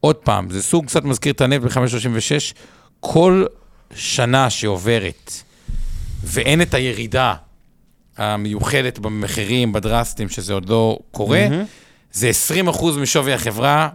עוד 0.00 0.16
פעם, 0.16 0.50
זה 0.50 0.62
סוג 0.62 0.86
קצת 0.86 1.04
מזכיר 1.04 1.32
את 1.32 1.40
הנפט 1.40 1.64
ב-5.36. 1.64 2.54
כל 3.00 3.44
שנה 3.94 4.50
שעוברת 4.50 5.32
ואין 6.24 6.62
את 6.62 6.74
הירידה 6.74 7.34
המיוחדת 8.16 8.98
במחירים, 8.98 9.72
בדרסטים, 9.72 10.28
שזה 10.28 10.54
עוד 10.54 10.68
לא 10.68 10.98
קורה, 11.10 11.48
מהמם. 11.48 11.64
זה 12.12 12.30
20% 12.68 12.84
משווי 13.00 13.32
החברה, 13.32 13.88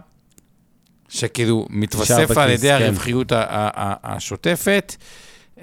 שכאילו 1.14 1.66
מתווסף 1.70 2.38
על 2.38 2.50
ידי 2.50 2.68
כן. 2.68 2.82
הרווחיות 2.84 3.32
השוטפת, 4.02 4.96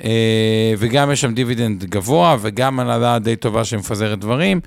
אה, 0.03 0.73
וגם 0.77 1.11
יש 1.11 1.21
שם 1.21 1.33
דיבידנד 1.33 1.83
גבוה, 1.83 2.37
וגם 2.41 2.79
הנהלה 2.79 3.19
די 3.19 3.35
טובה 3.35 3.63
שמפזרת 3.65 4.19
דברים. 4.19 4.59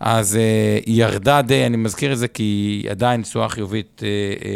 אז 0.00 0.36
אה, 0.36 0.78
היא 0.86 1.02
ירדה 1.04 1.42
די, 1.42 1.66
אני 1.66 1.76
מזכיר 1.76 2.12
את 2.12 2.18
זה 2.18 2.28
כי 2.28 2.42
היא 2.42 2.90
עדיין 2.90 3.22
תשואה 3.22 3.48
חיובית 3.48 4.02
אה, 4.04 4.08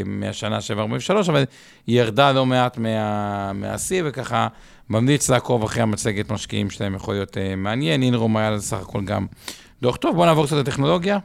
מהשנה 0.06 0.60
743, 0.60 1.28
אבל 1.28 1.44
היא 1.86 2.00
ירדה 2.00 2.32
לא 2.32 2.46
מעט 2.46 2.78
מה- 2.78 3.52
מהשיא, 3.52 4.02
וככה 4.06 4.48
ממליץ 4.90 5.30
לעקוב 5.30 5.64
אחרי 5.64 5.82
המצגת 5.82 6.30
משקיעים 6.32 6.70
שלהם, 6.70 6.94
יכול 6.94 7.14
להיות 7.14 7.36
מעניין. 7.56 8.02
אינרום 8.02 8.36
היה 8.36 8.58
סך 8.58 8.80
הכל 8.80 9.04
גם 9.04 9.26
דוח 9.82 9.96
טוב. 9.96 10.14
בואו 10.16 10.26
נעבור 10.26 10.46
קצת 10.46 10.56
לטכנולוגיה. 10.56 11.18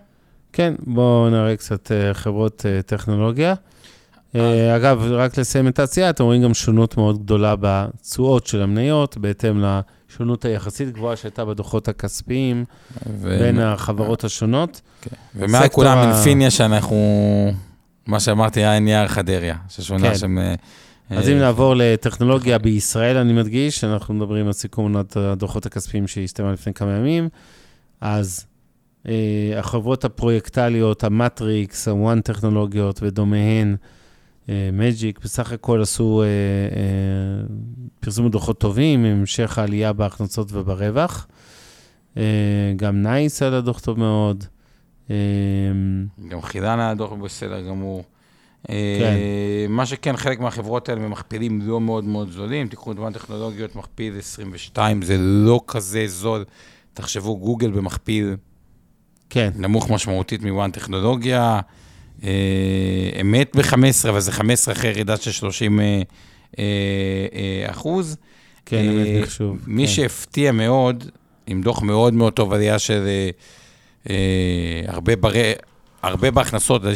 כן, 0.53 0.73
בואו 0.79 1.29
נראה 1.29 1.55
קצת 1.55 1.91
חברות 2.13 2.65
טכנולוגיה. 2.85 3.53
אה, 4.35 4.75
אגב, 4.75 5.01
רק 5.11 5.37
לסיים 5.37 5.67
את 5.67 5.79
התעשייה, 5.79 6.09
אתם 6.09 6.23
רואים 6.23 6.43
גם 6.43 6.53
שונות 6.53 6.97
מאוד 6.97 7.23
גדולה 7.23 7.55
בתשואות 7.59 8.47
של 8.47 8.61
המניות, 8.61 9.17
בהתאם 9.17 9.63
לשונות 9.63 10.45
היחסית 10.45 10.91
גבוהה 10.91 11.15
שהייתה 11.15 11.45
בדוחות 11.45 11.87
הכספיים 11.87 12.65
ו- 13.07 13.39
בין 13.39 13.59
החברות 13.59 14.23
השונות. 14.23 14.81
ומעל 15.35 15.63
סקטור 15.63 15.75
כולם 15.75 15.97
ה- 15.97 16.03
אינפיניה, 16.03 16.51
שאנחנו, 16.51 16.97
מה 18.07 18.19
שאמרתי, 18.19 18.59
היה 18.59 18.79
נייר 18.79 19.07
חדריה, 19.07 19.55
ששונה 19.69 20.09
כן. 20.09 20.15
שם... 20.17 20.37
אה, 20.37 20.55
אז 21.09 21.27
אה, 21.29 21.33
אם 21.33 21.39
נעבור 21.39 21.73
לטכנולוגיה 21.77 22.57
בישראל, 22.57 23.17
אני 23.17 23.33
מדגיש, 23.33 23.83
אנחנו 23.83 24.13
מדברים 24.13 24.47
על 24.47 24.53
סיכום 24.53 24.93
עונת 24.93 25.17
הדוחות 25.17 25.65
הכספיים 25.65 26.07
שהסתיימה 26.07 26.51
לפני 26.51 26.73
כמה 26.73 26.91
ימים, 26.91 27.29
אז 28.01 28.45
החברות 29.57 30.05
הפרויקטליות, 30.05 31.03
המטריקס, 31.03 31.87
ה 31.87 31.96
One 31.96 32.21
טכנולוגיות 32.21 32.99
ודומיהן, 33.03 33.75
מג'יק, 34.73 35.19
בסך 35.23 35.51
הכל 35.51 35.81
עשו, 35.81 36.21
אה, 36.21 36.27
אה, 36.27 37.47
פרסמו 37.99 38.29
דוחות 38.29 38.59
טובים, 38.59 39.05
המשך 39.05 39.57
העלייה 39.57 39.93
בהכנסות 39.93 40.47
וברווח. 40.51 41.27
אה, 42.17 42.73
גם 42.75 43.01
נייס 43.01 43.41
היה 43.41 43.61
דוח 43.61 43.79
טוב 43.79 43.99
מאוד. 43.99 44.43
אה, 45.09 45.15
גם 46.27 46.41
חילן 46.41 46.79
היה 46.79 46.93
דוח 46.93 47.11
בסדר 47.11 47.61
גמור. 47.61 48.03
כן. 48.63 48.73
אה, 48.73 49.65
מה 49.69 49.85
שכן, 49.85 50.17
חלק 50.17 50.39
מהחברות 50.39 50.89
האלה 50.89 51.01
במכפילים 51.01 51.61
לא 51.61 51.81
מאוד 51.81 52.03
מאוד 52.03 52.31
זולים. 52.31 52.67
תיקחו 52.67 52.93
דוגמא 52.93 53.11
טכנולוגיות, 53.11 53.75
מכפיל 53.75 54.17
22, 54.17 55.01
זה 55.01 55.17
לא 55.19 55.61
כזה 55.67 56.07
זול. 56.07 56.45
תחשבו, 56.93 57.37
גוגל 57.37 57.71
במכפיל 57.71 58.35
כן, 59.29 59.51
נמוך 59.55 59.91
משמעותית 59.91 60.43
מ 60.43 60.50
One 60.50 60.71
טכנולוגיה. 60.71 61.59
אה, 62.23 62.29
אמת 63.21 63.55
ב-15, 63.55 64.09
אבל 64.09 64.19
זה 64.19 64.31
15 64.31 64.73
אחרי 64.73 64.89
ירידה 64.89 65.17
של 65.17 65.31
30 65.31 65.79
אה, 65.79 65.85
אה, 66.59 66.63
אחוז. 67.71 68.17
כן, 68.65 68.89
אמת 68.89 69.23
מחשוב. 69.23 69.57
מי 69.67 69.87
כן. 69.87 69.91
שהפתיע 69.93 70.51
מאוד, 70.51 71.03
עם 71.47 71.61
דוח 71.61 71.81
מאוד 71.81 72.13
מאוד 72.13 72.33
טוב, 72.33 72.53
עלייה 72.53 72.79
של 72.79 73.07
הרבה. 74.87 75.13
הרבה 76.03 76.31
בהכנסות, 76.31 76.85
עד 76.85 76.93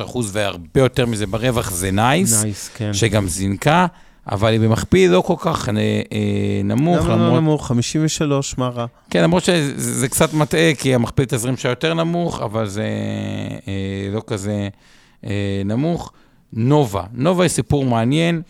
12-13 0.00 0.04
אחוז, 0.04 0.36
והרבה 0.36 0.80
יותר 0.80 1.06
מזה 1.06 1.26
ברווח, 1.26 1.70
זה 1.70 1.90
נייס, 1.90 2.42
נייס, 2.42 2.70
כן. 2.76 2.94
שגם 2.94 3.28
זינקה, 3.28 3.86
אבל 4.32 4.52
היא 4.52 4.60
במכפיל 4.60 5.10
לא 5.10 5.20
כל 5.20 5.34
כך 5.38 5.68
אה, 5.68 5.74
אה, 6.12 6.62
נמוך, 6.64 7.04
למה 7.04 7.16
לא 7.16 7.26
למרות... 7.26 7.40
נמוך? 7.40 7.66
53, 7.68 8.58
מה 8.58 8.68
רע? 8.68 8.86
כן, 9.10 9.22
למרות 9.22 9.44
שזה 9.44 9.72
זה 9.76 10.08
קצת 10.08 10.34
מטעה, 10.34 10.74
כי 10.78 10.94
המכפיל 10.94 11.24
תזרים 11.24 11.56
שלה 11.56 11.72
יותר 11.72 11.94
נמוך, 11.94 12.40
אבל 12.40 12.66
זה 12.66 12.86
אה, 13.68 14.08
לא 14.12 14.22
כזה 14.26 14.68
אה, 15.26 15.62
נמוך. 15.64 16.12
נובה, 16.52 17.02
נובה 17.12 17.44
היא 17.44 17.48
סיפור 17.48 17.84
מעניין. 17.84 18.42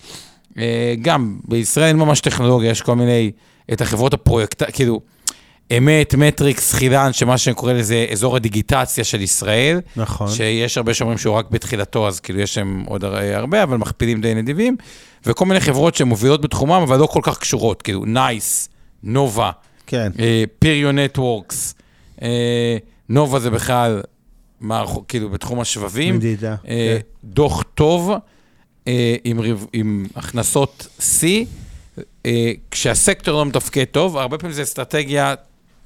אה, 0.58 0.94
גם 1.02 1.38
בישראל 1.48 1.86
אין 1.86 1.96
ממש 1.96 2.20
טכנולוגיה, 2.20 2.70
יש 2.70 2.82
כל 2.82 2.94
מיני, 2.96 3.30
את 3.72 3.80
החברות 3.80 4.14
הפרויקט, 4.14 4.62
כאילו, 4.72 5.00
אמת, 5.78 6.14
מטריקס, 6.14 6.72
חילן, 6.72 7.12
שמה 7.12 7.38
שקורא 7.38 7.72
לזה 7.72 8.06
אזור 8.12 8.36
הדיגיטציה 8.36 9.04
של 9.04 9.20
ישראל, 9.20 9.80
נכון. 9.96 10.28
שיש 10.30 10.76
הרבה 10.76 10.94
שאומרים 10.94 11.18
שהוא 11.18 11.34
רק 11.34 11.50
בתחילתו, 11.50 12.08
אז 12.08 12.20
כאילו 12.20 12.40
יש 12.40 12.54
שם 12.54 12.82
עוד 12.86 13.04
הר- 13.04 13.34
הרבה, 13.36 13.62
אבל 13.62 13.76
מכפילים 13.76 14.20
די 14.20 14.34
נדיבים, 14.34 14.76
וכל 15.26 15.46
מיני 15.46 15.60
חברות 15.60 15.94
שמובילות 15.94 16.40
בתחומם, 16.40 16.82
אבל 16.88 16.98
לא 16.98 17.06
כל 17.06 17.20
כך 17.22 17.38
קשורות, 17.38 17.82
כאילו, 17.82 18.04
נייס, 18.04 18.68
נובה, 19.02 19.50
כן. 19.86 20.12
Perion 20.58 20.92
Networks, 20.92 21.74
נובה 23.08 23.38
זה 23.40 23.50
בכלל, 23.50 24.02
מערכו- 24.60 25.02
כאילו, 25.08 25.30
בתחום 25.30 25.60
השבבים. 25.60 26.16
מדידה. 26.16 26.54
אה, 26.68 26.96
כן. 26.98 27.06
דוח 27.24 27.62
טוב, 27.74 28.10
אה, 28.88 29.16
עם, 29.24 29.40
ריב- 29.40 29.66
עם 29.72 30.06
הכנסות 30.16 30.86
שיא, 31.00 31.44
אה, 32.26 32.52
כשהסקטור 32.70 33.38
לא 33.38 33.46
מתפקד 33.46 33.84
טוב, 33.84 34.16
הרבה 34.16 34.38
פעמים 34.38 34.52
זה 34.54 34.62
אסטרטגיה 34.62 35.34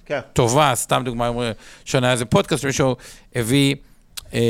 כן. 0.09 0.21
טובה, 0.33 0.73
סתם 0.75 1.03
דוגמה, 1.05 1.31
שונה 1.85 2.07
היה 2.07 2.13
איזה 2.13 2.25
פודקאסט, 2.25 2.65
מישהו 2.65 2.97
הביא 3.35 3.75
אה, 4.35 4.41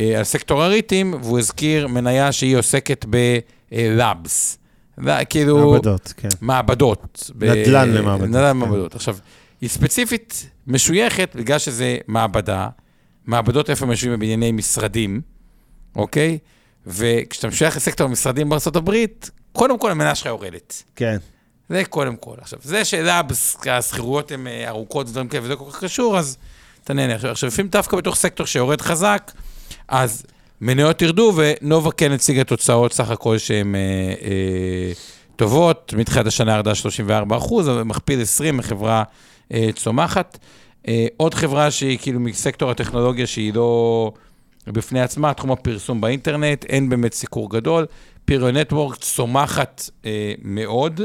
אה, 0.00 0.18
על 0.18 0.24
סקטור 0.24 0.62
הריטים, 0.62 1.14
והוא 1.22 1.38
הזכיר 1.38 1.86
מניה 1.86 2.32
שהיא 2.32 2.56
עוסקת 2.56 3.04
בלאבס. 3.08 4.58
כאילו... 5.28 5.70
מעבדות, 5.70 6.12
כן. 6.16 6.28
מעבדות. 6.40 7.30
ב- 7.34 7.44
נדל"ן 7.44 7.88
למעבדות, 7.88 8.28
נדל"ן 8.28 8.42
כן. 8.42 8.48
למעבדות. 8.48 8.94
עכשיו, 8.94 9.16
היא 9.60 9.70
ספציפית 9.70 10.50
משויכת 10.66 11.36
בגלל 11.36 11.58
שזה 11.58 11.98
מעבדה, 12.06 12.68
מעבדות 13.26 13.70
איפה 13.70 13.84
הם 13.84 13.90
יושבים 13.90 14.12
בבנייני 14.12 14.52
משרדים, 14.52 15.20
אוקיי? 15.96 16.38
וכשאתה 16.86 17.48
משוייך 17.48 17.76
לסקטור 17.76 18.06
המשרדים 18.06 18.52
הברית, 18.76 19.30
קודם 19.52 19.78
כל 19.78 19.90
המנה 19.90 20.14
שלך 20.14 20.26
יורדת. 20.26 20.82
כן. 20.96 21.16
זה 21.70 21.84
קודם 21.84 22.16
כל. 22.16 22.34
עכשיו, 22.40 22.58
זה 22.62 22.84
שאלה, 22.84 23.22
השכירויות 23.70 24.32
הן 24.32 24.46
אה, 24.46 24.68
ארוכות 24.68 25.08
ודברים 25.08 25.28
כאלה, 25.28 25.44
וזה 25.44 25.56
כל 25.56 25.64
כך 25.70 25.84
קשור, 25.84 26.18
אז 26.18 26.36
אתה 26.84 26.94
נהנה. 26.94 27.14
עכשיו, 27.30 27.46
לפעמים 27.46 27.70
דווקא 27.70 27.96
בתוך 27.96 28.16
סקטור 28.16 28.46
שיורד 28.46 28.80
חזק, 28.80 29.32
אז 29.88 30.22
מניות 30.60 31.02
ירדו, 31.02 31.32
ונובה 31.36 31.92
כן 31.92 32.12
הציגה 32.12 32.44
תוצאות 32.44 32.92
סך 32.92 33.10
הכל 33.10 33.38
שהן 33.38 33.74
אה, 33.74 33.80
אה, 34.22 34.92
טובות. 35.36 35.94
מתחילת 35.96 36.26
השנה 36.26 36.54
ירדה 36.54 36.74
34 36.74 37.36
אחוז, 37.36 37.68
מכפיל 37.68 38.22
20 38.22 38.56
מחברה 38.56 39.02
אה, 39.52 39.68
צומחת. 39.74 40.38
אה, 40.88 41.06
עוד 41.16 41.34
חברה 41.34 41.70
שהיא 41.70 41.98
כאילו 42.02 42.20
מסקטור 42.20 42.70
הטכנולוגיה 42.70 43.26
שהיא 43.26 43.54
לא 43.54 44.12
בפני 44.66 45.00
עצמה, 45.00 45.34
תחום 45.34 45.50
הפרסום 45.52 46.00
באינטרנט, 46.00 46.64
אין 46.64 46.88
באמת 46.88 47.14
סיקור 47.14 47.50
גדול. 47.50 47.86
פיריו 48.24 48.52
נטוורק 48.52 48.96
צומחת 48.96 49.90
אה, 50.04 50.32
מאוד. 50.42 51.00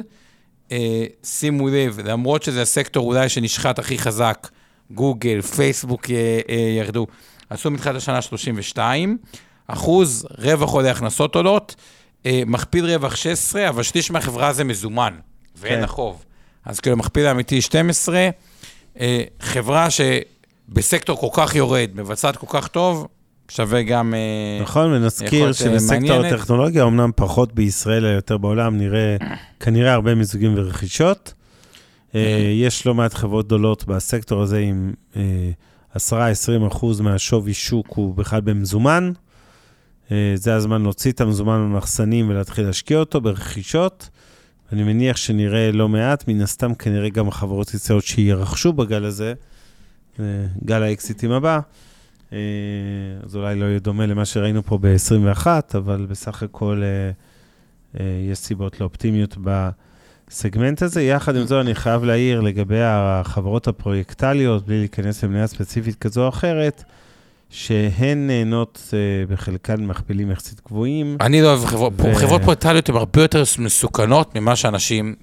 אה, 0.72 1.06
שימו 1.24 1.68
לב, 1.68 2.00
למרות 2.04 2.44
שזה 2.44 2.62
הסקטור 2.62 3.08
אולי 3.08 3.30
שנשחט 3.30 3.80
הכי 3.80 3.98
חזק, 3.98 4.48
גוגל, 4.92 5.42
פייסבוק 5.42 6.10
אה, 6.10 6.40
אה, 6.50 6.56
ירדו, 6.56 7.08
עשו 7.50 7.72
מתחילת 7.72 7.96
השנה 7.96 8.22
32 8.22 9.18
אחוז, 9.68 10.28
רווח 10.38 10.72
עולה, 10.72 10.92
הכנסות 10.92 11.36
עולות, 11.36 11.76
אה, 12.26 12.44
מכפיל 12.46 12.86
רווח 12.86 13.16
16, 13.16 13.70
אבל 13.70 13.84
שליש 13.84 14.12
מהחברה 14.12 14.54
זה 14.54 14.64
מזומן, 14.64 15.14
ואין 15.56 15.76
כן. 15.76 15.84
החוב. 15.84 16.26
אז 16.66 16.80
כאילו, 16.80 16.98
מכפיל 16.98 17.26
האמיתי 17.26 17.62
12, 17.62 18.30
אה, 19.00 19.24
חברה 19.40 19.88
שבסקטור 19.90 21.18
כל 21.18 21.42
כך 21.42 21.56
יורד, 21.56 21.90
מבצעת 21.94 22.38
כל 22.38 22.48
כך 22.50 22.68
טוב, 22.68 23.08
שווה 23.50 23.84
גם... 23.84 24.14
אה, 24.14 24.64
נכון, 24.64 24.94
ונזכיר 24.94 25.48
אה, 25.48 25.54
שבסקטור. 25.54 26.26
הטכנולוגיה, 26.26 26.84
אמנם 26.84 27.12
פחות 27.16 27.54
בישראל, 27.54 28.06
אלא 28.06 28.16
יותר 28.16 28.38
בעולם, 28.38 28.78
נראה 28.78 29.18
כנראה 29.60 29.94
הרבה 29.94 30.16
מיזוגים 30.16 30.54
ורכישות. 30.58 31.34
אה, 32.16 32.52
יש 32.54 32.86
לא 32.86 32.94
מעט 32.94 33.14
חברות 33.14 33.46
גדולות 33.46 33.86
בסקטור 33.86 34.42
הזה 34.42 34.60
עם 34.60 34.94
אה, 35.16 35.22
10-20 35.96 36.68
אחוז 36.68 37.02
מהשווי 37.02 37.54
שוק 37.54 37.88
הוא 37.90 38.16
בכלל 38.16 38.42
במזומן. 38.42 39.12
זה 40.36 40.56
הזמן 40.56 40.82
להוציא 40.82 41.12
את 41.12 41.22
המזומן 41.22 41.58
מהמחסנים 41.58 42.30
ולהתחיל 42.30 42.66
להשקיע 42.66 42.98
אותו 42.98 43.22
ברכישות. 43.22 44.10
אני 44.72 44.84
מניח 44.84 45.18
שנראה 45.18 45.72
לא 45.72 45.90
מעט, 45.90 46.28
מן 46.28 46.42
הסתם 46.42 46.74
כנראה 46.74 47.10
גם 47.10 47.32
חברות 47.32 47.74
ישראליות 47.74 48.06
שירכשו 48.06 48.74
בגל 48.74 49.06
הזה, 49.06 49.34
גל 50.66 50.84
האקזיטים 50.84 51.32
הבא. 51.32 51.60
אה, 52.34 52.38
אז 53.24 53.36
אולי 53.36 53.56
לא 53.56 53.66
יהיה 53.66 53.80
דומה 53.80 54.06
למה 54.06 54.26
שראינו 54.26 54.64
פה 54.64 54.78
ב-21, 54.82 55.48
אבל 55.74 56.06
בסך 56.10 56.44
הכל 56.44 56.82
אה, 56.84 57.12
אה, 58.00 58.06
יש 58.32 58.38
סיבות 58.38 58.82
לאופטימיות 58.82 59.38
בסגמנט 59.42 60.82
הזה. 60.82 61.04
יחד 61.04 61.36
עם 61.36 61.46
זאת, 61.46 61.66
אני 61.66 61.76
חייב 61.76 62.04
להעיר 62.04 62.42
לגבי 62.42 62.82
החברות 62.82 63.68
הפרויקטליות, 63.68 64.66
בלי 64.66 64.80
להיכנס 64.80 65.24
למניה 65.24 65.48
ספציפית 65.48 65.96
כזו 65.96 66.24
או 66.24 66.30
אחרת, 66.30 66.84
שהן 67.50 68.28
נהנות 68.28 68.94
בחלקן 69.30 69.86
מכפילים 69.86 70.32
יחסית 70.32 70.62
גבוהים. 70.66 71.18
אני 71.22 71.42
לא 71.42 71.48
אוהב 71.48 71.66
חברות, 71.66 71.94
ו- 71.98 72.16
חברות 72.16 72.42
פרויקטליות 72.42 72.90
הן 72.90 72.96
הרבה 72.96 73.22
יותר 73.22 73.44
מסוכנות 73.60 74.36
ממה 74.36 74.56
שאנשים 74.56 75.16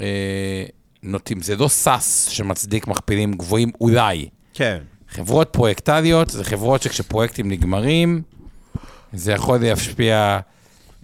אה, 0.00 0.64
נוטים. 1.02 1.40
זה 1.40 1.56
לא 1.56 1.68
סאס 1.68 2.28
שמצדיק 2.28 2.86
מכפילים 2.86 3.32
גבוהים, 3.32 3.70
אולי. 3.80 4.28
כן. 4.54 4.78
חברות 5.08 5.48
פרויקטליות 5.52 6.30
זה 6.30 6.44
חברות 6.44 6.82
שכשפרויקטים 6.82 7.50
נגמרים, 7.50 8.22
זה 9.12 9.32
יכול 9.32 9.58
להשפיע 9.58 10.38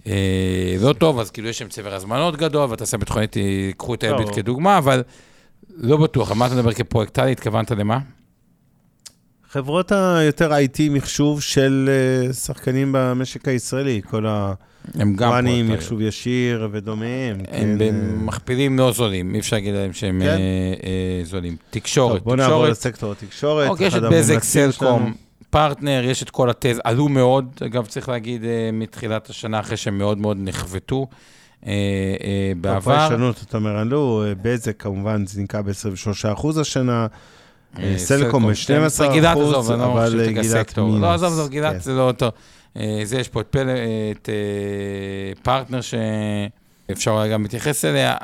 אה, 0.07 0.75
לא 0.81 0.93
טוב, 0.93 1.19
אז 1.19 1.31
כאילו 1.31 1.47
יש 1.47 1.57
שם 1.57 1.67
צבר 1.67 1.93
הזמנות 1.93 2.35
גדול, 2.35 2.69
והתעשייה 2.69 2.97
הביטחונית, 2.97 3.35
קחו 3.77 3.93
את 3.93 4.03
האלביט 4.03 4.27
לא. 4.27 4.33
כדוגמה, 4.33 4.77
אבל 4.77 5.03
לא 5.75 5.97
בטוח. 5.97 6.31
על 6.31 6.37
מה 6.37 6.47
אתה 6.47 6.55
מדבר 6.55 6.73
כפרויקטלי? 6.73 7.31
התכוונת 7.31 7.71
למה? 7.71 7.99
חברות 9.53 9.91
היותר 9.91 10.51
IT 10.51 10.79
מחשוב 10.89 11.41
של 11.41 11.89
אה, 11.89 12.33
שחקנים 12.33 12.89
במשק 12.97 13.47
הישראלי, 13.47 14.01
כל 14.09 14.25
הם 14.93 15.15
גם 15.15 15.29
פרויקטליות. 15.29 15.69
מחשוב 15.69 16.01
ישיר 16.01 16.69
ודומיהם. 16.71 17.37
הם 17.39 17.45
כן, 17.47 17.77
במכפילים 17.79 18.79
לא 18.79 18.91
זולים, 18.91 19.35
אי 19.35 19.39
אפשר 19.39 19.55
להגיד 19.55 19.73
להם 19.73 19.93
שהם 19.93 20.21
כן. 20.23 20.27
אה, 20.27 20.35
אה, 20.37 21.21
זולים. 21.23 21.55
תקשורת, 21.69 22.17
טוב, 22.17 22.23
בוא 22.23 22.35
נעבור 22.35 22.55
תקשורת. 22.55 22.71
לסקטור 22.71 23.11
התקשורת. 23.11 23.69
אוקיי, 23.69 23.87
יש 23.87 23.95
את 23.95 24.01
בזק, 24.01 24.43
סלקום. 24.43 25.13
פרטנר, 25.49 26.03
יש 26.05 26.23
את 26.23 26.29
כל 26.29 26.49
התז, 26.49 26.81
עלו 26.83 27.09
מאוד, 27.09 27.45
אגב, 27.65 27.85
צריך 27.85 28.09
להגיד, 28.09 28.43
מתחילת 28.73 29.29
השנה, 29.29 29.59
אחרי 29.59 29.77
שהם 29.77 29.97
מאוד 29.97 30.17
מאוד 30.17 30.37
נחבטו 30.39 31.07
בעבר. 32.61 33.09
שונות, 33.09 33.43
אתה 33.47 33.57
אומר, 33.57 33.77
עלו, 33.77 34.23
בזק 34.41 34.81
כמובן 34.81 35.25
זינקה 35.27 35.61
ב-23% 35.61 36.59
השנה, 36.59 37.07
סלקום 37.97 38.47
ב-12%, 38.47 39.11
גילת, 39.13 39.37
עזוב, 39.37 39.71
אני 39.71 39.79
לא 39.79 39.85
אבל 39.93 40.05
חושב 40.05 40.19
אה, 40.19 40.27
גילת. 40.41 40.77
מינוס. 40.79 41.01
לא, 41.01 41.13
עזוב, 41.13 41.33
עזוב, 41.33 41.49
גילת 41.49 41.73
כן. 41.73 41.79
זה 41.79 41.93
לא 41.93 42.07
אותו. 42.07 42.31
אה, 42.77 43.01
זה, 43.03 43.19
יש 43.19 43.27
פה 43.29 43.41
את 43.41 43.47
פלא, 43.49 43.71
את 44.11 44.29
אה, 44.29 44.33
פרטנר 45.43 45.79
שאפשר 45.81 47.11
אולי 47.11 47.29
גם 47.29 47.41
להתייחס 47.41 47.85
אליה. 47.85 48.15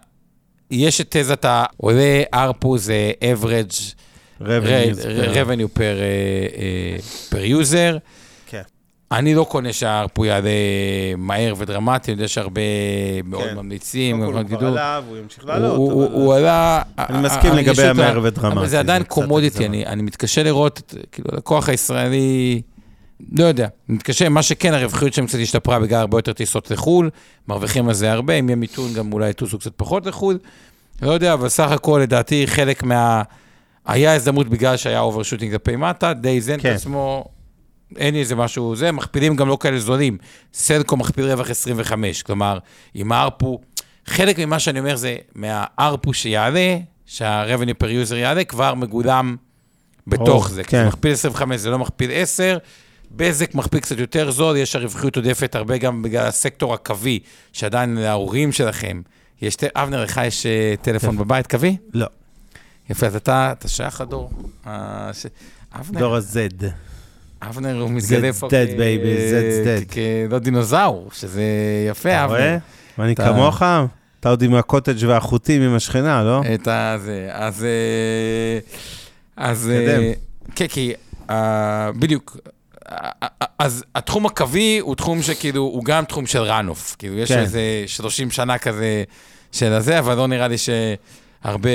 יש 0.71 1.01
את 1.01 1.07
תזת 1.09 1.45
העולה 1.45 2.23
ARPU 2.33 2.77
זה 2.77 3.11
average 3.21 3.93
per- 4.41 4.45
revenue 5.33 5.81
אה, 5.81 5.85
אה, 6.57 6.97
per 7.31 7.61
user. 7.61 7.97
אני 9.11 9.35
לא 9.35 9.43
קונה 9.43 9.73
שהארפו 9.73 10.25
יעלה 10.25 10.49
מהר 11.17 11.53
ודרמטי, 11.57 12.11
אני 12.11 12.17
יודע 12.17 12.27
שהרבה 12.27 12.61
מאוד 13.23 13.43
כן. 13.43 13.55
ממליצים. 13.55 14.19
קודם 14.25 14.31
כל 14.33 14.39
יכולים 14.39 14.51
הוא 14.51 14.59
כבר. 14.59 14.67
עלה 14.67 15.01
והוא 15.05 15.17
ימשיך 15.17 15.45
לעלות. 15.45 15.77
הוא- 15.77 16.33
עלה... 16.33 16.81
אני 16.99 17.19
מסכים 17.19 17.53
לגבי 17.53 17.83
המהר 17.83 18.19
ודרמטי, 18.23 18.57
אבל 18.57 18.67
זה 18.67 18.79
עדיין 18.79 19.03
קומודיטי. 19.03 19.65
אני 19.65 19.85
אני 19.85 20.01
מתקשה 20.01 20.43
לראות, 20.43 20.93
כאילו, 21.11 21.29
הלקוח 21.33 21.69
הישראלי, 21.69 22.61
לא 23.37 23.43
יודע, 23.43 23.67
מתקשה, 23.89 24.29
מה 24.29 24.43
שכן, 24.43 24.73
הרווחיות 24.73 25.13
שלהם 25.13 25.27
קצת 25.27 25.39
השתפרה 25.41 25.79
בגלל 25.79 25.99
הרבה 25.99 26.17
יותר 26.17 26.33
טיסות 26.33 26.71
לחו"ל, 26.71 27.09
מרוויחים 27.47 27.87
על 27.87 27.93
זה 27.93 28.11
הרבה, 28.11 28.33
אם 28.33 28.49
יהיה 28.49 28.55
מיתון 28.55 28.93
גם 28.93 29.13
אולי 29.13 29.29
יטוסו 29.29 29.59
קצת 29.59 29.71
פחות 29.75 30.05
לחו"ל, 30.05 30.39
לא 31.01 31.11
יודע, 31.11 31.33
אבל 31.33 31.49
סך 31.49 31.71
הכל, 31.71 31.99
לדעתי, 32.03 32.47
חלק 32.47 32.83
מה... 32.83 33.21
היה 33.85 34.15
הזדמנות 34.15 34.47
בגלל 34.47 34.77
שהיה 34.77 34.99
overshooting 34.99 35.51
כלפי 35.51 35.75
מטה, 35.75 36.13
די 36.13 36.29
איזן 36.29 36.55
את 36.55 36.61
כן. 36.61 36.73
עצמו, 36.73 37.25
אין 37.97 38.13
לי 38.13 38.19
איזה 38.19 38.35
משהו 38.35 38.75
זה, 38.75 38.91
מכפילים 38.91 39.35
גם 39.35 39.47
לא 39.47 39.57
כאלה 39.61 39.79
זולים. 39.79 40.17
סלקום 40.53 40.97
מכפיל 40.97 41.25
רווח 41.25 41.49
25, 41.49 42.23
כלומר, 42.23 42.59
עם 42.93 43.11
ה-ARPU, 43.11 43.59
חלק 44.05 44.39
ממה 44.39 44.59
שאני 44.59 44.79
אומר 44.79 44.95
זה, 44.95 45.15
מה-ARPU 45.35 46.13
שיעלה, 46.13 46.77
שה-revenue 47.05 47.83
per 47.83 47.87
user 47.87 48.15
יעלה, 48.15 48.43
כבר 48.43 48.73
מגולם 48.73 49.35
בתוך 50.07 50.27
ברור, 50.27 50.47
זה. 50.47 50.63
כן. 50.63 50.87
מכפיל 50.87 51.11
25 51.11 51.61
זה 51.61 51.69
לא 51.69 51.79
מכפיל 51.79 52.11
10, 52.13 52.57
בזק 53.11 53.55
מכפיל 53.55 53.79
קצת 53.79 53.99
יותר 53.99 54.31
זול, 54.31 54.57
יש 54.57 54.75
הרווחיות 54.75 55.15
עודפת 55.15 55.55
הרבה 55.55 55.77
גם 55.77 56.01
בגלל 56.01 56.27
הסקטור 56.27 56.73
הקווי, 56.73 57.19
שעדיין 57.53 57.95
להורים 57.95 58.51
שלכם. 58.51 59.01
יש, 59.41 59.57
אבנר, 59.75 60.03
לך 60.03 60.21
יש 60.25 60.45
אה, 60.45 60.73
טלפון 60.81 61.17
בבית 61.17 61.47
קווי? 61.47 61.77
לא, 61.93 62.07
יפה, 62.89 63.07
אז 63.07 63.15
אתה, 63.15 63.51
אתה 63.51 63.67
שייך 63.67 64.01
לדור. 64.01 64.31
אה, 64.67 65.11
אבנר, 65.79 65.99
דור 65.99 66.15
ה-Z. 66.15 66.65
אבנר 67.41 67.79
הוא 67.81 67.89
פה 68.39 68.47
Z's 68.47 68.49
dead, 68.49 68.77
baby, 68.77 69.05
Z's 69.31 69.91
dead. 69.91 69.93
כלא 70.29 70.39
דינוזאור, 70.39 71.09
שזה 71.13 71.43
יפה, 71.89 72.09
אתה 72.09 72.25
אבנר. 72.25 72.35
רואה? 72.37 72.57
ואני 72.97 73.13
אתה- 73.13 73.25
כמוך? 73.27 73.63
אתה 74.19 74.29
עוד 74.29 74.41
עם 74.41 74.55
הקוטג' 74.55 75.05
והחוטים 75.07 75.61
עם 75.61 75.75
השכנה, 75.75 76.23
לא? 76.23 76.41
את 76.53 76.67
ה... 76.67 76.95
זה, 76.99 77.29
אז... 77.31 77.63
אה, 77.63 78.59
אז... 79.37 79.69
אה, 79.73 80.11
כן, 80.55 80.67
כי... 80.67 80.93
אה, 81.29 81.89
בדיוק. 81.99 82.37
אז 83.59 83.83
התחום 83.95 84.25
הקווי 84.25 84.79
הוא 84.79 84.95
תחום 84.95 85.21
שכאילו, 85.21 85.61
הוא 85.61 85.83
גם 85.85 86.05
תחום 86.05 86.25
של 86.25 86.39
ראנוף. 86.41 86.95
כאילו, 86.99 87.17
יש 87.17 87.31
כן. 87.31 87.39
איזה 87.39 87.61
30 87.87 88.31
שנה 88.31 88.57
כזה 88.57 89.03
של 89.51 89.73
הזה, 89.73 89.99
אבל 89.99 90.15
לא 90.15 90.27
נראה 90.27 90.47
לי 90.47 90.55
שהרבה... 91.43 91.69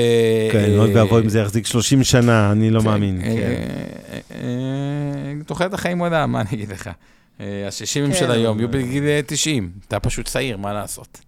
כן, 0.53 0.71
אה, 0.71 0.79
עוד 0.79 0.91
ואבוי 0.95 1.23
אם 1.23 1.29
זה 1.29 1.41
יחזיק 1.41 1.67
30 1.67 2.05
שנה, 2.05 2.53
אני 2.53 2.71
לא 2.71 2.81
כן, 2.81 2.87
מאמין. 2.87 3.21
אה, 3.21 3.25
כן. 3.25 3.33
אה, 4.13 4.19
אה, 4.31 5.45
תוחלת 5.47 5.75
החיים 5.75 5.99
עולה, 5.99 6.27
מה 6.27 6.41
אני 6.41 6.49
אגיד 6.53 6.69
לך? 6.69 6.91
אה, 7.41 7.67
ה-60 7.67 8.07
כן, 8.07 8.15
של 8.15 8.31
היום 8.31 8.59
יהיו 8.59 8.69
בגיל 8.69 9.05
אה, 9.05 9.21
90. 9.27 9.71
אתה 9.89 10.01
פשוט 10.01 10.27
צעיר, 10.27 10.57
מה 10.57 10.73
לעשות? 10.73 11.21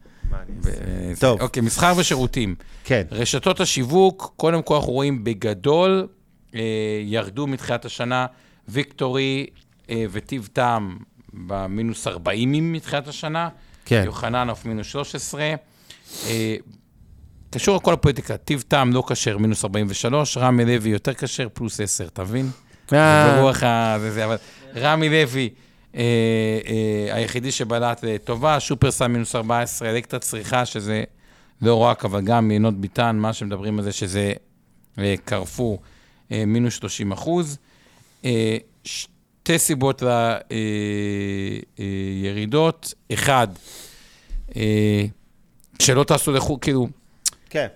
טוב. 1.20 1.40
אוקיי, 1.40 1.62
מסחר 1.62 1.92
ושירותים. 1.96 2.54
כן, 2.84 3.02
רשתות 3.10 3.60
השיווק, 3.60 4.32
קודם 4.36 4.62
כל 4.62 4.76
אנחנו 4.76 4.92
רואים 4.92 5.24
בגדול, 5.24 6.06
אה, 6.54 6.60
ירדו 7.04 7.46
מתחילת 7.46 7.84
השנה, 7.84 8.26
ויקטורי 8.68 9.46
אה, 9.90 10.04
וטיב 10.10 10.48
טעם 10.52 10.96
במינוס 11.32 12.06
40 12.06 12.72
מתחילת 12.72 13.08
השנה, 13.08 13.48
כן. 13.84 14.02
יוחננוף 14.06 14.64
מינוס 14.64 14.86
13. 14.86 15.54
אה, 17.56 17.60
קשור 17.60 17.76
לכל 17.76 17.92
הפוליטיקה, 17.92 18.36
טיב 18.36 18.64
טעם 18.68 18.92
לא 18.92 19.02
כשר, 19.08 19.38
מינוס 19.38 19.64
43, 19.64 20.36
רמי 20.36 20.64
לוי 20.64 20.90
יותר 20.90 21.14
כשר, 21.14 21.48
פלוס 21.52 21.80
10, 21.80 22.06
אתה 22.06 22.22
מבין? 22.22 22.50
אה, 22.92 23.36
ברוח 23.36 23.62
ה... 23.62 23.96
זה, 24.00 24.10
זה, 24.10 24.24
אבל 24.24 24.36
רמי 24.76 25.08
לוי, 25.08 25.50
אה, 25.96 26.02
אה, 26.66 27.14
היחידי 27.14 27.52
שבלט 27.52 28.04
לטובה, 28.04 28.60
שופרסל 28.60 29.06
מינוס 29.06 29.34
14, 29.34 29.90
אלקטרה 29.90 30.20
צריכה, 30.20 30.66
שזה 30.66 31.04
לא 31.62 31.78
רק, 31.78 32.04
אבל 32.04 32.20
גם 32.20 32.50
יינות 32.50 32.80
ביטן, 32.80 33.16
מה 33.16 33.32
שמדברים 33.32 33.78
על 33.78 33.84
זה, 33.84 33.92
שזה 33.92 34.32
אה, 34.98 35.14
קרפור, 35.24 35.82
אה, 36.32 36.44
מינוס 36.46 36.74
30 36.74 37.12
אחוז. 37.12 37.58
אה, 38.24 38.56
שתי 38.84 39.58
סיבות 39.58 40.02
לירידות. 41.78 42.94
אה, 43.10 43.14
אה, 43.14 43.14
אחד, 43.14 43.48
אה, 44.56 45.04
שלא 45.78 46.04
טסו 46.04 46.32
לחו"ל, 46.32 46.58
כאילו, 46.60 46.88
כן. 47.50 47.66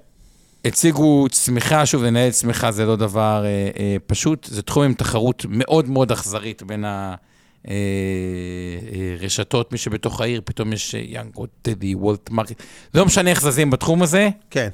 הציגו 0.64 1.26
צמיחה, 1.30 1.86
שוב, 1.86 2.04
לנהל 2.04 2.30
צמיחה 2.30 2.72
זה 2.72 2.86
לא 2.86 2.96
דבר 2.96 3.44
אה, 3.44 3.70
אה, 3.78 3.96
פשוט, 4.06 4.48
זה 4.50 4.62
תחום 4.62 4.82
עם 4.82 4.94
תחרות 4.94 5.46
מאוד 5.48 5.88
מאוד 5.88 6.12
אכזרית 6.12 6.62
בין 6.62 6.84
הרשתות, 9.18 9.66
אה, 9.66 9.70
מי 9.72 9.78
שבתוך 9.78 10.20
העיר, 10.20 10.40
פתאום 10.44 10.72
יש 10.72 10.94
יאנגו 10.94 11.46
דלי, 11.62 11.94
וולט 11.94 12.30
מרקט, 12.30 12.62
לא 12.94 13.06
משנה 13.06 13.30
איך 13.30 13.42
זזים 13.42 13.70
בתחום 13.70 14.02
הזה, 14.02 14.28
כן, 14.50 14.68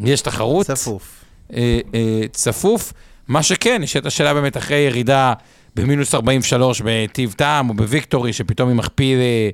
יש 0.00 0.20
תחרות. 0.20 0.66
צפוף. 0.66 1.24
אה, 1.54 1.80
אה, 1.94 2.22
צפוף. 2.32 2.92
מה 3.28 3.42
שכן, 3.42 3.82
נשאלת 3.82 4.06
השאלה 4.06 4.34
באמת, 4.34 4.56
אחרי 4.56 4.76
ירידה 4.76 5.32
במינוס 5.76 6.14
43 6.14 6.82
בטיב 6.84 7.34
טעם 7.36 7.70
או 7.70 7.74
בוויקטורי, 7.74 8.32
שפתאום 8.32 8.68
היא 8.68 8.76
מכפיל 8.76 9.18
אה, 9.18 9.50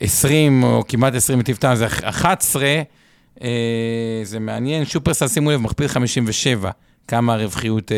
20 0.00 0.62
או 0.62 0.82
כמעט 0.88 1.14
20 1.14 1.38
בטיב 1.38 1.56
טעם, 1.56 1.76
זה 1.76 1.86
11, 1.86 2.82
אה, 3.42 4.20
זה 4.22 4.38
מעניין. 4.38 4.84
שופרסל, 4.84 5.28
שימו 5.28 5.50
לב, 5.50 5.60
מכפיל 5.60 5.88
57, 5.88 6.70
כמה 7.08 7.34
הרווחיות 7.34 7.92
אה, 7.92 7.96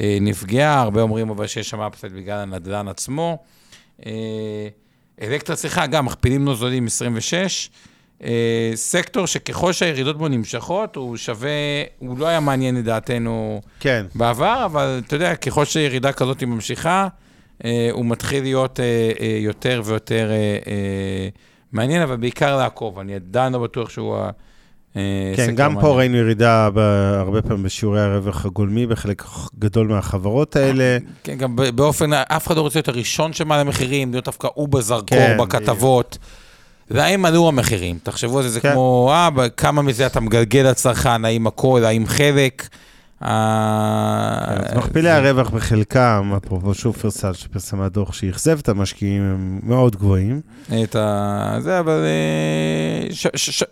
אה, 0.00 0.18
נפגעה, 0.20 0.80
הרבה 0.80 1.02
אומרים 1.02 1.30
אבל 1.30 1.46
שיש 1.46 1.70
שם 1.70 1.80
אפסט 1.80 2.04
בגלל 2.04 2.38
הנדל"ן 2.38 2.88
עצמו. 2.88 3.38
אה, 4.06 4.68
אלקטרה 5.22 5.56
צריכה, 5.56 5.86
גם 5.86 6.04
מכפילים 6.04 6.44
נוזלים 6.44 6.86
26. 6.86 7.70
אה, 8.22 8.70
סקטור 8.74 9.26
שככל 9.26 9.72
שהירידות 9.72 10.18
בו 10.18 10.28
נמשכות, 10.28 10.96
הוא 10.96 11.16
שווה, 11.16 11.50
הוא 11.98 12.18
לא 12.18 12.26
היה 12.26 12.40
מעניין 12.40 12.76
לדעתנו 12.76 13.60
כן. 13.80 14.06
בעבר, 14.14 14.62
אבל 14.64 15.00
אתה 15.06 15.16
יודע, 15.16 15.36
ככל 15.36 15.64
שירידה 15.64 16.12
כזאת 16.12 16.42
ממשיכה, 16.42 17.08
אה, 17.64 17.88
הוא 17.92 18.06
מתחיל 18.06 18.42
להיות 18.42 18.80
אה, 18.80 19.12
אה, 19.20 19.38
יותר 19.40 19.82
ויותר 19.84 20.30
אה, 20.30 20.36
אה, 20.66 21.28
מעניין, 21.72 22.02
אבל 22.02 22.16
בעיקר 22.16 22.56
לעקוב. 22.56 22.98
אני 22.98 23.14
עדיין 23.14 23.52
לא 23.52 23.58
בטוח 23.58 23.90
שהוא 23.90 24.16
ה... 24.16 24.30
אה, 24.96 25.32
כן, 25.36 25.54
גם 25.54 25.80
פה. 25.80 25.96
ראינו 25.96 26.16
ירידה 26.16 26.68
הרבה 27.18 27.42
פעמים 27.42 27.62
בשיעורי 27.62 28.00
הרווח 28.00 28.46
הגולמי 28.46 28.86
בחלק 28.86 29.24
גדול 29.58 29.88
מהחברות 29.88 30.56
האלה. 30.56 30.98
כן, 31.24 31.34
גם 31.34 31.56
באופן, 31.74 32.12
אף 32.12 32.46
אחד 32.46 32.56
לא 32.56 32.60
רוצה 32.60 32.78
להיות 32.78 32.88
הראשון 32.88 33.32
שמעלה 33.32 33.64
מחירים, 33.64 34.12
להיות 34.12 34.24
דווקא 34.24 34.48
הוא 34.54 34.68
בזרקור, 34.68 35.18
כן, 35.18 35.36
בכתבות. 35.38 36.18
והאם 36.90 37.24
עלו 37.24 37.48
המחירים? 37.48 37.98
תחשבו 38.02 38.38
על 38.38 38.42
זה, 38.42 38.50
זה 38.50 38.60
כן. 38.60 38.72
כמו, 38.72 39.12
אה, 39.12 39.48
כמה 39.48 39.82
מזה 39.82 40.06
אתה 40.06 40.20
מגלגל 40.20 40.66
לצרכן, 40.70 41.24
האם 41.24 41.46
הכל, 41.46 41.84
האם 41.84 42.06
חלק. 42.06 42.68
אה, 43.22 44.44
אז 44.48 44.76
מכפילי 44.76 45.10
הרווח 45.10 45.50
בחלקם, 45.50 46.32
אפרופו 46.36 46.74
שופרסל 46.74 47.32
שפרסמה 47.32 47.88
דוח 47.88 48.12
שאכזב 48.12 48.58
את 48.58 48.68
המשקיעים, 48.68 49.22
הם 49.22 49.60
מאוד 49.62 49.96
גבוהים. 49.96 50.40
את 50.82 50.96
ה... 50.96 51.58
זה, 51.60 51.78
אבל 51.80 52.04
אה, 52.04 53.08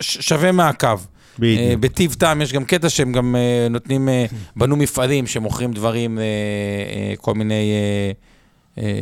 שווה 0.01 0.53
מעקב. 0.53 0.87
אה, 0.89 0.97
בדיוק. 1.39 1.81
בטיב 1.81 2.15
טעם 2.15 2.43
יש 2.43 2.53
גם 2.53 2.65
קטע 2.65 2.89
שהם 2.89 3.13
גם 3.13 3.37
אה, 3.37 3.69
נותנים, 3.71 4.09
אה, 4.09 4.27
בנו 4.57 4.77
מפעלים 4.77 5.27
שמוכרים 5.27 5.73
דברים, 5.73 6.19
אה, 6.19 6.25
אה, 6.25 7.15
כל 7.17 7.35
מיני, 7.35 7.73
אה, 8.79 8.83
אה, 8.85 9.01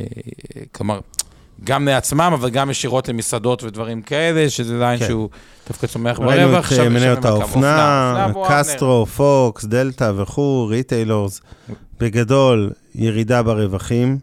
כלומר, 0.72 1.00
גם 1.64 1.88
לעצמם, 1.88 2.30
אבל 2.34 2.50
גם 2.50 2.70
ישירות 2.70 3.08
למסעדות 3.08 3.62
ודברים 3.62 4.02
כאלה, 4.02 4.50
שזה 4.50 4.78
line 4.78 4.98
כן. 4.98 5.06
שהוא 5.06 5.28
דווקא 5.68 5.86
צומח 5.86 6.18
ראינו 6.20 6.48
ברווח. 6.50 6.66
את 6.66 6.70
שווה- 6.70 6.84
אה, 6.84 6.88
מניות. 6.88 7.24
האופנה. 7.24 8.28
קסטרו, 8.48 9.06
פוקס, 9.06 9.64
דלתא 9.64 10.12
וכו', 10.16 10.66
ריטיילורס. 10.70 11.40
בגדול, 12.00 12.70
ירידה 12.94 13.42
ברווחים. 13.42 14.18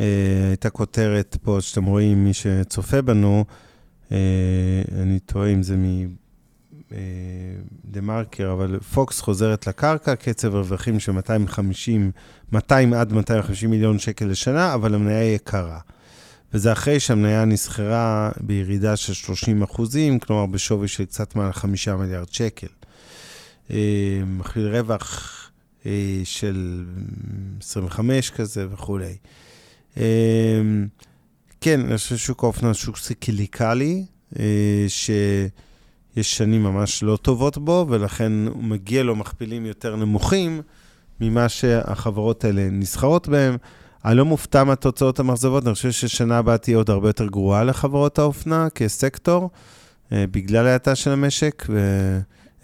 אה, 0.00 0.04
הייתה 0.48 0.70
כותרת 0.70 1.36
פה, 1.42 1.56
שאתם 1.60 1.84
רואים, 1.84 2.24
מי 2.24 2.32
שצופה 2.32 3.02
בנו, 3.02 3.44
אה, 4.12 4.16
אני 5.02 5.18
טועה 5.18 5.48
אם 5.48 5.62
זה 5.62 5.76
מ... 5.76 5.84
אה, 6.92 6.98
דה 7.84 8.00
מרקר, 8.00 8.52
אבל 8.52 8.78
פוקס 8.94 9.20
חוזרת 9.20 9.66
לקרקע, 9.66 10.14
קצב 10.14 10.54
רווחים 10.54 11.00
של 11.00 11.12
250, 11.12 12.10
200 12.52 12.92
עד 12.94 13.12
250 13.12 13.70
מיליון 13.70 13.98
שקל 13.98 14.26
לשנה, 14.26 14.74
אבל 14.74 14.94
המניה 14.94 15.34
יקרה. 15.34 15.78
וזה 16.54 16.72
אחרי 16.72 17.00
שהמניה 17.00 17.44
נסחרה 17.44 18.30
בירידה 18.40 18.96
של 18.96 19.14
30 19.14 19.62
אחוזים, 19.62 20.18
כלומר 20.18 20.46
בשווי 20.46 20.88
של 20.88 21.04
קצת 21.04 21.36
מעל 21.36 21.52
5 21.52 21.88
מיליארד 21.88 22.32
שקל. 22.32 22.66
אה, 23.70 24.22
מכליל 24.26 24.76
רווח 24.76 25.50
אה, 25.86 26.20
של 26.24 26.84
25 27.60 28.30
כזה 28.30 28.66
וכולי. 28.70 29.16
אה, 29.96 30.02
כן, 31.60 31.80
אני 31.80 31.96
חושב 31.96 32.16
ששוק 32.16 32.44
האופנה 32.44 32.68
הוא 32.68 32.74
שוק 32.74 32.96
סיקליקלי, 32.96 34.04
שיש 34.88 35.50
שנים 36.16 36.62
ממש 36.62 37.02
לא 37.02 37.16
טובות 37.16 37.58
בו, 37.58 37.86
ולכן 37.88 38.32
הוא 38.48 38.64
מגיע 38.64 39.02
לו 39.02 39.16
מכפילים 39.16 39.66
יותר 39.66 39.96
נמוכים 39.96 40.62
ממה 41.20 41.48
שהחברות 41.48 42.44
האלה 42.44 42.68
נסחרות 42.70 43.28
בהם. 43.28 43.56
אני 44.04 44.16
לא 44.16 44.24
מופתע 44.24 44.64
מהתוצאות 44.64 45.20
המאכזבות, 45.20 45.66
אני 45.66 45.74
חושב 45.74 45.90
ששנה 45.90 46.38
הבאה 46.38 46.58
תהיה 46.58 46.76
עוד 46.76 46.90
הרבה 46.90 47.08
יותר 47.08 47.26
גרועה 47.26 47.64
לחברות 47.64 48.18
האופנה 48.18 48.68
כסקטור, 48.74 49.50
אה, 50.12 50.24
בגלל 50.30 50.66
ההאטה 50.66 50.94
של 50.94 51.10
המשק, 51.10 51.66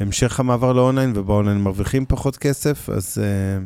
והמשך 0.00 0.40
המעבר 0.40 0.72
לאונליין, 0.72 1.12
ובאונליין 1.16 1.58
מרוויחים 1.58 2.04
פחות 2.08 2.36
כסף, 2.36 2.88
אז 2.90 3.18
אה, 3.22 3.64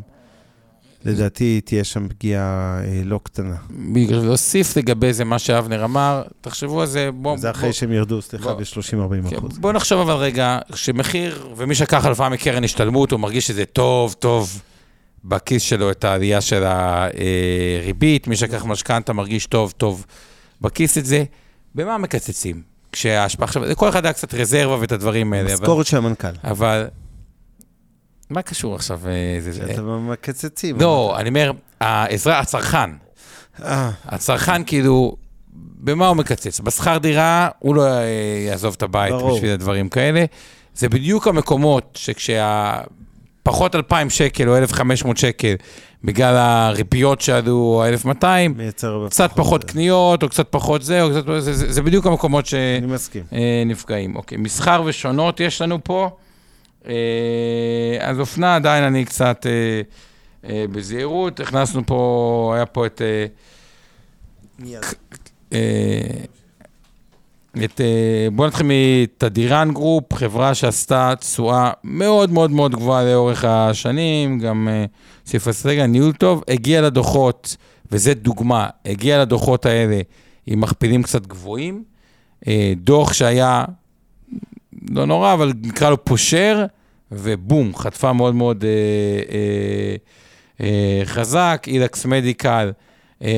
לדעתי 1.05 1.61
תהיה 1.61 1.85
שם 1.85 2.09
פגיעה 2.09 2.81
אה, 2.85 3.03
לא 3.05 3.21
קטנה. 3.23 3.55
בגלל 3.93 4.25
להוסיף 4.25 4.77
לגבי 4.77 5.13
זה 5.13 5.25
מה 5.25 5.39
שאבנר 5.39 5.85
אמר, 5.85 6.23
תחשבו 6.41 6.81
על 6.81 6.87
זה, 6.87 7.11
בואו... 7.15 7.39
זה 7.39 7.51
אחרי 7.51 7.73
שהם 7.73 7.93
ירדו, 7.93 8.23
סליחה, 8.23 8.45
בוא- 8.45 8.61
ב-30-40 8.61 9.31
כן, 9.31 9.37
אחוז. 9.37 9.59
בוא 9.59 9.73
נחשוב 9.73 10.01
אבל 10.01 10.15
רגע, 10.15 10.59
שמחיר, 10.75 11.49
ומי 11.57 11.75
שלקח 11.75 12.05
הלוואה 12.05 12.29
מקרן 12.29 12.65
השתלמות, 12.65 13.11
הוא 13.11 13.21
מרגיש 13.21 13.47
שזה 13.47 13.65
טוב, 13.65 14.15
טוב 14.19 14.61
בכיס 15.25 15.63
שלו 15.63 15.91
את 15.91 16.05
העלייה 16.05 16.41
של 16.41 16.65
הריבית, 16.65 18.27
מי 18.27 18.37
שלקח 18.37 18.65
משכנתה 18.65 19.13
מרגיש 19.13 19.47
טוב, 19.47 19.73
טוב 19.77 20.07
בכיס 20.61 20.99
את 20.99 21.05
זה. 21.07 21.25
במה 21.75 21.99
מקצצים? 21.99 22.63
כשההשפעה 22.93 23.45
עכשיו, 23.45 23.65
לכל 23.65 23.89
אחד 23.89 24.05
היה 24.07 24.13
קצת 24.13 24.35
רזרבה 24.35 24.79
ואת 24.81 24.93
הדברים 24.93 25.33
האלה. 25.33 25.55
משכורת 25.55 25.87
של 25.87 25.97
המנכ"ל. 25.97 26.29
אבל... 26.45 26.87
מה 28.31 28.43
קשור 28.43 28.75
עכשיו? 28.75 29.01
אה, 29.07 29.13
זה- 29.41 29.53
זה- 29.53 29.67
שאתה 29.69 29.83
מקצצים. 29.83 30.81
לא, 30.81 31.15
אני 31.19 31.29
אומר, 31.29 31.53
העזרה, 31.81 32.39
הצרכן. 32.39 32.91
אה, 33.63 33.91
הצרכן 34.05 34.65
כאילו, 34.65 35.17
במה 35.57 36.09
הוא 36.09 36.17
מקצץ? 36.17 36.61
בשכר 36.61 36.99
דירה, 36.99 37.49
הוא 37.59 37.75
לא 37.75 37.87
אה, 37.87 38.03
יעזוב 38.49 38.75
את 38.77 38.83
הבית 38.83 39.13
ברור. 39.13 39.37
בשביל 39.37 39.51
הדברים 39.51 39.89
כאלה. 39.89 40.25
זה 40.75 40.89
בדיוק 40.89 41.29
המקומות 41.29 41.99
שכשה... 42.01 42.81
פחות 43.45 43.75
2,000 43.75 44.11
שקל 44.11 44.49
או 44.49 44.59
1,500 44.59 45.17
שקל, 45.17 45.55
בגלל 46.05 46.37
הריביות 46.37 47.21
שעלו, 47.21 47.57
או 47.57 47.85
1,200, 47.89 48.55
מייצר 48.57 48.89
הרבה 48.89 49.09
קצת 49.09 49.31
פחות 49.37 49.65
קניות, 49.65 50.23
או 50.23 50.29
קצת 50.29 50.47
פחות 50.51 50.83
זה, 50.83 51.03
או 51.03 51.11
קצת... 51.11 51.25
זה, 51.27 51.41
זה, 51.41 51.73
זה 51.73 51.83
בדיוק 51.83 52.07
המקומות. 52.07 52.47
שנפגעים. 52.47 54.17
אוקיי, 54.17 54.39
מסחר 54.39 54.83
ושונות 54.87 55.41
יש 55.41 55.63
לנו 55.63 55.85
פה. 55.85 56.11
אה, 56.87 56.93
אז 58.01 58.21
אופנה 58.21 58.57
עדיין 58.57 58.85
אני 58.85 59.05
קצת 59.05 59.47
אה, 59.47 59.81
אה, 60.51 60.65
בזהירות. 60.73 61.41
הכנסנו 61.41 61.87
פה, 61.87 62.53
היה 62.57 62.67
פה 62.67 62.87
את... 62.87 63.03
אה, 63.03 63.27
אה, 65.53 66.25
את, 67.65 67.81
אה, 67.81 68.29
בואו 68.33 68.49
נתחיל 68.49 68.67
מתדיראן 68.69 69.71
גרופ, 69.73 70.13
חברה 70.15 70.55
שעשתה 70.55 71.13
תשואה 71.21 71.71
מאוד 71.85 72.31
מאוד 72.31 72.51
מאוד 72.51 72.73
גבוהה 72.75 73.05
לאורך 73.05 73.45
השנים, 73.45 74.39
גם 74.39 74.69
אה, 74.69 74.85
סעיף 75.27 75.49
אסטרטגיה, 75.49 75.87
ניהול 75.87 76.13
טוב, 76.13 76.43
הגיע 76.49 76.83
לדוחות, 76.83 77.57
וזו 77.93 78.11
דוגמה, 78.15 78.69
הגיע 78.87 79.23
לדוחות 79.23 79.67
האלה 79.67 80.01
עם 80.47 80.61
מכפילים 80.61 81.03
קצת 81.03 81.27
גבוהים, 81.27 81.85
אה, 82.49 82.73
דוח 82.77 83.13
שהיה 83.13 83.65
לא 84.91 85.07
נורא, 85.07 85.33
אבל 85.33 85.53
נקרא 85.63 85.91
לו 85.91 86.05
פושר, 86.05 86.65
ובום, 87.13 87.77
חטפה 87.77 88.13
מאוד 88.13 88.35
מאוד 88.35 88.65
חזק, 91.05 91.65
אילקס 91.67 92.07
מדיקל, 92.07 92.73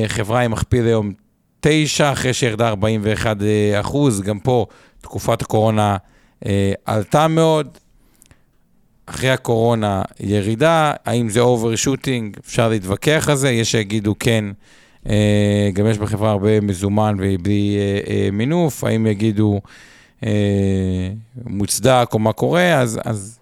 חברה 0.07 0.41
עם 0.41 0.51
מכפיל 0.51 0.85
היום 0.85 1.11
9, 1.59 2.11
אחרי 2.11 2.33
שירדה 2.33 2.67
41 2.67 3.41
אה, 3.41 3.79
אחוז, 3.79 4.21
גם 4.21 4.39
פה 4.39 4.65
תקופת 5.01 5.41
הקורונה 5.41 5.97
אה, 6.45 6.73
עלתה 6.85 7.27
מאוד. 7.27 7.77
אחרי 9.09 9.29
הקורונה 9.29 10.01
ירידה, 10.19 10.93
האם 11.05 11.29
זה 11.29 11.39
overshooting, 11.39 12.37
אפשר 12.45 12.69
להתווכח 12.69 13.29
על 13.29 13.35
זה, 13.35 13.51
יש 13.51 13.71
שיגידו 13.71 14.15
כן, 14.19 14.45
אה, 15.09 15.69
גם 15.73 15.87
יש 15.87 15.97
בחברה 15.97 16.31
הרבה 16.31 16.61
מזומן 16.61 17.15
ובלי 17.19 17.77
אה, 17.77 18.13
אה, 18.13 18.29
מינוף, 18.31 18.83
האם 18.83 19.07
יגידו 19.07 19.61
אה, 20.25 21.09
מוצדק 21.45 22.09
או 22.13 22.19
מה 22.19 22.33
קורה, 22.33 22.79
אז, 22.79 22.99
אז 23.05 23.39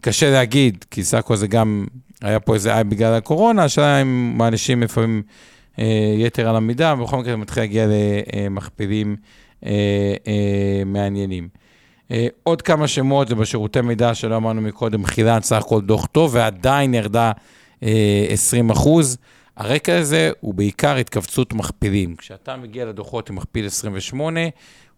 קשה 0.00 0.30
להגיד, 0.30 0.84
כי 0.90 1.04
סך 1.04 1.18
הכל 1.18 1.36
זה 1.36 1.46
גם, 1.46 1.86
היה 2.22 2.40
פה 2.40 2.54
איזה 2.54 2.74
איי 2.74 2.84
בגלל 2.84 3.14
הקורונה, 3.14 3.64
השאלה 3.64 4.02
אם 4.02 4.38
מענישים 4.38 4.82
לפעמים 4.82 5.22
יתר 6.18 6.48
על 6.48 6.56
המידה, 6.56 6.94
ובכל 6.98 7.16
מקרה 7.16 7.32
זה 7.32 7.36
מתחיל 7.36 7.62
להגיע 7.62 7.86
למכפילים 8.34 9.16
אה, 9.66 9.70
אה, 10.26 10.82
מעניינים. 10.86 11.48
אה, 12.10 12.26
עוד 12.42 12.62
כמה 12.62 12.88
שמות, 12.88 13.28
זה 13.28 13.34
בשירותי 13.34 13.80
מידע 13.80 14.14
שלא 14.14 14.36
אמרנו 14.36 14.60
מקודם, 14.60 15.04
חילן 15.04 15.40
סך 15.40 15.56
הכל 15.56 15.80
דוח 15.80 16.06
טוב, 16.06 16.30
ועדיין 16.34 16.94
ירדה 16.94 17.32
אה, 17.82 18.26
20 18.28 18.70
אחוז. 18.70 19.18
הרקע 19.56 20.00
לזה 20.00 20.30
הוא 20.40 20.54
בעיקר 20.54 20.96
התכווצות 20.96 21.52
מכפילים. 21.52 22.16
כשאתה 22.16 22.56
מגיע 22.56 22.84
לדוחות 22.84 23.30
עם 23.30 23.36
מכפיל 23.36 23.66
28 23.66 24.40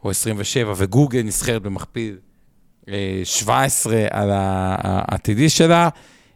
או 0.05 0.11
27, 0.11 0.72
וגוגל 0.77 1.22
נסחרת 1.22 1.62
במכפיל 1.62 2.16
אה, 2.89 3.20
17 3.25 4.07
על 4.11 4.31
העתידי 4.33 5.49
שלה, 5.49 5.89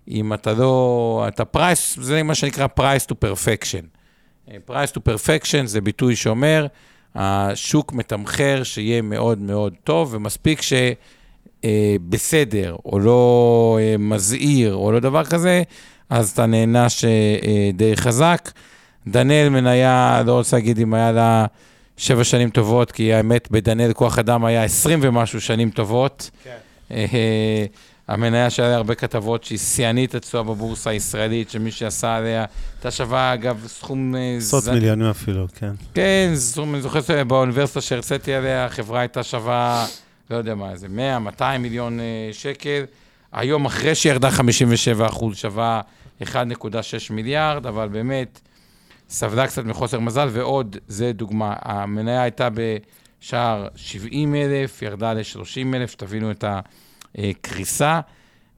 אם 0.09 0.33
אתה 0.33 0.53
לא, 0.53 1.25
אתה 1.29 1.45
פרייס, 1.45 1.99
זה 2.01 2.23
מה 2.23 2.35
שנקרא 2.35 2.67
price 2.81 3.07
to 3.13 3.15
perfection. 3.25 3.98
אה, 4.51 4.57
price 4.69 4.91
to 4.91 4.99
perfection 4.99 5.67
זה 5.67 5.81
ביטוי 5.81 6.17
שאומר, 6.17 6.67
השוק 7.15 7.93
מתמחר 7.93 8.63
שיהיה 8.63 9.03
מאוד 9.03 9.39
מאוד 9.39 9.75
טוב, 9.85 10.15
ומספיק 10.15 10.61
שבסדר, 11.63 12.77
או 12.85 12.99
לא 12.99 13.79
אה, 13.81 13.97
מזהיר, 13.99 14.75
או 14.75 14.93
לא 14.93 15.01
דבר 15.01 15.25
כזה, 15.25 15.63
אז 16.11 16.31
אתה 16.31 16.47
נענש 16.47 17.05
אה, 17.05 17.71
די 17.75 17.97
חזק. 17.97 18.51
דנאל 19.07 19.49
מניה, 19.49 20.23
לא 20.27 20.33
רוצה 20.33 20.57
להגיד 20.57 20.79
אם 20.79 20.95
היה 20.95 21.13
לה 21.13 21.47
שבע 21.97 22.25
שנים 22.25 22.51
טובות, 22.51 22.93
כי 22.93 23.13
האמת, 23.13 23.51
בדנאל 23.51 23.93
כוח 23.93 24.19
אדם 24.19 24.45
היה 24.45 24.65
עשרים 24.65 24.99
ומשהו 25.03 25.41
שנים 25.41 25.71
טובות. 25.71 26.31
כן. 26.45 26.57
המניה 28.09 28.51
שהיה 28.51 28.77
הרבה 28.77 28.95
כתבות 28.95 29.45
שהיא 29.45 29.59
שיאנית 29.59 30.15
אצלו 30.15 30.45
בבורסה 30.45 30.91
הישראלית, 30.91 31.51
שמי 31.51 31.71
שעשה 31.71 32.17
עליה, 32.17 32.45
הייתה 32.75 32.91
שווה, 32.91 33.35
אגב, 33.35 33.65
סכום... 33.67 34.15
עשרות 34.39 34.63
ז... 34.63 34.69
מיליונים 34.69 35.07
אפילו, 35.07 35.47
כן. 35.55 35.73
כן, 35.95 36.33
סכום, 36.35 36.75
אני 36.75 36.83
זוכר 36.83 37.01
שבאוניברסיטה 37.01 37.81
שהרציתי 37.81 38.35
עליה, 38.35 38.65
החברה 38.65 39.01
הייתה 39.01 39.23
שווה, 39.23 39.87
לא 40.31 40.37
יודע 40.37 40.55
מה, 40.55 40.71
איזה 40.71 40.89
100, 40.89 41.19
200 41.19 41.63
מיליון 41.63 42.01
שקל. 42.33 42.85
היום, 43.33 43.67
אחרי 43.67 43.95
שירדה 43.95 44.31
57 44.31 45.07
אחוז, 45.07 45.37
שווה 45.37 45.81
1.6 46.23 46.27
מיליארד, 47.11 47.67
אבל 47.67 47.89
באמת, 47.89 48.41
סבלה 49.09 49.47
קצת 49.47 49.65
מחוסר 49.65 50.01
מזל, 50.01 50.29
ועוד, 50.33 50.77
זה 50.89 51.13
דוגמה, 51.13 51.55
המניה 51.63 52.23
הייתה 52.23 52.49
בשער 52.55 53.69
70 53.77 54.35
אלף, 54.35 54.83
ירדה 54.83 55.13
ל-30 55.13 55.77
אלף, 55.77 55.91
שתבינו 55.91 56.31
את 56.31 56.45
ה... 56.45 56.61
קריסה, 57.43 58.01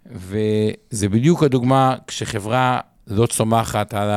וזה 0.06 1.08
בדיוק 1.08 1.42
הדוגמה 1.42 1.96
כשחברה 2.06 2.80
לא 3.06 3.26
צומחת 3.26 3.94
על 3.94 4.10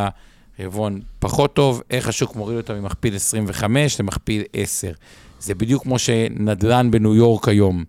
הרבעון 0.60 1.02
פחות 1.20 1.54
טוב, 1.56 1.82
איך 1.90 2.08
השוק 2.08 2.36
מוריד 2.36 2.58
אותה 2.58 2.74
ממכפיל 2.74 3.16
25 3.16 4.00
למכפיל 4.00 4.44
10. 4.54 4.92
זה 5.40 5.56
בדיוק 5.56 5.84
כמו 5.84 6.00
שנדל"ן 6.00 6.92
בניו 6.92 7.16
יורק 7.16 7.48
היום 7.48 7.84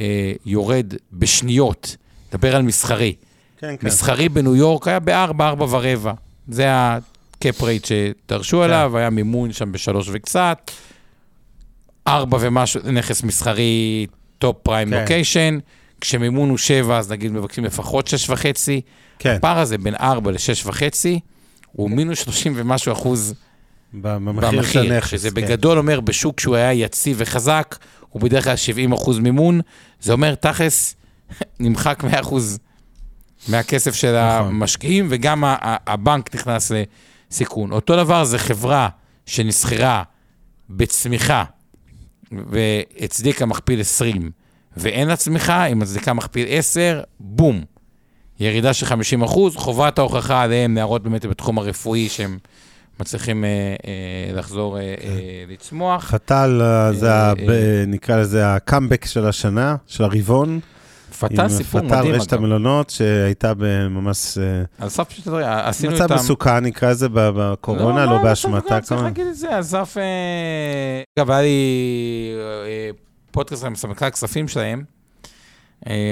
אה, 0.00 0.32
יורד 0.46 0.94
בשניות, 1.12 1.96
דבר 2.32 2.56
על 2.56 2.62
מסחרי. 2.62 3.14
כן, 3.58 3.76
כן. 3.80 3.86
מסחרי 3.86 4.28
בניו 4.28 4.56
יורק 4.56 4.88
היה 4.88 5.00
ב-4, 5.00 5.40
4 5.40 5.66
ורבע. 5.70 6.12
זה 6.48 6.66
ה-cap 6.68 7.62
rate 7.62 7.84
שדרשו 7.84 8.56
כן. 8.56 8.62
עליו, 8.62 8.96
היה 8.96 9.10
מימון 9.10 9.52
שם 9.52 9.72
בשלוש 9.72 10.08
וקצת. 10.12 10.70
ארבע 12.06 12.38
ומשהו, 12.40 12.80
נכס 12.92 13.22
מסחרי 13.22 14.06
top 14.40 14.56
prime 14.62 14.92
location, 14.92 15.58
כשמימון 16.00 16.50
הוא 16.50 16.58
7, 16.58 16.98
אז 16.98 17.12
נגיד 17.12 17.32
מבקשים 17.32 17.64
לפחות 17.64 18.08
6.5. 18.28 18.42
כן. 19.18 19.34
הפער 19.36 19.58
הזה 19.58 19.78
בין 19.78 19.94
4 19.94 20.30
ל-6.5, 20.30 21.06
הוא 21.72 21.90
מינוס 21.90 22.18
30 22.18 22.52
ומשהו 22.56 22.92
אחוז 22.92 23.34
במחיר 23.94 24.62
של 24.62 24.96
נכס. 24.96 25.10
שזה 25.10 25.30
כן. 25.30 25.34
בגדול 25.34 25.78
אומר, 25.78 26.00
בשוק 26.00 26.40
שהוא 26.40 26.56
היה 26.56 26.72
יציב 26.72 27.16
וחזק, 27.20 27.76
הוא 28.08 28.22
בדרך 28.22 28.44
כלל 28.44 28.56
70 28.56 28.92
אחוז 28.92 29.18
מימון, 29.18 29.60
זה 30.00 30.12
אומר, 30.12 30.34
תכלס, 30.34 30.96
נמחק 31.60 32.04
100 32.04 32.20
אחוז 32.20 32.58
מהכסף 33.48 33.94
של 33.94 34.16
נכון. 34.16 34.48
המשקיעים, 34.48 35.06
וגם 35.10 35.44
הבנק 35.86 36.34
נכנס 36.34 36.72
לסיכון. 37.30 37.72
אותו 37.72 37.96
דבר 37.96 38.24
זה 38.24 38.38
חברה 38.38 38.88
שנסחרה 39.26 40.02
בצמיחה 40.70 41.44
והצדיקה 42.32 43.46
מכפיל 43.46 43.80
20, 43.80 44.30
ואין 44.76 45.08
לה 45.08 45.16
צמיחה, 45.16 45.62
היא 45.62 45.76
מצדיקה 45.76 46.12
מכפיל 46.12 46.46
10, 46.50 47.00
בום. 47.20 47.64
ירידה 48.40 48.72
של 48.72 48.86
50 48.86 49.22
אחוז, 49.22 49.56
חובת 49.56 49.98
ההוכחה 49.98 50.42
עליהם 50.42 50.74
להראות 50.74 51.02
באמת 51.02 51.26
בתחום 51.26 51.58
הרפואי 51.58 52.08
שהם 52.08 52.38
מצליחים 53.00 53.44
אה, 53.44 53.48
אה, 53.48 54.38
לחזור 54.38 54.78
אה, 54.78 54.94
כן. 55.00 55.08
אה, 55.08 55.44
לצמוח. 55.48 56.04
חתל, 56.04 56.60
אה, 56.62 56.92
זה, 56.92 57.12
אה, 57.12 57.32
אה, 57.48 57.84
נקרא 57.86 58.16
לזה 58.16 58.54
הקאמבק 58.54 59.04
של 59.04 59.26
השנה, 59.26 59.76
של 59.86 60.04
הרבעון. 60.04 60.60
פתל 61.20 61.48
סיפור 61.48 61.80
מדהים, 61.80 61.94
אגב. 61.94 62.08
פתל 62.08 62.16
רשת 62.16 62.32
המלונות, 62.32 62.90
שהייתה 62.90 63.52
ממש... 63.90 64.38
אה, 64.38 64.62
על 64.78 64.88
סף 64.88 65.08
פשוט, 65.08 65.26
עשינו 65.42 65.92
איתם... 65.92 66.04
מצב 66.04 66.14
מסוכן, 66.14 66.64
נקרא 66.64 66.90
לזה 66.90 67.08
בקורונה, 67.12 68.04
לא, 68.04 68.12
לא, 68.12 68.16
לא 68.16 68.22
באשמתה. 68.22 68.76
לא, 68.76 68.80
צריך 68.80 69.02
להגיד 69.02 69.26
את 69.26 69.36
זה, 69.36 69.60
אסף... 69.60 69.96
אה, 69.96 71.02
אגב, 71.18 71.30
היה 71.30 71.42
לי 71.42 72.32
אה, 72.66 72.90
פודקאסט 73.30 73.64
עם 73.64 73.74
סמנכ"ל 73.74 74.04
הכספים 74.04 74.48
שלהם, 74.48 74.84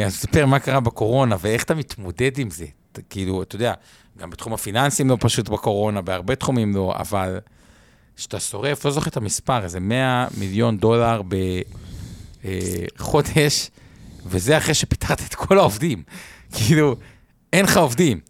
אז 0.06 0.14
סיפר 0.14 0.46
מה 0.46 0.58
קרה 0.58 0.80
בקורונה 0.80 1.36
ואיך 1.40 1.62
אתה 1.62 1.74
מתמודד 1.74 2.38
עם 2.38 2.50
זה. 2.50 2.66
כאילו, 3.10 3.42
אתה 3.42 3.56
יודע, 3.56 3.72
גם 4.18 4.30
בתחום 4.30 4.52
הפיננסים 4.52 5.08
לא 5.08 5.16
פשוט 5.20 5.48
בקורונה, 5.48 6.02
בהרבה 6.02 6.34
תחומים 6.34 6.74
לא, 6.74 6.94
אבל 6.96 7.38
כשאתה 8.16 8.40
שורף, 8.40 8.84
לא 8.84 8.90
זוכר 8.90 9.10
את 9.10 9.16
המספר, 9.16 9.64
איזה 9.64 9.80
100 9.80 10.26
מיליון 10.38 10.78
דולר 10.78 11.22
בחודש, 12.98 13.70
וזה 14.28 14.56
אחרי 14.56 14.74
שפיטרת 14.74 15.20
את 15.28 15.34
כל 15.34 15.58
העובדים. 15.58 16.02
כאילו, 16.52 16.96
אין 17.52 17.64
לך 17.64 17.76
עובדים. 17.76 18.20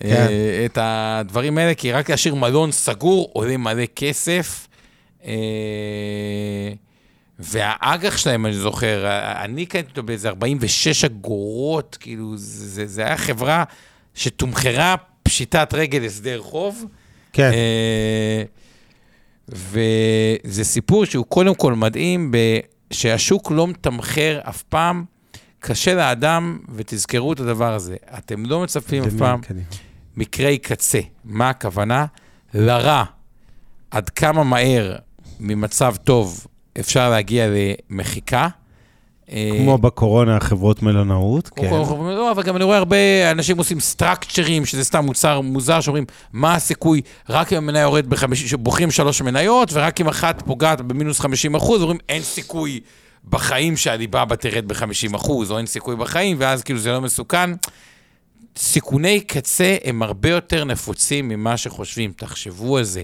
כן. 0.00 0.26
אה, 0.30 0.62
את 0.64 0.78
הדברים 0.80 1.58
האלה, 1.58 1.74
כי 1.74 1.92
רק 1.92 2.10
להשאיר 2.10 2.34
מלון 2.34 2.72
סגור 2.72 3.30
עולה 3.32 3.56
מלא 3.56 3.84
כסף. 3.96 4.68
אה, 5.24 5.32
והאג"ח 7.38 8.16
שלהם, 8.16 8.46
אני 8.46 8.54
זוכר, 8.54 9.06
אני 9.44 9.66
קניתי 9.66 9.88
אותו 9.90 10.02
באיזה 10.02 10.28
46 10.28 11.04
אגורות, 11.04 11.96
כאילו, 12.00 12.32
זה, 12.36 12.86
זה 12.86 13.06
היה 13.06 13.16
חברה 13.16 13.64
שתומחרה 14.14 14.94
פשיטת 15.22 15.74
רגל 15.74 16.04
הסדר 16.04 16.42
חוב. 16.42 16.84
כן. 17.32 17.50
אה, 17.52 18.42
וזה 19.48 20.64
סיפור 20.64 21.04
שהוא 21.04 21.26
קודם 21.26 21.54
כל 21.54 21.74
מדהים, 21.74 22.32
שהשוק 22.90 23.50
לא 23.50 23.66
מתמחר 23.66 24.40
אף 24.48 24.62
פעם 24.62 25.04
קשה 25.60 25.94
לאדם, 25.94 26.58
ותזכרו 26.74 27.32
את 27.32 27.40
הדבר 27.40 27.74
הזה, 27.74 27.96
אתם 28.18 28.46
לא 28.46 28.62
מצפים 28.62 29.04
אף 29.04 29.12
פעם 29.18 29.40
מקרי 30.16 30.58
קצה. 30.58 31.00
מה 31.24 31.50
הכוונה? 31.50 32.06
לרע, 32.54 33.04
עד 33.90 34.08
כמה 34.08 34.44
מהר 34.44 34.96
ממצב 35.40 35.94
טוב 36.04 36.46
אפשר 36.80 37.10
להגיע 37.10 37.46
למחיקה. 37.90 38.48
כמו 39.58 39.78
בקורונה, 39.78 40.40
חברות 40.40 40.82
מלונאות, 40.82 41.48
כן. 41.48 41.70
לא, 41.70 42.32
אבל 42.32 42.42
גם 42.42 42.56
אני 42.56 42.64
רואה 42.64 42.76
הרבה 42.76 42.96
אנשים 43.30 43.58
עושים 43.58 43.80
סטרקצ'רים, 43.80 44.64
שזה 44.64 44.84
סתם 44.84 45.04
מוצר 45.04 45.40
מוזר, 45.40 45.80
שאומרים, 45.80 46.04
מה 46.32 46.54
הסיכוי, 46.54 47.00
רק 47.28 47.52
אם 47.52 47.58
המניה 47.58 47.82
יורד 47.82 48.06
בחמישי, 48.06 48.48
שבוחרים 48.48 48.90
שלוש 48.90 49.22
מניות, 49.22 49.70
ורק 49.72 50.00
אם 50.00 50.08
אחת 50.08 50.42
פוגעת 50.46 50.80
במינוס 50.80 51.20
50 51.20 51.54
אחוז, 51.54 51.82
אומרים, 51.82 51.98
אין 52.08 52.22
סיכוי 52.22 52.80
בחיים 53.24 53.76
שהליבה 53.76 54.24
בה 54.24 54.36
תרד 54.36 54.68
ב-50 54.68 55.16
אחוז, 55.16 55.50
או 55.50 55.58
אין 55.58 55.66
סיכוי 55.66 55.96
בחיים, 55.96 56.36
ואז 56.40 56.62
כאילו 56.62 56.78
זה 56.78 56.92
לא 56.92 57.00
מסוכן. 57.00 57.50
סיכוני 58.56 59.20
קצה 59.20 59.76
הם 59.84 60.02
הרבה 60.02 60.30
יותר 60.30 60.64
נפוצים 60.64 61.28
ממה 61.28 61.56
שחושבים. 61.56 62.12
תחשבו 62.16 62.76
על 62.76 62.84
זה, 62.84 63.02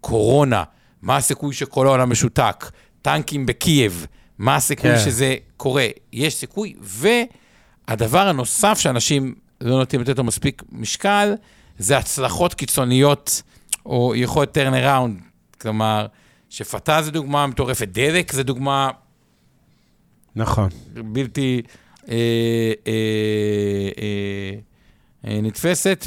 קורונה, 0.00 0.62
מה 1.02 1.16
הסיכוי 1.16 1.54
שכל 1.54 1.86
העולם 1.86 2.10
משותק? 2.10 2.70
טנקים 3.02 3.46
בקייב, 3.46 4.06
מה 4.38 4.56
הסיכוי 4.56 4.90
כן. 4.90 5.04
שזה 5.04 5.36
קורה? 5.56 5.86
יש 6.12 6.34
סיכוי, 6.34 6.74
והדבר 6.80 8.28
הנוסף 8.28 8.78
שאנשים 8.78 9.34
לא 9.60 9.78
נוטים 9.78 10.00
לתת 10.00 10.18
לו 10.18 10.24
מספיק 10.24 10.62
משקל, 10.72 11.34
זה 11.78 11.98
הצלחות 11.98 12.54
קיצוניות, 12.54 13.42
או 13.86 14.12
יכולת 14.16 14.56
turn 14.56 14.72
around, 14.72 15.22
כלומר, 15.60 16.06
שפתה 16.50 17.02
זה 17.02 17.10
דוגמה 17.10 17.46
מטורפת, 17.46 17.88
דלק 17.88 18.32
זה 18.32 18.42
דוגמה 18.42 18.90
נכון. 20.36 20.68
בלתי 20.94 21.62
אה, 22.08 22.14
אה, 22.86 22.92
אה, 23.98 24.58
אה, 25.30 25.40
נתפסת, 25.42 26.06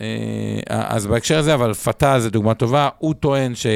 אה, 0.00 0.60
אז 0.70 1.06
בהקשר 1.06 1.38
הזה, 1.38 1.54
אבל 1.54 1.74
פתאל 1.74 2.20
זה 2.20 2.30
דוגמה 2.30 2.54
טובה, 2.54 2.88
הוא 2.98 3.14
טוען 3.14 3.54
ש... 3.54 3.66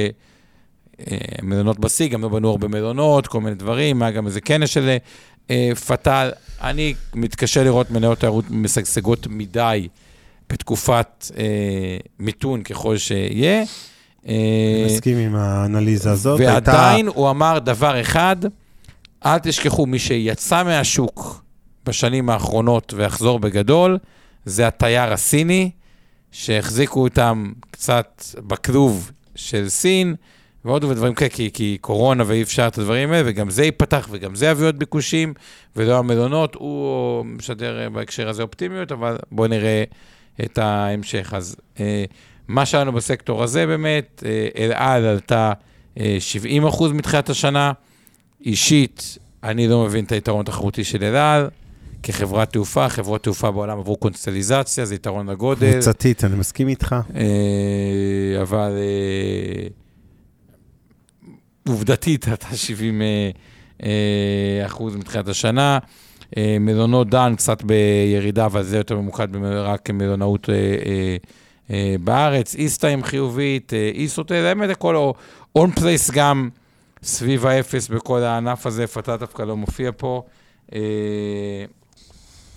אה, 1.10 1.16
מלונות 1.42 1.78
בשיא, 1.78 2.08
גם 2.08 2.22
לא 2.22 2.28
בנו 2.28 2.50
הרבה 2.50 2.68
מלונות, 2.68 3.26
כל 3.26 3.40
מיני 3.40 3.56
דברים, 3.56 4.02
היה 4.02 4.10
גם 4.12 4.26
איזה 4.26 4.40
כנס 4.40 4.70
של 4.70 4.96
אה, 5.50 5.70
פתאל. 5.86 6.30
אני 6.60 6.94
מתקשה 7.14 7.64
לראות 7.64 7.90
מניות 7.90 8.18
תיירות 8.18 8.44
משגשגות 8.50 9.26
מדי 9.26 9.88
בתקופת 10.50 11.30
אה, 11.38 11.44
מיתון 12.18 12.62
ככל 12.62 12.96
שיהיה. 12.96 13.62
אני 14.26 14.84
מסכים 14.86 15.18
עם 15.18 15.36
האנליזה 15.36 16.10
הזאת. 16.10 16.40
ועדיין 16.40 17.06
הייתה... 17.06 17.20
הוא 17.20 17.30
אמר 17.30 17.58
דבר 17.58 18.00
אחד, 18.00 18.36
אל 19.26 19.38
תשכחו, 19.38 19.86
מי 19.86 19.98
שיצא 19.98 20.62
מהשוק 20.62 21.44
בשנים 21.86 22.30
האחרונות 22.30 22.94
ויחזור 22.96 23.38
בגדול, 23.38 23.98
זה 24.44 24.66
התייר 24.66 25.12
הסיני, 25.12 25.70
שהחזיקו 26.32 27.02
אותם 27.02 27.52
קצת 27.70 28.24
בכלוב 28.46 29.10
של 29.34 29.68
סין. 29.68 30.14
ועוד 30.64 30.84
דברים 30.84 31.14
כאלה, 31.14 31.30
כי, 31.30 31.50
כי 31.52 31.78
קורונה 31.80 32.24
ואי 32.26 32.42
אפשר 32.42 32.66
את 32.66 32.78
הדברים 32.78 33.12
האלה, 33.12 33.22
וגם 33.26 33.50
זה 33.50 33.64
ייפתח 33.64 34.08
וגם 34.10 34.34
זה 34.34 34.46
יביא 34.46 34.66
עוד 34.66 34.78
ביקושים, 34.78 35.34
ולא 35.76 35.98
המלונות, 35.98 36.54
הוא 36.54 37.24
משדר 37.24 37.82
אה, 37.82 37.90
בהקשר 37.90 38.28
הזה 38.28 38.42
אופטימיות, 38.42 38.92
אבל 38.92 39.16
בואו 39.32 39.48
נראה 39.48 39.84
את 40.44 40.58
ההמשך. 40.58 41.32
אז 41.36 41.56
אה, 41.80 42.04
מה 42.48 42.66
שלנו 42.66 42.92
בסקטור 42.92 43.42
הזה 43.42 43.66
באמת, 43.66 44.22
אה, 44.26 44.48
אל 44.56 44.72
על 44.72 45.04
עלתה 45.04 45.52
אה, 46.00 46.16
70 46.18 46.66
אחוז 46.66 46.92
מתחילת 46.92 47.30
השנה. 47.30 47.72
אישית, 48.44 49.18
אני 49.42 49.68
לא 49.68 49.84
מבין 49.84 50.04
את 50.04 50.12
היתרון 50.12 50.40
התחרותי 50.40 50.84
של 50.84 51.04
אל 51.04 51.16
על. 51.16 51.48
כחברת 52.02 52.52
תעופה, 52.52 52.88
חברות 52.88 53.22
תעופה 53.22 53.50
בעולם 53.50 53.78
עברו 53.78 53.96
קונסטליזציה, 53.96 54.84
זה 54.84 54.94
יתרון 54.94 55.30
לגודל. 55.30 55.72
קבוצתית, 55.72 56.24
אני 56.24 56.36
מסכים 56.36 56.68
איתך. 56.68 56.96
אה, 57.16 58.42
אבל... 58.42 58.72
אה, 58.76 59.66
עובדתית 61.68 62.24
הייתה 62.24 62.56
70 62.56 63.02
אה, 63.82 64.66
אחוז 64.66 64.96
מתחילת 64.96 65.28
השנה. 65.28 65.78
מלונות 66.60 67.10
דן 67.10 67.34
קצת 67.36 67.62
בירידה, 67.62 68.46
אבל 68.46 68.62
זה 68.62 68.76
יותר 68.76 68.96
ממוקד 68.96 69.28
רק 69.36 69.90
מלונאות 69.90 70.48
בארץ. 72.00 72.54
איסתא 72.54 73.02
חיובית, 73.02 73.72
ישרוטל, 73.94 74.34
האמת, 74.34 74.70
הכל 74.70 75.12
on 75.56 75.70
place 75.70 76.10
גם 76.10 76.48
סביב 77.02 77.46
האפס 77.46 77.88
בכל 77.88 78.22
הענף 78.22 78.66
הזה, 78.66 78.86
פתאל 78.86 79.16
דווקא 79.16 79.42
לא 79.42 79.56
מופיע 79.56 79.90
פה. 79.96 80.22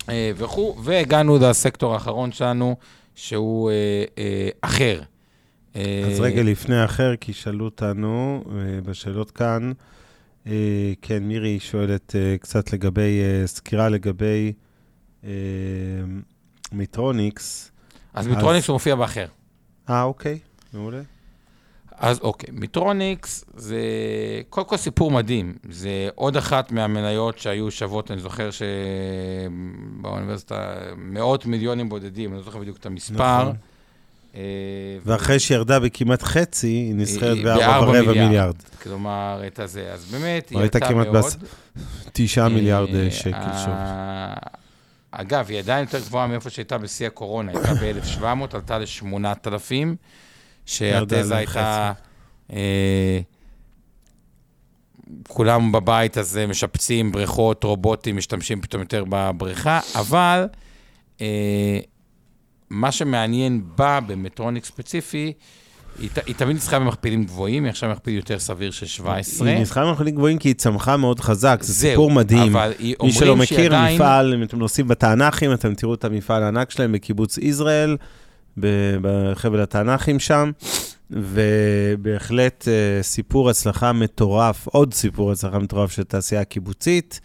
וכו', 0.09 0.75
והגענו 0.83 1.37
לסקטור 1.41 1.93
האחרון 1.93 2.31
שלנו, 2.31 2.75
שהוא 3.15 3.71
אחר. 4.61 5.01
אז 5.75 6.19
רגע 6.19 6.43
לפני 6.43 6.85
אחר, 6.85 7.15
כי 7.15 7.33
שאלו 7.33 7.65
אותנו 7.65 8.43
אה, 8.47 8.81
בשאלות 8.81 9.31
כאן, 9.31 9.71
אה, 10.47 10.93
כן, 11.01 11.23
מירי 11.23 11.59
שואלת 11.59 12.15
אה, 12.15 12.37
קצת 12.37 12.73
לגבי, 12.73 13.21
סקירה 13.45 13.89
לגבי 13.89 14.53
מיטרוניקס. 16.71 17.71
אז 18.13 18.27
מיטרוניקס 18.27 18.67
הוא 18.67 18.73
מופיע 18.73 18.95
באחר. 18.95 19.25
אה, 19.89 20.03
אוקיי, 20.03 20.39
מעולה. 20.73 21.01
אז 22.03 22.19
אוקיי, 22.19 22.49
מיטרוניקס 22.53 23.45
זה 23.55 23.77
קודם 24.49 24.67
כל 24.67 24.77
סיפור 24.77 25.11
מדהים. 25.11 25.55
זה 25.69 26.09
עוד 26.15 26.37
אחת 26.37 26.71
מהמניות 26.71 27.39
שהיו 27.39 27.71
שוות, 27.71 28.11
אני 28.11 28.21
זוכר 28.21 28.49
שבאוניברסיטה 30.01 30.75
מאות 30.97 31.45
מיליונים 31.45 31.89
בודדים, 31.89 32.29
אני 32.29 32.37
לא 32.37 32.43
זוכר 32.43 32.59
בדיוק 32.59 32.77
את 32.77 32.85
המספר. 32.85 33.41
נכון. 33.41 33.55
אה, 34.35 34.41
ואחרי 35.05 35.39
שירדה 35.39 35.79
בכמעט 35.79 36.23
חצי, 36.23 36.67
היא 36.67 36.95
נסחרת 36.95 37.37
ב-4 37.37 37.83
ורבע 37.83 38.13
מיליארד. 38.13 38.55
כלומר, 38.83 39.41
את 39.47 39.59
הזה. 39.59 39.93
אז 39.93 40.05
באמת, 40.11 40.49
היא 40.49 40.59
הייתה 40.59 40.79
מאוד. 40.79 41.05
הייתה 41.07 41.11
כמעט 41.11 41.37
ב-9 42.15 42.49
מיליארד 42.49 42.95
אה, 42.95 43.11
שקל 43.11 43.57
שוב. 43.65 43.73
אגב, 45.11 45.45
היא 45.49 45.59
עדיין 45.59 45.83
יותר 45.83 45.99
גבוהה 45.99 46.27
מאיפה 46.27 46.49
שהייתה 46.49 46.77
בשיא 46.77 47.07
הקורונה, 47.07 47.51
הייתה 47.51 47.73
ב-1,700, 47.73 48.55
עלתה 48.55 48.79
ל-8,000, 48.79 49.95
שהתזה 50.65 51.35
הייתה... 51.35 51.91
אה, 52.53 53.19
כולם 55.27 55.71
בבית 55.71 56.17
הזה 56.17 56.47
משפצים 56.47 57.11
בריכות, 57.11 57.63
רובוטים, 57.63 58.17
משתמשים 58.17 58.61
פתאום 58.61 58.81
יותר 58.81 59.03
בבריכה, 59.09 59.79
אבל 59.95 60.47
מה 62.69 62.91
שמעניין 62.91 63.61
בה, 63.75 63.99
במטרוניק 64.07 64.65
ספציפי, 64.65 65.33
היא, 65.99 66.09
היא 66.25 66.35
תמיד 66.35 66.55
ניסחה 66.55 66.79
במכפילים 66.79 67.23
גבוהים, 67.23 67.63
היא 67.63 67.69
עכשיו 67.69 67.89
מכפיל 67.89 68.15
יותר 68.15 68.39
סביר 68.39 68.71
של 68.71 68.85
17. 68.85 69.47
היא 69.47 69.59
ניסחה 69.59 69.85
במכפילים 69.85 70.15
גבוהים 70.15 70.37
כי 70.37 70.49
היא 70.49 70.55
צמחה 70.55 70.97
מאוד 70.97 71.19
חזק, 71.19 71.59
זה 71.61 71.73
זהו, 71.73 71.91
סיפור 71.91 72.11
מדהים. 72.11 72.55
אבל 72.55 72.73
היא 72.79 72.95
מי 73.03 73.11
שלא 73.11 73.35
מכיר, 73.35 73.57
שעדיין... 73.57 73.95
מפעל, 73.95 74.33
אם 74.33 74.43
אתם 74.43 74.59
נוסעים 74.59 74.87
בתענכים, 74.87 75.53
אתם 75.53 75.75
תראו 75.75 75.93
את 75.93 76.05
המפעל 76.05 76.43
הענק 76.43 76.71
שלהם 76.71 76.91
בקיבוץ 76.91 77.37
יזרעאל, 77.37 77.97
בחבל 78.57 79.61
התענכים 79.61 80.19
שם, 80.19 80.51
ובהחלט 81.11 82.67
אה, 82.67 83.03
סיפור 83.03 83.49
הצלחה 83.49 83.93
מטורף, 83.93 84.67
עוד 84.67 84.93
סיפור 84.93 85.31
הצלחה 85.31 85.59
מטורף 85.59 85.91
של 85.91 86.03
תעשייה 86.03 86.41
הקיבוצית, 86.41 87.21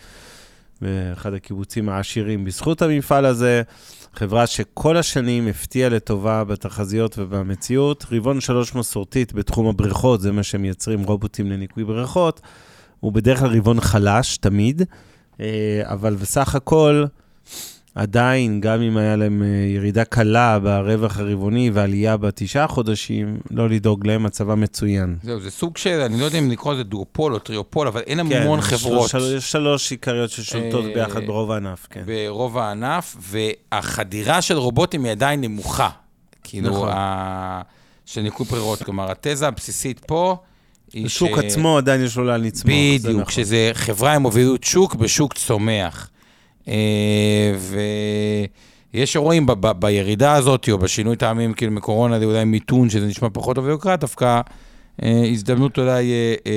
באחד 0.83 1.35
הקיבוצים 1.35 1.89
העשירים 1.89 2.45
בזכות 2.45 2.83
המפעל 2.83 3.25
הזה. 3.25 3.63
חברה 4.15 4.47
שכל 4.47 4.97
השנים 4.97 5.47
הפתיעה 5.47 5.89
לטובה 5.89 6.45
בתחזיות 6.45 7.19
ובמציאות. 7.19 8.07
רבעון 8.13 8.41
שלוש 8.41 8.75
מסורתית 8.75 9.33
בתחום 9.33 9.67
הבריכות, 9.67 10.21
זה 10.21 10.33
מה 10.33 10.43
שמייצרים 10.43 11.03
רובוטים 11.03 11.51
לניקוי 11.51 11.85
בריכות. 11.85 12.41
הוא 13.01 13.13
בדרך 13.13 13.39
כלל 13.39 13.57
רבעון 13.57 13.81
חלש, 13.81 14.37
תמיד, 14.37 14.83
אה, 15.41 15.83
אבל 15.85 16.15
בסך 16.15 16.55
הכל, 16.55 17.05
עדיין, 17.99 18.61
גם 18.61 18.83
אם 18.83 18.97
היה 18.97 19.17
להם 19.17 19.43
אה, 19.43 19.49
ירידה 19.75 20.05
קלה 20.05 20.59
ברווח 20.59 21.19
הרבעוני 21.19 21.71
ועלייה 21.75 22.17
בתשעה 22.17 22.67
חודשים, 22.67 23.39
לא 23.51 23.69
לדאוג 23.69 24.07
להם, 24.07 24.23
מצבם 24.23 24.61
מצוין. 24.61 25.17
זהו, 25.23 25.41
זה 25.41 25.51
סוג 25.51 25.77
של, 25.77 26.01
אני 26.01 26.21
לא 26.21 26.25
יודע 26.25 26.39
אם 26.39 26.51
לקרוא 26.51 26.75
לזה 26.75 26.83
דואופול 26.83 27.35
או 27.35 27.39
טריופול, 27.39 27.87
אבל 27.87 28.01
אין 28.01 28.29
כן, 28.29 28.43
המון 28.43 28.61
חברות. 28.61 29.11
כן, 29.11 29.19
יש 29.37 29.53
שלוש 29.53 29.91
עיקריות 29.91 30.31
ששולטות 30.31 30.85
אה, 30.85 30.95
ביחד 30.95 31.27
ברוב 31.27 31.51
הענף, 31.51 31.87
כן. 31.91 32.03
ברוב 32.07 32.59
הענף, 32.59 33.17
והחדירה 33.21 34.43
של 34.43 34.59
רובוטים 34.59 35.05
היא 35.05 35.13
עדיין 35.13 35.41
נמוכה. 35.41 35.89
כאילו, 36.45 36.71
נכון. 36.71 36.89
ה... 36.93 37.63
של 38.07 38.21
ניקוי 38.21 38.47
ברירות. 38.47 38.83
כלומר, 38.83 39.11
התזה 39.11 39.49
הבסיסית 39.49 39.99
פה... 40.07 40.37
השוק 41.05 41.41
ש... 41.41 41.45
עצמו 41.45 41.79
עדיין 41.79 42.05
יש 42.05 42.17
לו 42.17 42.25
לאן 42.25 42.41
לצמוח. 42.41 42.75
בדיוק, 42.75 43.21
נכון. 43.21 43.33
שזה 43.33 43.71
חברה 43.75 44.15
עם 44.15 44.23
מובילות 44.23 44.65
שוק 44.65 44.95
בשוק 44.95 45.35
צומח. 45.35 46.11
אה, 46.69 47.55
ויש 48.95 49.13
שרואים 49.13 49.47
ב- 49.47 49.53
ב- 49.53 49.81
בירידה 49.81 50.33
הזאת, 50.35 50.69
או 50.69 50.79
בשינוי 50.79 51.17
טעמים, 51.17 51.53
כאילו 51.53 51.73
מקורונה, 51.73 52.19
זה 52.19 52.25
אולי 52.25 52.45
מיתון, 52.45 52.91
שזה 52.91 53.07
נשמע 53.07 53.29
פחות 53.33 53.57
טוב 53.57 53.65
ויוקרה, 53.65 53.97
דווקא 53.97 54.41
אה, 55.03 55.23
הזדמנות 55.33 55.79
אולי 55.79 56.13
אה, 56.47 56.53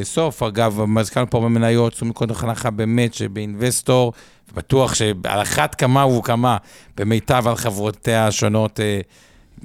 לסוף. 0.00 0.42
אגב, 0.42 0.84
מזכרנו 0.84 1.30
פה 1.30 1.40
במניות, 1.40 1.92
זאת 1.92 2.02
אומרת, 2.02 2.42
הנחה 2.42 2.70
באמת 2.70 3.14
שבאינבסטור, 3.14 4.12
בטוח 4.54 4.94
שעל 4.94 5.14
אחת 5.24 5.74
כמה 5.74 6.06
וכמה, 6.06 6.56
במיטב 6.96 7.44
על 7.48 7.56
חברותיה 7.56 8.26
השונות, 8.26 8.80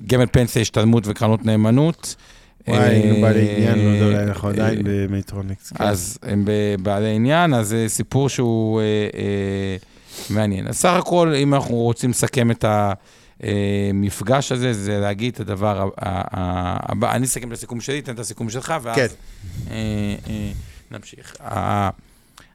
גמל 0.07 0.25
פנסיה, 0.31 0.61
השתלמות 0.61 1.03
וקרנות 1.07 1.45
נאמנות. 1.45 2.15
וואי, 2.67 2.79
היינו 2.79 3.21
בעלי 3.21 3.55
עניין, 3.55 3.99
לא 3.99 4.05
יודע, 4.05 4.23
אנחנו 4.23 4.49
עדיין 4.49 4.77
אה, 4.77 4.83
במטרוניקס. 4.85 5.73
כן. 5.73 5.83
אז 5.83 6.17
הם 6.23 6.45
בעלי 6.81 7.15
עניין, 7.15 7.53
אז 7.53 7.67
זה 7.67 7.85
סיפור 7.87 8.29
שהוא 8.29 8.81
אה, 8.81 8.85
אה, 9.13 9.77
מעניין. 10.29 10.67
אז 10.67 10.77
סך 10.77 10.89
הכל, 10.89 11.33
אם 11.37 11.53
אנחנו 11.53 11.75
רוצים 11.75 12.09
לסכם 12.09 12.51
את 12.51 12.65
המפגש 13.39 14.51
הזה, 14.51 14.73
זה 14.73 14.99
להגיד 14.99 15.33
את 15.33 15.39
הדבר 15.39 15.89
הבא. 15.97 17.11
אני 17.11 17.25
אסכם 17.25 17.47
את 17.47 17.53
הסיכום 17.53 17.81
שלי, 17.81 18.01
תן 18.01 18.13
את 18.13 18.19
הסיכום 18.19 18.49
שלך, 18.49 18.73
ואז 18.81 18.95
כן. 18.95 19.07
נמשיך. 20.91 21.35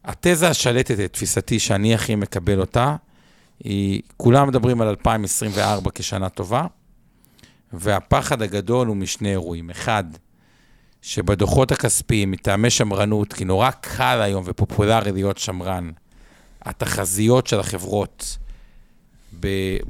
התזה 0.05 0.49
השלטת, 0.49 1.01
תפיסתי, 1.01 1.59
שאני 1.59 1.95
הכי 1.95 2.15
מקבל 2.15 2.61
אותה, 2.61 2.97
היא, 3.65 4.03
כולם 4.17 4.49
מדברים 4.49 4.81
על 4.81 4.89
2024 4.89 5.91
כשנה 5.95 6.29
טובה. 6.29 6.67
והפחד 7.81 8.43
הגדול 8.43 8.87
הוא 8.87 8.97
משני 8.97 9.31
אירועים. 9.31 9.71
אחד, 9.71 10.05
שבדוחות 11.03 11.73
הכספיים, 11.73 12.31
מטעמי 12.31 12.71
שמרנות, 12.71 13.33
כי 13.33 13.45
נורא 13.45 13.71
קל 13.71 14.21
היום 14.23 14.45
ופופולרי 14.47 15.13
להיות 15.13 15.39
שמרן, 15.39 15.91
התחזיות 16.63 17.47
של 17.47 17.61
החברות 17.61 18.39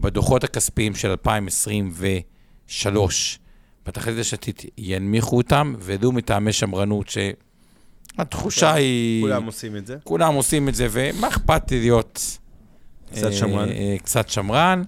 בדוחות 0.01 0.45
הכספיים 0.45 0.95
של 0.95 1.11
2023, 1.11 3.39
בתחזית 3.87 4.19
השתית, 4.19 4.65
ינמיכו 4.79 5.37
אותם, 5.37 5.75
ולו 5.79 6.13
מטעמי 6.13 6.53
שמרנות, 6.53 7.07
שהתחושה 7.09 8.73
כן, 8.73 8.77
היא... 8.77 9.23
כולם 9.23 9.45
עושים 9.45 9.77
את 9.77 9.87
זה. 9.87 9.97
כולם 10.05 10.35
עושים 10.35 10.69
את 10.69 10.75
זה, 10.75 10.87
ומה 10.91 11.29
אכפת 11.29 11.71
לי 11.71 11.81
להיות... 11.81 12.39
קצת 13.13 13.33
שמרן. 13.33 13.69
אה, 13.69 13.97
קצת 14.03 14.29
שמרן. 14.29 14.83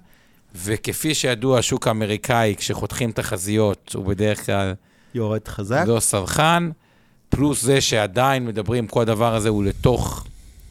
וכפי 0.54 1.14
שידוע, 1.14 1.58
השוק 1.58 1.86
האמריקאי, 1.88 2.54
כשחותכים 2.58 3.12
תחזיות, 3.12 3.92
הוא 3.94 4.04
בדרך 4.06 4.46
כלל 4.46 4.74
יורד 5.14 5.48
חזק. 5.48 5.84
לא 5.86 6.00
סלחן, 6.00 6.70
פלוס 7.28 7.62
זה 7.62 7.80
שעדיין 7.80 8.46
מדברים, 8.46 8.86
כל 8.86 9.02
הדבר 9.02 9.34
הזה 9.34 9.48
הוא 9.48 9.64
לתוך, 9.64 10.26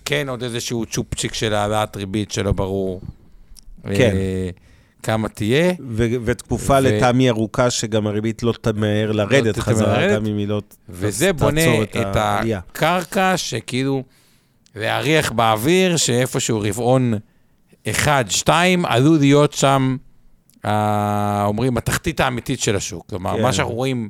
כן, 0.05 0.30
עוד 0.30 0.43
איזשהו 0.43 0.86
צ'ופצ'יק 0.86 1.34
של 1.34 1.53
העלאת 1.53 1.97
ריבית 1.97 2.32
שלא 2.32 2.51
ברור. 2.51 3.01
כן. 3.84 3.89
אה, 4.15 4.49
כמה 5.03 5.30
תהיה. 5.30 5.73
ו- 5.89 6.07
ותקופה 6.25 6.73
ו- 6.73 6.80
לטעמי 6.80 7.30
ארוכה 7.30 7.69
שגם 7.69 8.07
הריבית 8.07 8.43
לא 8.43 8.53
תמהר 8.61 9.11
לרדת 9.11 9.53
תמהר 9.55 9.65
חזרה, 9.65 9.97
לרדת. 9.99 10.15
גם 10.15 10.25
אם 10.25 10.38
היא 10.38 10.47
לא 10.47 10.61
ת- 10.67 10.75
וזה 10.89 11.25
תעצור 11.34 11.47
בונה 11.49 11.82
את 11.84 11.95
את 11.95 12.15
העלייה. 12.15 12.59
הקרקע 12.71 13.34
שכאילו 13.38 14.03
להריח 14.75 15.32
באוויר, 15.32 15.97
שאיפשהו 15.97 16.61
רבעון 16.61 17.13
אחד, 17.89 18.25
שתיים, 18.29 18.85
עלול 18.85 19.17
להיות 19.19 19.53
שם, 19.53 19.97
אה, 20.65 21.43
אומרים, 21.45 21.77
התחתית 21.77 22.19
האמיתית 22.19 22.59
של 22.59 22.75
השוק. 22.75 23.05
כלומר, 23.09 23.35
כן. 23.38 23.41
מה 23.41 23.53
שאנחנו 23.53 23.73
רואים 23.73 24.09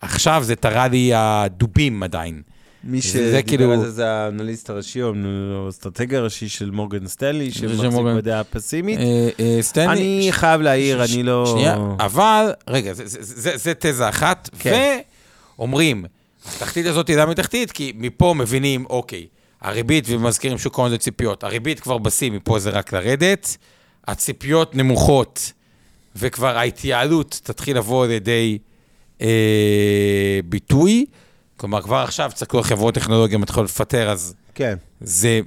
עכשיו 0.00 0.42
זה 0.44 0.56
את 0.56 0.88
ראלי 0.88 1.10
הדובים 1.14 2.02
עדיין. 2.02 2.42
מי 2.84 3.00
זה 3.00 3.08
שדיבר 3.08 3.42
כאילו- 3.46 3.72
על 3.72 3.80
זה 3.80 3.90
זה 3.90 4.10
האנליסט 4.10 4.70
הראשי, 4.70 5.02
או 5.02 5.12
האסטרטג 5.66 6.14
הראשי 6.14 6.48
של 6.48 6.70
מורגן 6.70 7.06
סטנלי, 7.06 7.50
שמחזיק 7.50 7.90
מורגן. 7.90 8.16
בדעה 8.16 8.44
פסימית. 8.44 8.98
אה, 9.00 9.28
אה, 9.40 9.58
סטנלי... 9.60 9.88
אני 9.92 10.28
חייב 10.32 10.60
להעיר, 10.60 11.06
ש- 11.06 11.14
אני 11.14 11.22
לא... 11.22 11.46
שנייה, 11.52 11.76
אבל, 12.00 12.50
רגע, 12.68 12.92
זה- 12.92 13.02
זה- 13.06 13.18
זה 13.22 13.52
זה 13.56 13.72
תזה 13.78 14.08
אחת, 14.08 14.50
כן. 14.58 14.98
ואומרים, 15.58 16.04
התחתית 16.56 16.86
הזאת 16.86 17.08
היא 17.08 17.16
למה 17.16 17.30
היא 17.30 17.36
תחתית? 17.36 17.72
כי 17.72 17.92
מפה 17.96 18.34
מבינים, 18.38 18.84
אוקיי, 18.90 19.26
הריבית, 19.60 20.04
ומזכירים 20.08 20.58
שוק 20.58 20.78
ההון 20.78 20.90
זה 20.90 20.98
ציפיות, 20.98 21.44
הריבית 21.44 21.80
כבר 21.80 21.98
בשיא, 21.98 22.30
מפה 22.30 22.58
זה 22.58 22.70
רק 22.70 22.92
לרדת, 22.92 23.56
הציפיות 24.06 24.74
נמוכות, 24.74 25.52
וכבר 26.16 26.58
ההתייעלות 26.58 27.40
תתחיל 27.44 27.76
לבוא 27.76 28.04
על 28.04 28.10
ידי 28.10 28.58
אה, 29.20 30.40
ביטוי, 30.44 31.06
כלומר, 31.56 31.82
כבר 31.82 31.96
עכשיו 31.96 32.30
על 32.54 32.62
חברות 32.62 32.94
טכנולוגיה 32.94 33.38
מתחילות 33.38 33.70
לפטר, 33.70 34.10
אז 34.10 34.34
כן. 34.54 34.76
זה 35.00 35.40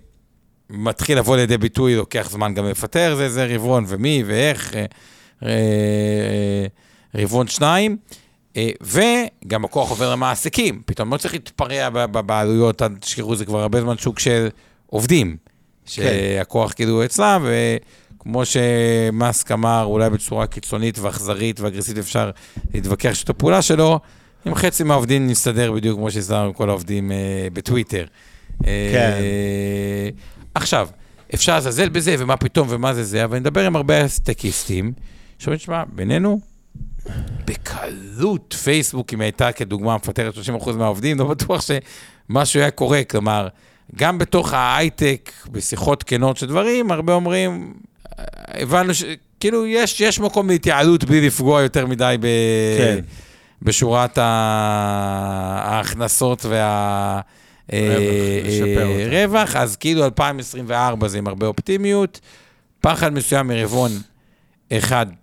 מתחיל 0.69 1.17
לבוא 1.17 1.37
לידי 1.37 1.57
ביטוי, 1.57 1.95
לוקח 1.95 2.29
זמן 2.31 2.53
גם 2.53 2.65
לפטר, 2.65 3.15
זה, 3.15 3.29
זה 3.29 3.45
רבעון 3.55 3.85
ומי 3.87 4.23
ואיך, 4.25 4.75
אה, 4.75 4.85
אה, 5.43 6.65
רבעון 7.15 7.47
שניים, 7.47 7.97
אה, 8.11 8.17
וגם 8.81 9.65
הכוח 9.65 9.89
עובר 9.89 10.11
למעסיקים, 10.11 10.81
פתאום 10.85 11.13
לא 11.13 11.17
צריך 11.17 11.33
להתפרע 11.33 11.89
ב- 11.89 12.05
ב- 12.05 12.19
בעלויות, 12.19 12.81
אל 12.81 12.95
תשכחו, 12.99 13.35
זה 13.35 13.45
כבר 13.45 13.61
הרבה 13.61 13.81
זמן 13.81 13.97
שוק 13.97 14.19
של 14.19 14.49
עובדים, 14.87 15.37
שהכוח 15.85 16.73
כאילו 16.73 17.05
אצלם, 17.05 17.45
וכמו 18.17 18.43
שמאסק 18.45 19.51
אמר, 19.51 19.83
אולי 19.83 20.09
בצורה 20.09 20.47
קיצונית 20.47 20.99
ואכזרית 20.99 21.59
ואגרסיבית 21.59 22.03
אפשר 22.03 22.31
להתווכח 22.73 23.13
שיתוף 23.13 23.37
פעולה 23.37 23.61
שלו, 23.61 23.99
עם 24.45 24.55
חצי 24.55 24.83
מהעובדים 24.83 25.27
נסתדר 25.27 25.71
בדיוק 25.71 25.97
כמו 25.97 26.11
שהסתדרנו 26.11 26.47
עם 26.47 26.53
כל 26.53 26.69
העובדים 26.69 27.11
אה, 27.11 27.47
בטוויטר. 27.53 28.05
כן. 28.63 28.67
אה, 28.93 30.09
עכשיו, 30.55 30.87
אפשר 31.33 31.57
לזלזל 31.57 31.89
בזה, 31.89 32.15
ומה 32.19 32.37
פתאום, 32.37 32.67
ומה 32.71 32.93
זה 32.93 33.03
זה, 33.03 33.23
אבל 33.23 33.35
אני 33.35 33.39
מדבר 33.39 33.65
עם 33.65 33.75
הרבה 33.75 34.07
סטקיסטים, 34.07 34.93
שאומרים, 35.39 35.57
תשמע, 35.57 35.83
בינינו, 35.87 36.39
בקלות 37.45 38.55
פייסבוק, 38.63 39.13
אם 39.13 39.21
הייתה 39.21 39.51
כדוגמה 39.51 39.95
מפטרת 39.95 40.33
30% 40.63 40.71
מהעובדים, 40.71 41.19
לא 41.19 41.25
בטוח 41.25 41.61
שמשהו 41.61 42.59
היה 42.59 42.71
קורה. 42.71 43.03
כלומר, 43.03 43.47
גם 43.95 44.17
בתוך 44.17 44.53
ההייטק, 44.53 45.31
בשיחות 45.51 46.03
כנות 46.03 46.37
של 46.37 46.45
דברים, 46.45 46.91
הרבה 46.91 47.13
אומרים, 47.13 47.73
"אה, 48.19 48.23
הבנו 48.61 48.93
ש... 48.93 49.03
כאילו, 49.39 49.67
יש, 49.67 50.01
יש 50.01 50.19
מקום 50.19 50.49
להתייעלות 50.49 51.03
בלי 51.03 51.27
לפגוע 51.27 51.61
יותר 51.61 51.85
מדי 51.85 52.15
ב... 52.19 52.27
כן. 52.77 52.99
בשורת 53.61 54.17
ה... 54.17 54.23
ההכנסות 55.63 56.45
וה... 56.45 57.21
רווח, 57.71 57.81
אה, 57.83 58.59
אותה. 58.61 59.09
רווח, 59.09 59.55
אז 59.55 59.75
כאילו 59.75 60.05
2024 60.05 61.07
זה 61.07 61.17
עם 61.17 61.27
הרבה 61.27 61.47
אופטימיות, 61.47 62.19
פחד 62.81 63.13
מסוים 63.13 63.47
מרבעון 63.47 63.91
אחד, 64.71 65.05
אה, 65.09 65.13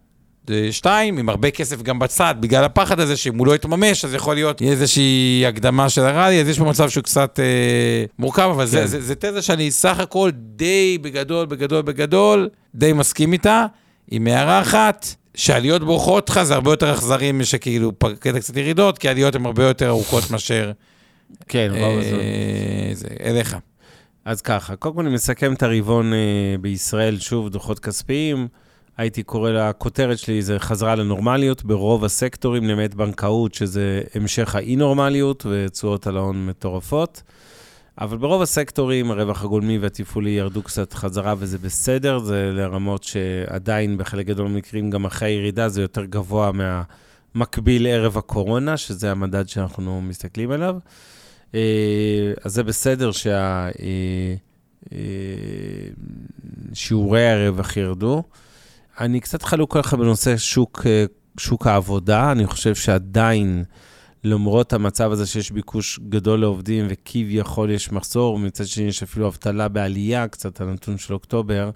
שתיים, 0.70 1.18
עם 1.18 1.28
הרבה 1.28 1.50
כסף 1.50 1.82
גם 1.82 1.98
בצד, 1.98 2.34
בגלל 2.40 2.64
הפחד 2.64 3.00
הזה 3.00 3.16
שאם 3.16 3.38
הוא 3.38 3.46
לא 3.46 3.54
יתממש, 3.54 4.04
אז 4.04 4.14
יכול 4.14 4.34
להיות 4.34 4.62
איזושהי 4.62 5.44
הקדמה 5.48 5.88
של 5.88 6.02
הראלי, 6.02 6.40
אז 6.40 6.48
יש 6.48 6.58
פה 6.58 6.64
מצב 6.64 6.88
שהוא 6.88 7.04
קצת 7.04 7.40
אה, 7.40 8.04
מורכב, 8.18 8.48
אבל 8.54 8.66
זה, 8.66 8.78
כן. 8.78 8.86
זה, 8.86 9.00
זה 9.00 9.14
תזה 9.14 9.42
שאני 9.42 9.70
סך 9.70 10.00
הכל 10.00 10.30
די 10.34 10.98
בגדול, 11.02 11.46
בגדול, 11.46 11.82
בגדול, 11.82 12.48
די 12.74 12.92
מסכים 12.92 13.32
איתה, 13.32 13.66
עם 14.10 14.26
הערה 14.26 14.60
אחת, 14.60 15.06
שעליות 15.34 15.84
בורחות 15.84 16.30
לך 16.30 16.42
זה 16.42 16.54
הרבה 16.54 16.70
יותר 16.70 16.92
אכזרי 16.92 17.32
משכאילו 17.32 17.92
קטע 18.20 18.40
קצת 18.40 18.56
ירידות, 18.56 18.98
כי 18.98 19.08
העליות 19.08 19.34
הן 19.34 19.46
הרבה 19.46 19.64
יותר 19.64 19.88
ארוכות 19.88 20.24
מאשר... 20.30 20.72
כן. 21.48 21.70
אה, 21.74 22.90
זה, 22.92 23.08
אליך. 23.24 23.56
אז 24.24 24.40
ככה, 24.40 24.76
קודם 24.76 24.94
כל 24.94 25.00
אני 25.00 25.14
מסכם 25.14 25.52
את 25.52 25.62
הרבעון 25.62 26.12
אה, 26.12 26.18
בישראל, 26.60 27.18
שוב, 27.18 27.48
דוחות 27.48 27.78
כספיים. 27.78 28.48
הייתי 28.98 29.22
קורא 29.22 29.50
לכותרת 29.50 30.18
שלי, 30.18 30.42
זה 30.42 30.58
חזרה 30.58 30.94
לנורמליות 30.94 31.64
ברוב 31.64 32.04
הסקטורים, 32.04 32.64
למעט 32.64 32.94
בנקאות, 32.94 33.54
שזה 33.54 34.02
המשך 34.14 34.54
האי-נורמליות 34.54 35.46
ותשואות 35.50 36.06
על 36.06 36.16
ההון 36.16 36.46
מטורפות. 36.46 37.22
אבל 38.00 38.16
ברוב 38.16 38.42
הסקטורים, 38.42 39.10
הרווח 39.10 39.44
הגולמי 39.44 39.78
והתפעולי 39.78 40.30
ירדו 40.30 40.62
קצת 40.62 40.92
חזרה, 40.92 41.34
וזה 41.38 41.58
בסדר, 41.58 42.18
זה 42.18 42.50
לרמות 42.54 43.04
שעדיין 43.04 43.98
בחלק 43.98 44.26
גדול 44.26 44.48
מהמקרים, 44.48 44.90
גם 44.90 45.04
אחרי 45.04 45.28
הירידה, 45.28 45.68
זה 45.68 45.82
יותר 45.82 46.04
גבוה 46.04 46.50
מהמקביל 47.34 47.86
ערב 47.86 48.18
הקורונה, 48.18 48.76
שזה 48.76 49.10
המדד 49.10 49.48
שאנחנו 49.48 50.00
מסתכלים 50.00 50.50
עליו. 50.50 50.76
אה, 51.54 52.32
אז 52.44 52.54
זה 52.54 52.62
בסדר 52.62 53.12
שה... 53.12 53.68
אה, 53.68 54.34
אה, 54.92 54.98
הרווח 57.32 57.76
ירדו. 57.76 58.22
אני 59.00 59.20
קצת 59.20 59.42
חלוק 59.42 59.76
עליך 59.76 59.94
בנושא 59.94 60.36
שוק, 60.36 60.82
אה, 60.86 61.04
שוק 61.40 61.66
העבודה. 61.66 62.32
אני 62.32 62.46
חושב 62.46 62.74
שעדיין, 62.74 63.64
למרות 64.24 64.72
המצב 64.72 65.12
הזה 65.12 65.26
שיש 65.26 65.50
ביקוש 65.50 66.00
גדול 66.08 66.40
לעובדים 66.40 66.86
וכביכול 66.88 67.70
יש 67.70 67.92
מחסור, 67.92 68.34
ומצד 68.34 68.66
שני 68.66 68.84
יש 68.84 69.02
אפילו 69.02 69.26
אבטלה 69.28 69.68
בעלייה, 69.68 70.28
קצת 70.28 70.60
הנתון 70.60 70.98
של 70.98 71.14
אוקטובר, 71.14 71.70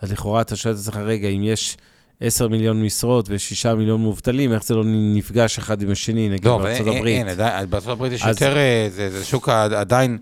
אז 0.00 0.12
לכאורה 0.12 0.40
אתה 0.40 0.56
שואל 0.56 0.74
את 0.74 0.78
עצמך, 0.80 0.96
רגע, 0.96 1.28
אם 1.28 1.42
יש 1.44 1.76
10 2.20 2.48
מיליון 2.48 2.82
משרות 2.82 3.28
ו-6 3.28 3.74
מיליון 3.74 4.00
מובטלים, 4.00 4.52
איך 4.52 4.64
זה 4.64 4.74
לא 4.74 4.82
נפגש 4.86 5.58
אחד 5.58 5.82
עם 5.82 5.90
השני, 5.90 6.28
נגיד 6.28 6.44
לא, 6.44 6.54
אבל 6.54 6.64
בארצות 6.64 6.86
אין, 6.86 6.96
הברית? 6.96 7.26
אין, 7.38 7.70
בארצות 7.70 7.90
הברית 7.90 8.12
יש 8.12 8.22
אז- 8.22 8.28
יותר, 8.42 8.56
אה, 8.56 8.88
זה, 8.90 9.10
זה 9.10 9.24
שוק 9.24 9.48
עדיין, 9.48 10.18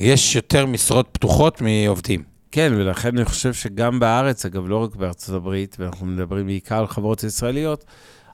יש 0.00 0.36
יותר 0.36 0.66
משרות 0.66 1.08
פתוחות 1.12 1.60
מעובדים. 1.60 2.33
כן, 2.54 2.72
ולכן 2.76 3.16
אני 3.16 3.24
חושב 3.24 3.52
שגם 3.52 4.00
בארץ, 4.00 4.46
אגב, 4.46 4.68
לא 4.68 4.76
רק 4.76 4.96
בארצות 4.96 5.34
הברית, 5.34 5.76
ואנחנו 5.78 6.06
מדברים 6.06 6.46
בעיקר 6.46 6.78
על 6.78 6.86
חברות 6.86 7.24
ישראליות, 7.24 7.84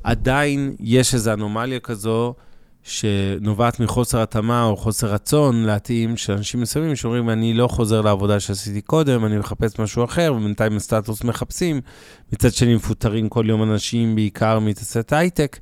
עדיין 0.04 0.76
יש 0.80 1.14
איזו 1.14 1.32
אנומליה 1.32 1.80
כזו 1.80 2.34
שנובעת 2.82 3.80
מחוסר 3.80 4.22
התאמה 4.22 4.64
או 4.64 4.76
חוסר 4.76 5.06
רצון 5.06 5.64
להתאים 5.64 6.16
של 6.16 6.32
אנשים 6.32 6.60
מסוימים 6.60 6.96
שאומרים, 6.96 7.30
אני 7.30 7.54
לא 7.54 7.68
חוזר 7.68 8.00
לעבודה 8.00 8.40
שעשיתי 8.40 8.80
קודם, 8.80 9.24
אני 9.24 9.38
מחפש 9.38 9.78
משהו 9.78 10.04
אחר, 10.04 10.34
ובינתיים 10.36 10.76
הסטטוס 10.76 11.24
מחפשים. 11.24 11.80
מצד 12.32 12.52
שני, 12.52 12.74
מפוטרים 12.74 13.28
כל 13.28 13.44
יום 13.48 13.62
אנשים, 13.62 14.14
בעיקר 14.14 14.58
מתעשיית 14.58 15.12
הייטק, 15.12 15.58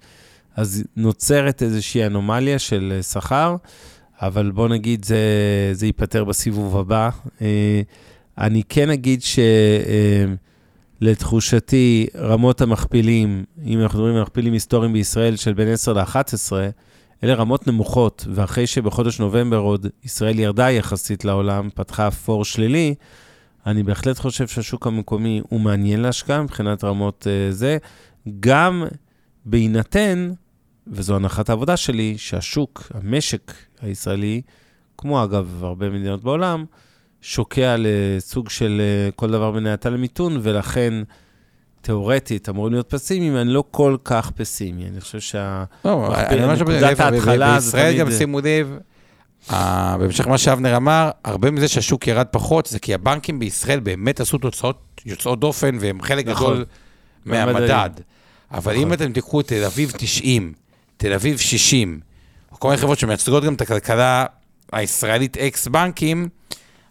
אז 0.57 0.85
נוצרת 0.97 1.63
איזושהי 1.63 2.07
אנומליה 2.07 2.59
של 2.59 2.93
אה, 2.97 3.03
שכר, 3.03 3.57
אבל 4.23 4.51
בוא 4.51 4.69
נגיד, 4.69 5.05
זה, 5.05 5.19
זה 5.73 5.87
ייפתר 5.87 6.25
בסיבוב 6.25 6.77
הבא. 6.77 7.11
אה, 8.39 8.47
אני 8.47 8.63
כן 8.69 8.91
אגיד 8.91 9.23
שלתחושתי, 11.01 12.07
רמות 12.17 12.61
המכפילים, 12.61 13.45
אם 13.65 13.81
אנחנו 13.81 13.99
מדברים 13.99 14.17
על 14.17 14.23
מכפילים 14.23 14.53
היסטוריים 14.53 14.93
בישראל 14.93 15.37
של 15.37 15.53
בין 15.53 15.69
10 15.69 15.93
ל-11, 15.93 16.53
אלה 17.25 17.35
רמות 17.35 17.67
נמוכות, 17.67 18.27
ואחרי 18.35 18.67
שבחודש 18.67 19.21
נובמבר 19.21 19.57
עוד 19.57 19.87
ישראל 20.05 20.39
ירדה 20.39 20.71
יחסית 20.71 21.25
לעולם, 21.25 21.69
פתחה 21.75 22.11
פור 22.11 22.45
שלילי, 22.45 22.95
אני 23.67 23.83
בהחלט 23.83 24.19
חושב 24.19 24.49
שהשוק 24.49 24.87
המקומי 24.87 25.41
הוא 25.49 25.61
מעניין 25.61 26.01
להשקעה 26.01 26.43
מבחינת 26.43 26.85
רמות 26.85 27.27
uh, 27.27 27.53
זה, 27.53 27.79
גם 28.41 28.85
בהינתן, 29.45 30.31
וזו 30.87 31.17
הנחת 31.17 31.49
העבודה 31.49 31.77
שלי, 31.77 32.19
שהשוק, 32.19 32.93
המשק 32.95 33.53
הישראלי, 33.83 34.43
כמו 34.99 35.25
אגב 35.25 35.65
הרבה 35.65 35.91
מדינות 35.91 36.23
בעולם, 36.23 36.65
שוקע 37.23 37.75
לסוג 37.79 38.49
של 38.51 38.81
אה, 38.85 39.11
כל 39.13 39.31
דבר 39.31 39.51
בין 39.51 39.67
האטה 39.67 39.91
למיתון, 39.91 40.39
ולכן 40.43 40.95
תיאורטית 41.81 42.49
אמורים 42.49 42.73
להיות 42.73 42.91
פסימיים, 42.91 43.37
אני 43.37 43.51
לא 43.51 43.65
כל 43.71 43.97
כך 44.05 44.31
פסימי. 44.31 44.87
אני 44.89 45.01
חושב 45.01 45.21
שה... 45.21 45.65
לא, 45.85 46.15
אני 46.17 46.43
אומר 46.45 46.55
נקודת 46.55 46.79
שלהפך, 46.81 47.01
ב- 47.01 47.13
ההתחלה 47.15 47.61
זה 47.61 47.67
בישראל 47.67 47.93
תמיד- 47.93 48.01
גם 48.07 48.13
שימו 48.19 48.41
לב, 48.41 48.79
אה, 49.51 49.97
בהמשך 49.99 50.27
למה 50.27 50.39
שאבנר 50.39 50.77
אמר, 50.77 51.11
הרבה 51.25 51.51
מזה 51.51 51.69
שהשוק 51.69 52.07
ירד 52.07 52.27
פחות, 52.31 52.67
זה 52.67 52.79
כי 52.79 52.95
הבנקים 52.95 53.39
בישראל 53.39 53.81
באמת 53.81 54.21
עשו 54.21 54.39
תוצאות 54.39 54.79
יוצאות 55.07 55.41
דופן, 55.41 55.77
והם 55.81 56.03
חלק 56.03 56.27
נכון. 56.27 56.53
גדול 56.55 56.65
מהמדד. 57.25 57.91
אבל 58.53 58.75
אם 58.77 58.93
אתם 58.93 59.13
תיקחו 59.13 59.43
תל 59.43 59.65
אביב 59.65 59.93
90, 59.97 60.53
תל 60.97 61.13
אביב 61.13 61.39
60, 61.39 62.01
או 62.53 62.59
כל 62.61 62.69
מיני 62.69 62.81
חברות 62.81 62.99
שמייצגות 62.99 63.45
גם 63.45 63.55
את 63.55 63.61
הכלכלה 63.61 64.25
הישראלית 64.73 65.37
אקס 65.37 65.69
בנקים, 65.69 66.29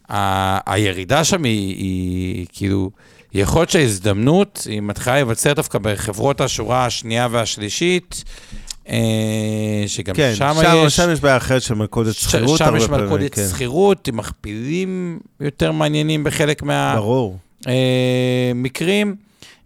ה- 0.09 0.73
הירידה 0.73 1.23
שם 1.23 1.43
היא, 1.43 1.75
היא 1.75 2.45
כאילו, 2.53 2.91
יכול 3.33 3.61
להיות 3.61 3.69
שההזדמנות, 3.69 4.67
היא 4.69 4.81
מתחילה 4.81 5.15
להיווצר 5.15 5.53
דווקא 5.53 5.79
בחברות 5.81 6.41
השורה 6.41 6.85
השנייה 6.85 7.27
והשלישית, 7.31 8.23
אה, 8.89 9.83
שגם 9.87 10.15
כן, 10.15 10.31
שם 10.35 10.53
שם, 10.61 10.83
יש... 10.85 10.95
שם 10.95 11.09
יש 11.13 11.19
בעיה 11.19 11.37
אחרת 11.37 11.61
של 11.61 11.73
מלכודת 11.73 12.13
שכירות. 12.13 12.57
שם 12.57 12.65
הרבה 12.65 12.77
יש 12.77 12.87
פעמים, 12.87 13.03
מלכודת 13.03 13.33
כן. 13.33 13.47
שכירות, 13.51 14.07
עם 14.07 14.17
מכפילים 14.17 15.19
יותר 15.39 15.71
מעניינים 15.71 16.23
בחלק 16.23 16.63
מה... 16.63 16.93
ברור. 16.95 17.37
אה, 17.67 18.51
מקרים, 18.55 19.15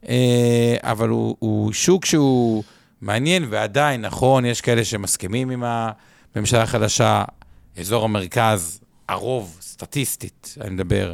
אה, 0.10 0.76
אבל 0.84 1.10
הוא, 1.10 1.36
הוא 1.39 1.74
שוק 1.74 2.06
שהוא 2.06 2.64
מעניין, 3.02 3.46
ועדיין, 3.50 4.02
נכון, 4.02 4.46
יש 4.46 4.62
כאלה 4.62 4.86
שמסכימים 4.86 5.50
עם 5.50 5.64
הממשלה 6.36 6.62
החדשה, 6.64 7.24
אזור 7.80 8.04
המרכז, 8.04 8.80
הרוב, 9.12 9.57
סטטיסטית, 9.62 10.55
אני 10.62 10.70
מדבר, 10.70 11.14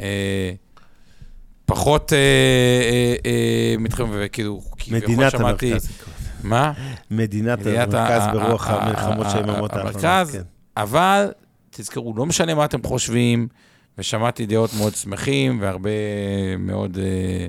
אה, 0.00 0.52
פחות 1.66 2.12
אה, 2.12 2.18
אה, 2.18 3.14
אה, 3.30 3.74
מתחם, 3.78 4.08
וכאילו, 4.12 4.60
כביכול 4.78 5.14
מדינת 5.14 5.32
שמעתי-. 5.32 5.72
מה? 6.42 6.72
מדינת 7.10 7.58
מדינת 7.58 7.94
המרכז 7.94 8.22
ה- 8.26 8.32
ברוח 8.32 8.66
ה- 8.68 8.76
המלחמות 8.82 9.26
ה- 9.26 9.30
של 9.30 9.36
היממות 9.38 9.72
ה- 9.72 9.76
האחרונות. 9.76 10.04
המרכז, 10.04 10.32
כן. 10.32 10.42
אבל 10.76 11.26
תזכרו, 11.70 12.14
לא 12.16 12.26
משנה 12.26 12.54
מה 12.54 12.64
אתם 12.64 12.82
חושבים, 12.82 13.48
ושמעתי 13.98 14.46
דעות 14.46 14.70
מאוד 14.78 14.94
שמחים, 14.94 15.58
והרבה 15.60 15.90
מאוד 16.58 16.98
אה, 16.98 17.46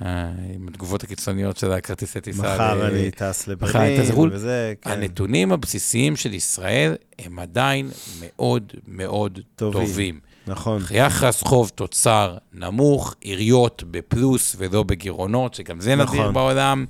עם 0.00 0.68
התגובות 0.68 1.02
הקיצוניות 1.02 1.56
של 1.56 1.72
הכרטיסי 1.72 2.20
טיסה. 2.20 2.42
מחר 2.42 2.88
אני 2.88 3.10
טס 3.10 3.48
לברלין, 3.48 4.00
לחו"ל. 4.00 4.30
וזה, 4.32 4.74
כן. 4.82 4.90
הנתונים 4.90 5.52
הבסיסיים 5.52 6.16
של 6.16 6.34
ישראל 6.34 6.94
הם 7.18 7.38
עדיין 7.38 7.90
מאוד 8.20 8.72
מאוד 8.88 9.38
טובים. 9.56 9.86
טובים. 9.86 10.20
נכון. 10.46 10.82
יחס 10.90 11.42
חוב 11.42 11.70
תוצר 11.74 12.36
נמוך, 12.52 13.14
עיריות 13.20 13.84
בפלוס 13.90 14.56
ולא 14.58 14.82
בגירעונות, 14.82 15.54
שגם 15.54 15.80
זה 15.80 15.94
נדיר 15.94 16.04
נכון. 16.04 16.34
בעולם. 16.34 16.84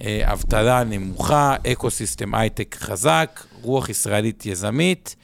אה, 0.00 0.32
אבטלה 0.32 0.84
נמוכה, 0.84 1.56
ecosystem 1.72 2.34
הייטק 2.34 2.76
חזק, 2.80 3.44
רוח 3.62 3.88
ישראלית 3.88 4.46
יזמית, 4.46 5.16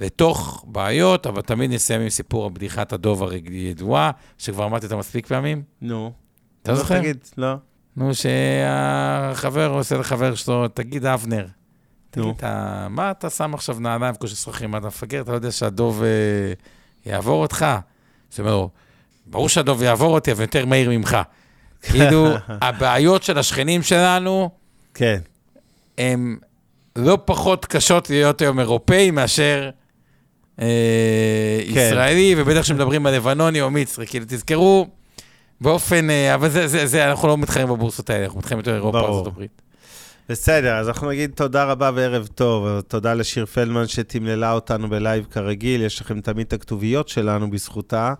לתוך 0.00 0.64
בעיות, 0.68 1.26
אבל 1.26 1.40
תמיד 1.42 1.70
נסיים 1.70 2.00
עם 2.00 2.08
סיפור 2.08 2.46
הבדיחת 2.46 2.92
הדוב 2.92 3.22
הידועה, 3.50 4.10
שכבר 4.38 4.64
אמרתי 4.64 4.86
אותה 4.86 4.96
מספיק 4.96 5.26
פעמים. 5.26 5.62
נו. 5.82 6.12
אתה 6.64 6.72
לא, 6.72 6.78
זוכר? 6.78 6.98
תגיד, 6.98 7.16
לא. 7.36 7.54
נו, 7.96 8.10
שהחבר 8.14 9.70
עושה 9.70 9.96
לחבר 9.96 10.34
שלו, 10.34 10.68
תגיד, 10.68 11.06
אבנר, 11.06 11.46
תגיד, 12.10 12.26
נו. 12.26 12.34
אתה, 12.36 12.86
מה 12.90 13.10
אתה 13.10 13.30
שם 13.30 13.54
עכשיו 13.54 13.80
נעליים 13.80 14.14
בקושי 14.14 14.34
שוחים, 14.34 14.70
מה 14.70 14.78
אתה 14.78 14.86
מפגר? 14.86 15.20
אתה 15.20 15.30
לא 15.30 15.36
יודע 15.36 15.52
שהדוב 15.52 16.02
אה, 16.02 16.52
יעבור 17.06 17.42
אותך? 17.42 17.66
זאת 18.30 18.40
אומרת 18.40 18.68
ברור 19.26 19.48
שהדוב 19.48 19.82
יעבור 19.82 20.14
אותי, 20.14 20.32
אבל 20.32 20.40
יותר 20.40 20.66
מהיר 20.66 20.90
ממך. 20.90 21.16
כאילו, 21.90 22.34
הבעיות 22.48 23.22
של 23.22 23.38
השכנים 23.38 23.82
שלנו 23.82 24.50
כן. 24.94 25.18
הן 25.98 26.36
לא 26.96 27.18
פחות 27.24 27.66
קשות 27.66 28.10
להיות 28.10 28.40
היום 28.40 28.60
אירופאי 28.60 29.10
מאשר 29.10 29.70
אה, 30.60 31.60
כן. 31.64 31.70
ישראלי, 31.70 32.34
ובטח 32.38 32.60
כשמדברים 32.60 33.06
על 33.06 33.14
לבנוני 33.14 33.60
או 33.60 33.70
מצרי. 33.70 34.06
כאילו, 34.06 34.24
תזכרו, 34.28 34.86
באופן, 35.60 36.10
אה, 36.10 36.34
אבל 36.34 36.48
זה, 36.48 36.68
זה, 36.68 36.86
זה, 36.86 37.10
אנחנו 37.10 37.28
לא 37.28 37.38
מתחרים 37.38 37.68
בבורסות 37.68 38.10
האלה, 38.10 38.24
אנחנו 38.24 38.38
מתחרים 38.38 38.58
יותר 38.58 38.74
אירופה. 38.74 39.00
ארצות 39.00 39.26
הברית. 39.26 39.62
בסדר, 40.28 40.74
אז 40.74 40.88
אנחנו 40.88 41.08
נגיד 41.10 41.30
תודה 41.34 41.64
רבה 41.64 41.90
וערב 41.94 42.28
טוב. 42.34 42.80
תודה 42.80 43.14
לשיר 43.14 43.46
פלדמן 43.46 43.86
שתמללה 43.86 44.52
אותנו 44.52 44.90
בלייב 44.90 45.26
כרגיל, 45.30 45.82
יש 45.82 46.00
לכם 46.00 46.20
תמיד 46.20 46.46
את 46.46 46.52
הכתוביות 46.52 47.08
שלנו 47.08 47.50
בזכותה, 47.50 48.14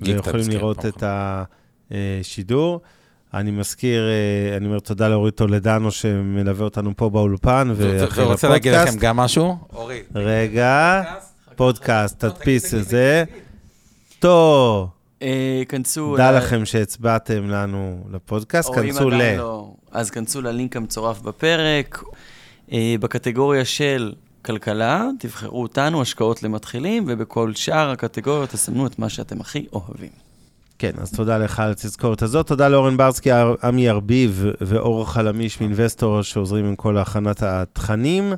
ויכולים 0.00 0.50
לראות 0.50 0.78
פעם 0.78 0.90
את 0.90 1.04
השידור. 1.90 2.80
אני 3.34 3.50
מזכיר, 3.50 4.08
אה, 4.08 4.56
אני 4.56 4.66
אומר 4.66 4.78
תודה 4.78 5.08
לאורית 5.08 5.34
טולדנו 5.34 5.90
שמלווה 5.90 6.64
אותנו 6.64 6.92
פה 6.96 7.10
באולפן, 7.10 7.72
ואחרי 7.76 8.24
ורוצה 8.24 8.48
להגיד 8.48 8.74
לכם. 8.74 8.98
גם 8.98 9.16
משהו? 9.16 9.56
אורי. 9.72 10.02
רגע, 10.14 11.02
פודקאסט, 11.56 12.24
תדפיס 12.24 12.74
את 12.74 12.84
זה. 12.84 13.24
טוב, 14.18 14.88
כנסו... 15.68 16.10
תודה 16.10 16.30
ל- 16.30 16.36
לכם 16.36 16.64
שהצבעתם 16.64 17.48
לנו 17.48 18.04
לפודקאסט, 18.12 18.74
כנסו 18.74 19.10
ל... 19.10 19.36
לא, 19.36 19.72
אז 19.92 20.10
כנסו 20.10 20.42
ללינק 20.42 20.76
המצורף 20.76 21.20
בפרק. 21.20 22.02
אה, 22.72 22.94
בקטגוריה 23.00 23.64
של 23.64 24.12
כלכלה, 24.44 25.08
תבחרו 25.18 25.62
אותנו, 25.62 26.02
השקעות 26.02 26.42
למתחילים, 26.42 27.04
ובכל 27.08 27.54
שאר 27.54 27.90
הקטגוריות 27.90 28.50
תסמנו 28.50 28.86
את 28.86 28.98
מה 28.98 29.08
שאתם 29.08 29.40
הכי 29.40 29.66
אוהבים. 29.72 30.10
כן, 30.78 30.90
אז 30.98 31.12
תודה 31.12 31.38
לך 31.38 31.60
על 31.60 31.70
התזכורת 31.70 32.22
הזאת. 32.22 32.46
תודה 32.46 32.68
לאורן 32.68 32.96
ברסקי, 32.96 33.30
עמי 33.62 33.90
ארביב 33.90 34.44
ואור 34.60 35.10
חלמיש 35.10 35.60
מאינבסטור 35.60 36.22
שעוזרים 36.22 36.64
עם 36.64 36.76
כל 36.76 36.98
הכנת 36.98 37.42
התכנים, 37.42 38.32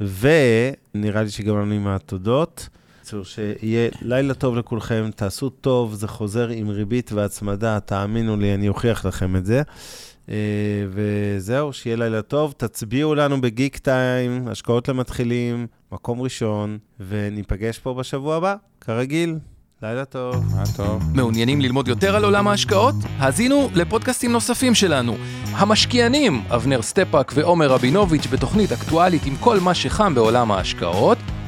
ונראה 0.00 1.22
לי 1.22 1.30
שגם 1.30 1.58
לנו 1.58 1.74
עם 1.74 1.86
התודות. 1.86 2.68
בקיצור, 3.10 3.24
שיהיה 3.24 3.90
לילה 4.02 4.34
טוב 4.34 4.56
לכולכם, 4.56 5.10
תעשו 5.16 5.50
טוב, 5.50 5.94
זה 5.94 6.08
חוזר 6.08 6.48
עם 6.48 6.68
ריבית 6.68 7.12
והצמדה, 7.12 7.80
תאמינו 7.80 8.36
לי, 8.36 8.54
אני 8.54 8.68
אוכיח 8.68 9.04
לכם 9.04 9.36
את 9.36 9.46
זה. 9.46 9.62
אה, 10.28 10.34
וזהו, 10.90 11.72
שיהיה 11.72 11.96
לילה 11.96 12.22
טוב. 12.22 12.54
תצביעו 12.56 13.14
לנו 13.14 13.40
בגיק 13.40 13.76
טיים, 13.76 14.48
השקעות 14.48 14.88
למתחילים, 14.88 15.66
מקום 15.92 16.20
ראשון, 16.20 16.78
וניפגש 17.00 17.78
פה 17.78 17.94
בשבוע 17.94 18.36
הבא, 18.36 18.54
כרגיל. 18.80 19.38
לילה 19.82 20.04
טוב. 20.04 20.44
מה 20.56 20.62
טוב. 20.76 21.02
מעוניינים 21.14 21.60
ללמוד 21.60 21.88
יותר 21.88 22.16
על 22.16 22.24
עולם 22.24 22.48
ההשקעות? 22.48 22.94
האזינו 23.18 23.68
לפודקאסטים 23.74 24.32
נוספים 24.32 24.74
שלנו. 24.74 25.16
המשקיענים, 25.52 26.42
אבנר 26.48 26.82
סטפאק 26.82 27.32
ועומר 27.34 27.66
רבינוביץ' 27.66 28.26
בתוכנית 28.26 28.72
אקטואלית 28.72 29.26
עם 29.26 29.36
כל 29.36 29.60
מה 29.60 29.74
שחם 29.74 30.14
בעולם 30.14 30.52
ההשקעות. 30.52 31.18